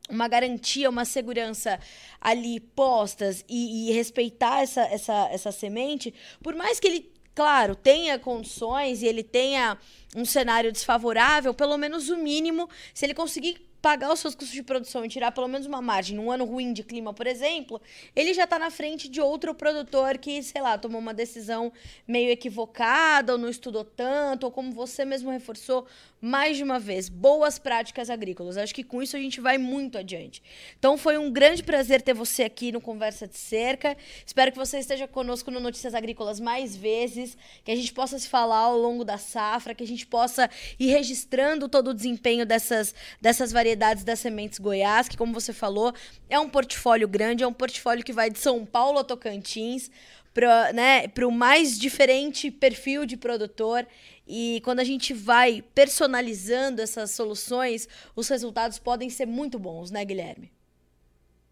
uma 0.10 0.28
garantia, 0.28 0.90
uma 0.90 1.04
segurança 1.04 1.78
ali 2.22 2.62
postas 2.62 3.44
e, 3.48 3.90
e, 3.90 3.94
respeitar 3.94 4.62
essa, 4.62 4.82
essa, 4.84 5.28
essa 5.30 5.52
semente, 5.52 6.14
por 6.42 6.56
mais 6.56 6.80
que 6.80 6.88
ele, 6.88 7.12
claro, 7.36 7.76
tenha 7.76 8.18
condições 8.18 9.02
e 9.02 9.06
ele 9.06 9.22
tenha 9.22 9.78
um 10.16 10.24
cenário 10.24 10.72
desfavorável, 10.72 11.54
pelo 11.54 11.78
menos 11.78 12.10
o 12.10 12.16
mínimo, 12.16 12.70
se 12.94 13.06
ele 13.06 13.14
conseguir 13.14 13.67
pagar 13.82 14.12
os 14.12 14.20
seus 14.20 14.36
custos 14.36 14.54
de 14.54 14.64
produção 14.64 15.06
e 15.06 15.10
tirar 15.10 15.32
pelo 15.32 15.48
menos 15.48 15.68
uma 15.68 15.82
margem 15.82 16.16
num 16.16 16.32
ano 16.32 16.46
ruim 16.46 16.74
de 16.74 16.84
clima, 16.84 17.14
por 17.14 17.28
exemplo, 17.28 17.82
ele 18.16 18.34
já 18.34 18.44
está 18.46 18.58
na 18.58 18.70
frente 18.70 19.08
de 19.08 19.22
outro 19.22 19.54
produtor 19.54 20.18
que, 20.18 20.42
sei 20.42 20.62
lá, 20.62 20.78
tomou 20.78 21.00
uma 21.00 21.14
decisão 21.14 21.72
meio 22.08 22.30
equivocada 22.32 23.34
ou 23.34 23.38
não 23.38 23.50
estudou 23.50 23.84
tanto, 23.84 24.46
ou 24.46 24.52
como 24.52 24.72
você 24.72 25.06
mesmo 25.06 25.30
reforçou 25.30 25.88
mais 26.20 26.58
de 26.58 26.64
uma 26.64 26.80
vez, 26.80 27.10
boas 27.10 27.60
práticas 27.60 28.10
agrícolas. 28.10 28.58
Acho 28.58 28.74
que 28.74 28.84
com 28.84 29.04
isso 29.04 29.16
a 29.16 29.20
gente 29.20 29.40
vai 29.40 29.58
muito 29.58 29.98
adiante. 29.98 30.42
Então 30.80 30.98
foi 30.98 31.18
um 31.18 31.32
grande 31.32 31.62
prazer 31.62 32.02
ter 32.02 32.14
você 32.14 32.44
aqui 32.44 32.72
no 32.72 32.82
Conversa 32.82 33.28
de 33.28 33.38
Cerca. 33.38 33.96
Espero 34.26 34.52
que 34.52 34.58
você 34.58 34.80
esteja 34.80 35.08
conosco 35.08 35.52
no 35.52 35.60
Notícias 35.60 35.94
Agrícolas 35.94 36.40
mais 36.40 36.76
vezes, 36.76 37.38
que 37.64 37.72
a 37.72 37.76
gente 37.76 37.94
possa 37.94 38.18
se 38.18 38.28
falar 38.28 38.58
ao 38.58 38.78
longo 38.78 39.06
da 39.06 39.18
safra, 39.18 39.76
que 39.76 39.84
a 39.84 39.88
gente 39.88 40.08
possa 40.08 40.50
ir 40.80 40.88
registrando 40.88 41.70
todo 41.70 41.90
o 41.90 41.94
desempenho 41.94 42.46
dessas, 42.46 42.96
dessas 43.22 43.52
variedades 43.52 43.67
variedades 43.68 44.04
das 44.04 44.20
sementes 44.20 44.60
Goiás, 44.60 45.10
que, 45.10 45.18
como 45.18 45.34
você 45.34 45.52
falou, 45.52 45.94
é 46.30 46.40
um 46.40 46.50
portfólio 46.50 47.08
grande, 47.08 47.44
é 47.44 47.48
um 47.48 47.54
portfólio 47.54 48.04
que 48.04 48.14
vai 48.14 48.30
de 48.30 48.40
São 48.40 48.66
Paulo 48.66 49.00
a 49.00 49.04
Tocantins, 49.04 49.92
para 50.34 50.72
né, 50.72 51.06
o 51.26 51.32
mais 51.32 51.78
diferente 51.78 52.50
perfil 52.50 53.06
de 53.06 53.18
produtor. 53.18 53.86
E 54.26 54.62
quando 54.64 54.80
a 54.80 54.84
gente 54.84 55.14
vai 55.14 55.64
personalizando 55.74 56.82
essas 56.82 57.12
soluções, 57.12 57.90
os 58.16 58.30
resultados 58.30 58.80
podem 58.80 59.10
ser 59.10 59.26
muito 59.26 59.60
bons, 59.60 59.92
né, 59.92 60.06
Guilherme? 60.06 60.52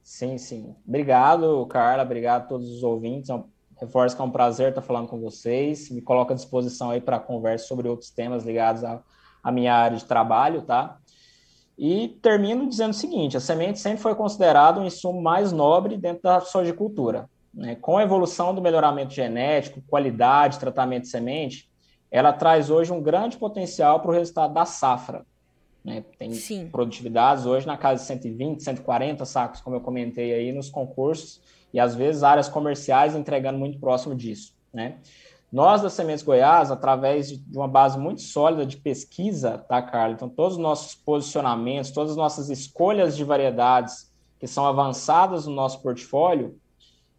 Sim, 0.01 0.37
sim. 0.37 0.75
Obrigado, 0.87 1.65
Carla. 1.65 2.03
Obrigado 2.03 2.43
a 2.43 2.45
todos 2.45 2.69
os 2.69 2.83
ouvintes. 2.83 3.29
Reforço 3.77 4.15
que 4.15 4.21
é 4.21 4.25
um 4.25 4.31
prazer 4.31 4.69
estar 4.69 4.81
falando 4.81 5.07
com 5.07 5.19
vocês. 5.19 5.89
Me 5.89 6.01
coloco 6.01 6.31
à 6.31 6.35
disposição 6.35 6.91
aí 6.91 7.01
para 7.01 7.19
conversa 7.19 7.65
sobre 7.65 7.89
outros 7.89 8.11
temas 8.11 8.45
ligados 8.45 8.83
à, 8.83 9.01
à 9.43 9.51
minha 9.51 9.73
área 9.73 9.97
de 9.97 10.05
trabalho, 10.05 10.61
tá? 10.61 10.99
E 11.77 12.07
termino 12.21 12.67
dizendo 12.67 12.91
o 12.91 12.95
seguinte: 12.95 13.35
a 13.35 13.39
semente 13.39 13.79
sempre 13.79 13.99
foi 13.99 14.15
considerada 14.15 14.79
um 14.79 14.85
insumo 14.85 15.21
mais 15.21 15.51
nobre 15.51 15.97
dentro 15.97 16.23
da 16.23 16.39
sojicultura. 16.39 17.29
Né? 17.53 17.75
Com 17.75 17.97
a 17.97 18.03
evolução 18.03 18.53
do 18.53 18.61
melhoramento 18.61 19.13
genético, 19.13 19.81
qualidade, 19.87 20.59
tratamento 20.59 21.03
de 21.03 21.09
semente, 21.09 21.69
ela 22.11 22.31
traz 22.33 22.69
hoje 22.69 22.91
um 22.91 23.01
grande 23.01 23.37
potencial 23.37 23.99
para 23.99 24.11
o 24.11 24.13
resultado 24.13 24.53
da 24.53 24.65
safra. 24.65 25.25
Né? 25.83 26.03
Tem 26.17 26.31
Sim. 26.33 26.69
produtividades 26.69 27.45
hoje 27.45 27.67
na 27.67 27.77
casa 27.77 28.01
de 28.01 28.07
120, 28.07 28.63
140 28.63 29.25
sacos, 29.25 29.61
como 29.61 29.75
eu 29.75 29.81
comentei 29.81 30.33
aí 30.33 30.51
nos 30.51 30.69
concursos, 30.69 31.41
e 31.73 31.79
às 31.79 31.93
vezes 31.93 32.23
áreas 32.23 32.49
comerciais 32.49 33.15
entregando 33.15 33.59
muito 33.59 33.79
próximo 33.79 34.15
disso. 34.15 34.55
Né? 34.73 34.97
Nós, 35.51 35.81
da 35.81 35.89
Sementes 35.89 36.23
Goiás, 36.23 36.71
através 36.71 37.29
de 37.29 37.57
uma 37.57 37.67
base 37.67 37.97
muito 37.97 38.21
sólida 38.21 38.65
de 38.65 38.77
pesquisa, 38.77 39.57
tá, 39.57 39.81
Carla? 39.81 40.13
Então, 40.13 40.27
todos 40.27 40.53
os 40.53 40.61
nossos 40.61 40.95
posicionamentos, 40.95 41.91
todas 41.91 42.11
as 42.11 42.17
nossas 42.17 42.49
escolhas 42.49 43.15
de 43.15 43.23
variedades 43.23 44.11
que 44.39 44.47
são 44.47 44.65
avançadas 44.65 45.45
no 45.45 45.53
nosso 45.53 45.81
portfólio, 45.81 46.59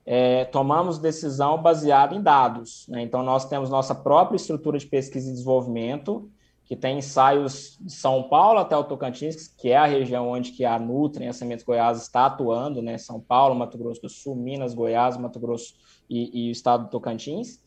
é, 0.05 0.45
tomamos 0.45 0.99
decisão 0.99 1.61
baseada 1.61 2.14
em 2.14 2.22
dados. 2.22 2.87
Né? 2.89 3.03
Então, 3.03 3.22
nós 3.22 3.45
temos 3.47 3.70
nossa 3.70 3.95
própria 3.95 4.37
estrutura 4.37 4.79
de 4.79 4.87
pesquisa 4.87 5.29
e 5.29 5.33
desenvolvimento, 5.33 6.31
que 6.66 6.77
tem 6.77 6.99
ensaios 6.99 7.79
de 7.81 7.93
São 7.93 8.24
Paulo 8.24 8.59
até 8.59 8.77
o 8.77 8.85
Tocantins, 8.85 9.47
que 9.49 9.70
é 9.70 9.77
a 9.77 9.87
região 9.87 10.29
onde 10.29 10.51
que 10.51 10.64
a 10.64 10.79
Nutrien, 10.79 11.31
a 11.31 11.33
Sementes 11.33 11.64
Goiás, 11.64 12.03
está 12.03 12.27
atuando, 12.27 12.83
né? 12.83 12.99
São 12.99 13.20
Paulo, 13.20 13.55
Mato 13.55 13.79
Grosso 13.79 14.03
do 14.03 14.09
Sul, 14.09 14.35
Minas, 14.35 14.74
Goiás, 14.74 15.16
Mato 15.16 15.39
Grosso 15.39 15.74
e, 16.11 16.47
e 16.47 16.49
o 16.49 16.53
estado 16.53 16.85
do 16.85 16.91
Tocantins, 16.91 17.61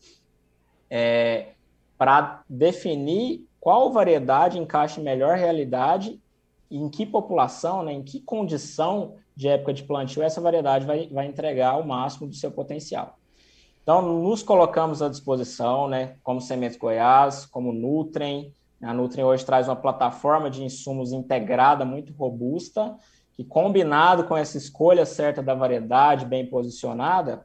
é, 0.90 1.50
para 1.96 2.42
definir 2.48 3.46
qual 3.60 3.92
variedade 3.92 4.58
encaixa 4.58 5.00
melhor 5.00 5.36
realidade, 5.36 6.20
em 6.70 6.88
que 6.88 7.06
população, 7.06 7.82
né, 7.82 7.92
em 7.92 8.02
que 8.02 8.20
condição 8.20 9.14
de 9.36 9.48
época 9.48 9.72
de 9.72 9.82
plantio 9.84 10.22
essa 10.22 10.40
variedade 10.40 10.86
vai, 10.86 11.08
vai 11.08 11.26
entregar 11.26 11.78
o 11.78 11.86
máximo 11.86 12.26
do 12.26 12.34
seu 12.34 12.50
potencial. 12.50 13.18
Então, 13.82 14.02
nos 14.02 14.42
colocamos 14.42 15.02
à 15.02 15.08
disposição, 15.08 15.88
né, 15.88 16.16
como 16.22 16.40
Sementes 16.40 16.78
Goiás, 16.78 17.46
como 17.46 17.72
Nutrem. 17.72 18.52
A 18.82 18.94
Nutrem 18.94 19.24
hoje 19.24 19.44
traz 19.44 19.68
uma 19.68 19.76
plataforma 19.76 20.50
de 20.50 20.62
insumos 20.62 21.12
integrada, 21.12 21.84
muito 21.84 22.12
robusta, 22.12 22.96
que 23.32 23.44
combinado 23.44 24.24
com 24.24 24.36
essa 24.36 24.56
escolha 24.56 25.04
certa 25.04 25.42
da 25.42 25.54
variedade, 25.54 26.24
bem 26.24 26.46
posicionada, 26.46 27.44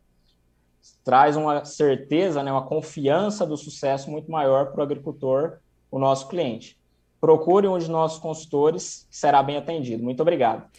traz 1.04 1.36
uma 1.36 1.64
certeza, 1.66 2.44
né, 2.44 2.52
uma 2.52 2.66
confiança 2.66 3.46
do 3.46 3.58
sucesso 3.58 4.10
muito 4.10 4.32
maior 4.32 4.72
para 4.72 4.80
o 4.80 4.84
agricultor, 4.84 5.60
o 5.92 6.00
nosso 6.00 6.28
cliente. 6.28 6.78
Procure 7.20 7.68
um 7.68 7.78
de 7.78 7.90
nossos 7.90 8.20
consultores, 8.20 9.08
será 9.10 9.42
bem 9.42 9.58
atendido. 9.58 10.04
Muito 10.04 10.22
obrigado. 10.22 10.70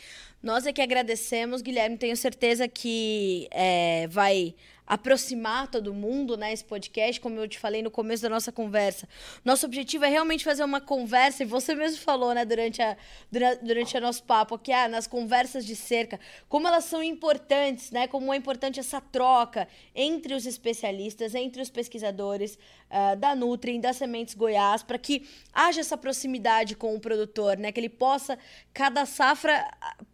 Nós 0.42 0.66
é 0.66 0.72
que 0.72 0.82
agradecemos, 0.82 1.62
Guilherme. 1.62 1.96
Tenho 1.96 2.16
certeza 2.16 2.68
que 2.68 3.48
é, 3.50 4.06
vai 4.08 4.54
aproximar 4.86 5.68
todo 5.68 5.92
mundo, 5.92 6.36
né, 6.36 6.52
esse 6.52 6.64
podcast, 6.64 7.20
como 7.20 7.38
eu 7.38 7.48
te 7.48 7.58
falei 7.58 7.82
no 7.82 7.90
começo 7.90 8.22
da 8.22 8.28
nossa 8.28 8.52
conversa. 8.52 9.08
Nosso 9.44 9.66
objetivo 9.66 10.04
é 10.04 10.08
realmente 10.08 10.44
fazer 10.44 10.62
uma 10.64 10.80
conversa, 10.80 11.42
e 11.42 11.46
você 11.46 11.74
mesmo 11.74 11.98
falou, 11.98 12.32
né, 12.32 12.44
durante 12.44 12.80
a 12.80 12.96
durante, 13.30 13.64
durante 13.64 13.96
o 13.96 14.00
nosso 14.00 14.22
papo 14.22 14.54
aqui, 14.54 14.72
ah, 14.72 14.88
nas 14.88 15.06
conversas 15.06 15.64
de 15.66 15.74
cerca, 15.74 16.20
como 16.48 16.68
elas 16.68 16.84
são 16.84 17.02
importantes, 17.02 17.90
né, 17.90 18.06
como 18.06 18.32
é 18.32 18.36
importante 18.36 18.78
essa 18.78 19.00
troca 19.00 19.66
entre 19.94 20.34
os 20.34 20.46
especialistas, 20.46 21.34
entre 21.34 21.60
os 21.60 21.70
pesquisadores 21.70 22.58
uh, 22.90 23.16
da 23.16 23.34
Nutrien, 23.34 23.80
da 23.80 23.92
Sementes 23.92 24.34
Goiás, 24.34 24.82
para 24.82 24.98
que 24.98 25.28
haja 25.52 25.80
essa 25.80 25.96
proximidade 25.96 26.74
com 26.74 26.94
o 26.94 27.00
produtor, 27.00 27.56
né, 27.56 27.72
que 27.72 27.80
ele 27.80 27.88
possa 27.88 28.38
cada 28.72 29.04
safra 29.06 29.68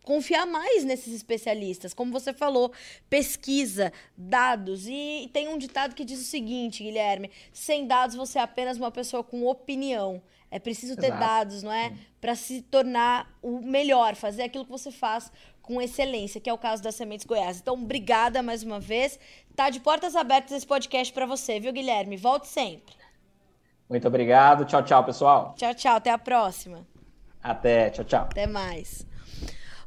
confiar 0.04 0.46
mais 0.46 0.84
nesses 0.84 1.14
especialistas. 1.14 1.94
Como 1.94 2.12
você 2.12 2.32
falou, 2.32 2.72
pesquisa, 3.08 3.92
dados. 4.16 4.86
E 4.86 5.30
tem 5.32 5.48
um 5.48 5.58
ditado 5.58 5.94
que 5.94 6.04
diz 6.04 6.20
o 6.20 6.24
seguinte, 6.24 6.82
Guilherme: 6.82 7.30
sem 7.52 7.86
dados 7.86 8.16
você 8.16 8.38
é 8.38 8.42
apenas 8.42 8.76
uma 8.76 8.90
pessoa 8.90 9.22
com 9.22 9.46
opinião. 9.46 10.22
É 10.50 10.58
preciso 10.58 10.96
ter 10.96 11.06
Exato. 11.06 11.20
dados, 11.20 11.62
não 11.62 11.72
é? 11.72 11.94
Para 12.20 12.34
se 12.34 12.60
tornar 12.60 13.34
o 13.40 13.62
melhor, 13.62 14.14
fazer 14.14 14.42
aquilo 14.42 14.66
que 14.66 14.70
você 14.70 14.92
faz 14.92 15.32
com 15.72 15.80
excelência, 15.80 16.40
que 16.40 16.50
é 16.50 16.52
o 16.52 16.58
caso 16.58 16.82
das 16.82 16.94
Sementes 16.94 17.26
Goiás. 17.26 17.58
Então, 17.60 17.74
obrigada 17.74 18.42
mais 18.42 18.62
uma 18.62 18.78
vez. 18.78 19.18
Tá 19.56 19.70
de 19.70 19.80
portas 19.80 20.14
abertas 20.14 20.52
esse 20.52 20.66
podcast 20.66 21.12
para 21.12 21.24
você, 21.24 21.58
viu, 21.58 21.72
Guilherme? 21.72 22.16
Volte 22.16 22.46
sempre. 22.46 22.94
Muito 23.88 24.06
obrigado. 24.06 24.64
Tchau, 24.64 24.82
tchau, 24.82 25.04
pessoal. 25.04 25.54
Tchau, 25.56 25.74
tchau. 25.74 25.96
Até 25.96 26.10
a 26.10 26.18
próxima. 26.18 26.86
Até. 27.42 27.90
Tchau, 27.90 28.04
tchau. 28.04 28.22
Até 28.30 28.46
mais. 28.46 29.06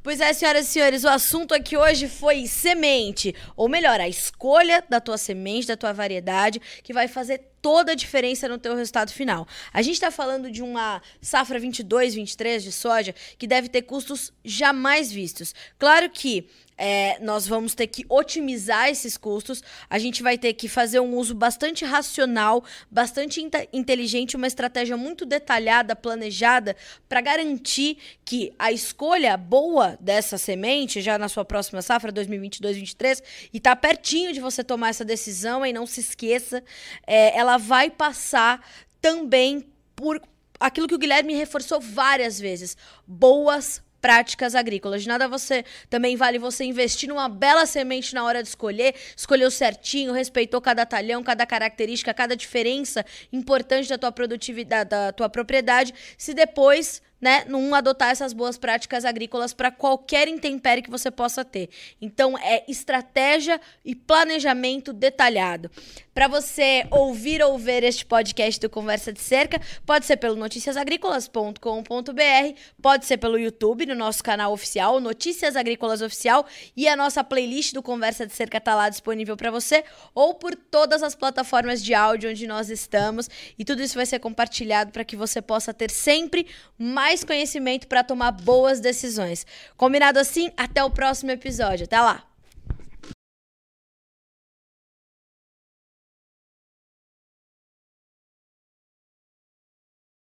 Pois 0.06 0.22
é, 0.22 0.32
senhoras 0.34 0.68
e 0.68 0.70
senhores, 0.70 1.04
o 1.04 1.10
assunto 1.10 1.56
aqui 1.56 1.76
hoje 1.76 2.08
foi 2.08 2.46
semente, 2.46 3.34
ou 3.58 3.68
melhor, 3.68 4.00
a 4.00 4.08
escolha 4.08 4.84
da 4.88 5.02
tua 5.02 5.18
semente, 5.18 5.66
da 5.66 5.76
tua 5.76 5.94
variedade, 5.94 6.62
que 6.84 6.94
vai 6.94 7.08
fazer 7.08 7.42
toda 7.60 7.94
a 7.94 7.96
diferença 7.96 8.48
no 8.48 8.60
teu 8.60 8.76
resultado 8.76 9.12
final. 9.12 9.48
A 9.74 9.82
gente 9.82 9.96
está 9.96 10.12
falando 10.12 10.52
de 10.52 10.62
uma 10.62 11.02
safra 11.20 11.58
22, 11.58 12.14
23 12.14 12.62
de 12.62 12.72
soja 12.72 13.16
que 13.40 13.48
deve 13.48 13.68
ter 13.68 13.82
custos 13.82 14.32
jamais 14.44 15.12
vistos. 15.12 15.56
Claro 15.80 16.08
que 16.12 16.48
é, 16.78 17.18
nós 17.20 17.48
vamos 17.48 17.74
ter 17.74 17.88
que 17.88 18.06
otimizar 18.10 18.90
esses 18.90 19.18
custos, 19.18 19.64
a 19.90 19.98
gente 19.98 20.22
vai 20.22 20.38
ter 20.38 20.54
que 20.54 20.68
fazer 20.68 21.00
um 21.00 21.16
uso 21.16 21.34
bastante 21.34 21.86
racional, 21.86 22.64
bastante 22.90 23.42
inteligente, 23.72 24.36
uma 24.36 24.48
estratégia 24.48 24.98
muito 24.98 25.26
detalhada, 25.26 25.96
planejada, 25.96 26.76
para 27.08 27.22
garantir 27.22 27.98
que 28.24 28.54
a 28.60 28.72
escolha 28.72 29.38
boa 29.38 29.98
dessa 30.00 30.38
semente, 30.38 31.02
já 31.02 31.18
na 31.18 31.30
sua 31.30 31.46
próxima 31.46 31.82
safra, 31.82 32.12
2022-2023, 32.12 33.24
e 33.54 33.60
tá 33.60 33.76
pertinho 33.76 34.34
de 34.34 34.40
você 34.40 34.64
tomar 34.64 34.90
essa 34.90 35.06
decisão, 35.06 35.66
e 35.66 35.72
não 35.72 35.86
se 35.86 36.00
esqueça, 36.00 36.64
é, 37.08 37.38
ela 37.38 37.58
vai 37.58 37.90
passar 37.90 38.66
também 39.02 39.66
por 39.96 40.22
aquilo 40.60 40.88
que 40.88 40.96
o 40.96 41.00
Guilherme 41.00 41.34
reforçou 41.34 41.80
várias 41.80 42.40
vezes: 42.40 42.76
boas 43.08 43.82
práticas 44.06 44.54
agrícolas. 44.54 45.02
De 45.02 45.08
nada 45.08 45.28
você 45.28 45.66
também 45.90 46.16
vale 46.16 46.38
você 46.38 46.64
investir 46.64 47.10
numa 47.10 47.28
bela 47.28 47.66
semente 47.66 48.14
na 48.14 48.24
hora 48.24 48.44
de 48.44 48.50
escolher, 48.50 48.94
escolheu 49.18 49.50
certinho, 49.50 50.14
respeitou 50.14 50.62
cada 50.62 50.86
talhão, 50.86 51.24
cada 51.24 51.44
característica, 51.44 52.14
cada 52.14 52.36
diferença 52.36 53.04
importante 53.34 53.90
da 53.90 53.98
tua 53.98 54.12
produtividade, 54.12 54.92
da 54.92 55.12
tua 55.12 55.28
propriedade, 55.28 55.92
se 56.20 56.36
depois 56.36 57.02
né, 57.20 57.46
não 57.48 57.74
adotar 57.74 58.12
essas 58.12 58.32
boas 58.32 58.60
práticas 58.60 59.06
agrícolas 59.06 59.56
para 59.56 59.72
qualquer 59.72 60.28
intempérie 60.28 60.84
que 60.84 60.92
você 60.92 61.10
possa 61.10 61.44
ter. 61.44 61.70
Então 62.00 62.38
é 62.38 62.64
estratégia 62.68 63.60
e 63.84 63.96
planejamento 63.96 64.94
detalhado. 64.94 65.72
Para 66.16 66.30
você 66.30 66.88
ouvir 66.92 67.44
ou 67.44 67.58
ver 67.58 67.84
este 67.84 68.06
podcast 68.06 68.62
do 68.62 68.70
Conversa 68.70 69.12
de 69.12 69.20
Cerca, 69.20 69.60
pode 69.86 70.06
ser 70.06 70.16
pelo 70.16 70.38
noticiasagrícolas.com.br, 70.38 72.60
pode 72.82 73.06
ser 73.06 73.18
pelo 73.18 73.38
YouTube, 73.38 73.86
no 73.86 73.96
nosso 73.96 74.24
canal 74.24 74.54
oficial, 74.54 75.02
Notícias 75.02 75.58
Agrícolas 75.58 76.02
Oficial, 76.02 76.46
e 76.74 76.88
a 76.88 76.96
nossa 76.96 77.22
playlist 77.22 77.74
do 77.74 77.84
Conversa 77.84 78.26
de 78.26 78.32
Cerca 78.32 78.60
está 78.60 78.74
lá 78.74 78.88
disponível 78.88 79.36
para 79.36 79.52
você, 79.52 79.84
ou 80.14 80.34
por 80.34 80.56
todas 80.56 81.04
as 81.04 81.16
plataformas 81.16 81.84
de 81.84 81.94
áudio 81.94 82.30
onde 82.30 82.48
nós 82.48 82.70
estamos, 82.70 83.30
e 83.60 83.66
tudo 83.66 83.82
isso 83.82 83.96
vai 83.96 84.06
ser 84.06 84.20
compartilhado 84.20 84.94
para 84.94 85.04
que 85.04 85.18
você 85.18 85.42
possa 85.42 85.74
ter 85.74 85.92
sempre 85.92 86.48
mais 86.80 87.26
conhecimento 87.26 87.90
para 87.90 88.06
tomar 88.06 88.32
boas 88.32 88.80
decisões. 88.80 89.46
Combinado 89.76 90.18
assim? 90.18 90.50
Até 90.56 90.82
o 90.82 90.90
próximo 90.90 91.32
episódio. 91.32 91.84
Até 91.84 92.00
lá! 92.00 92.35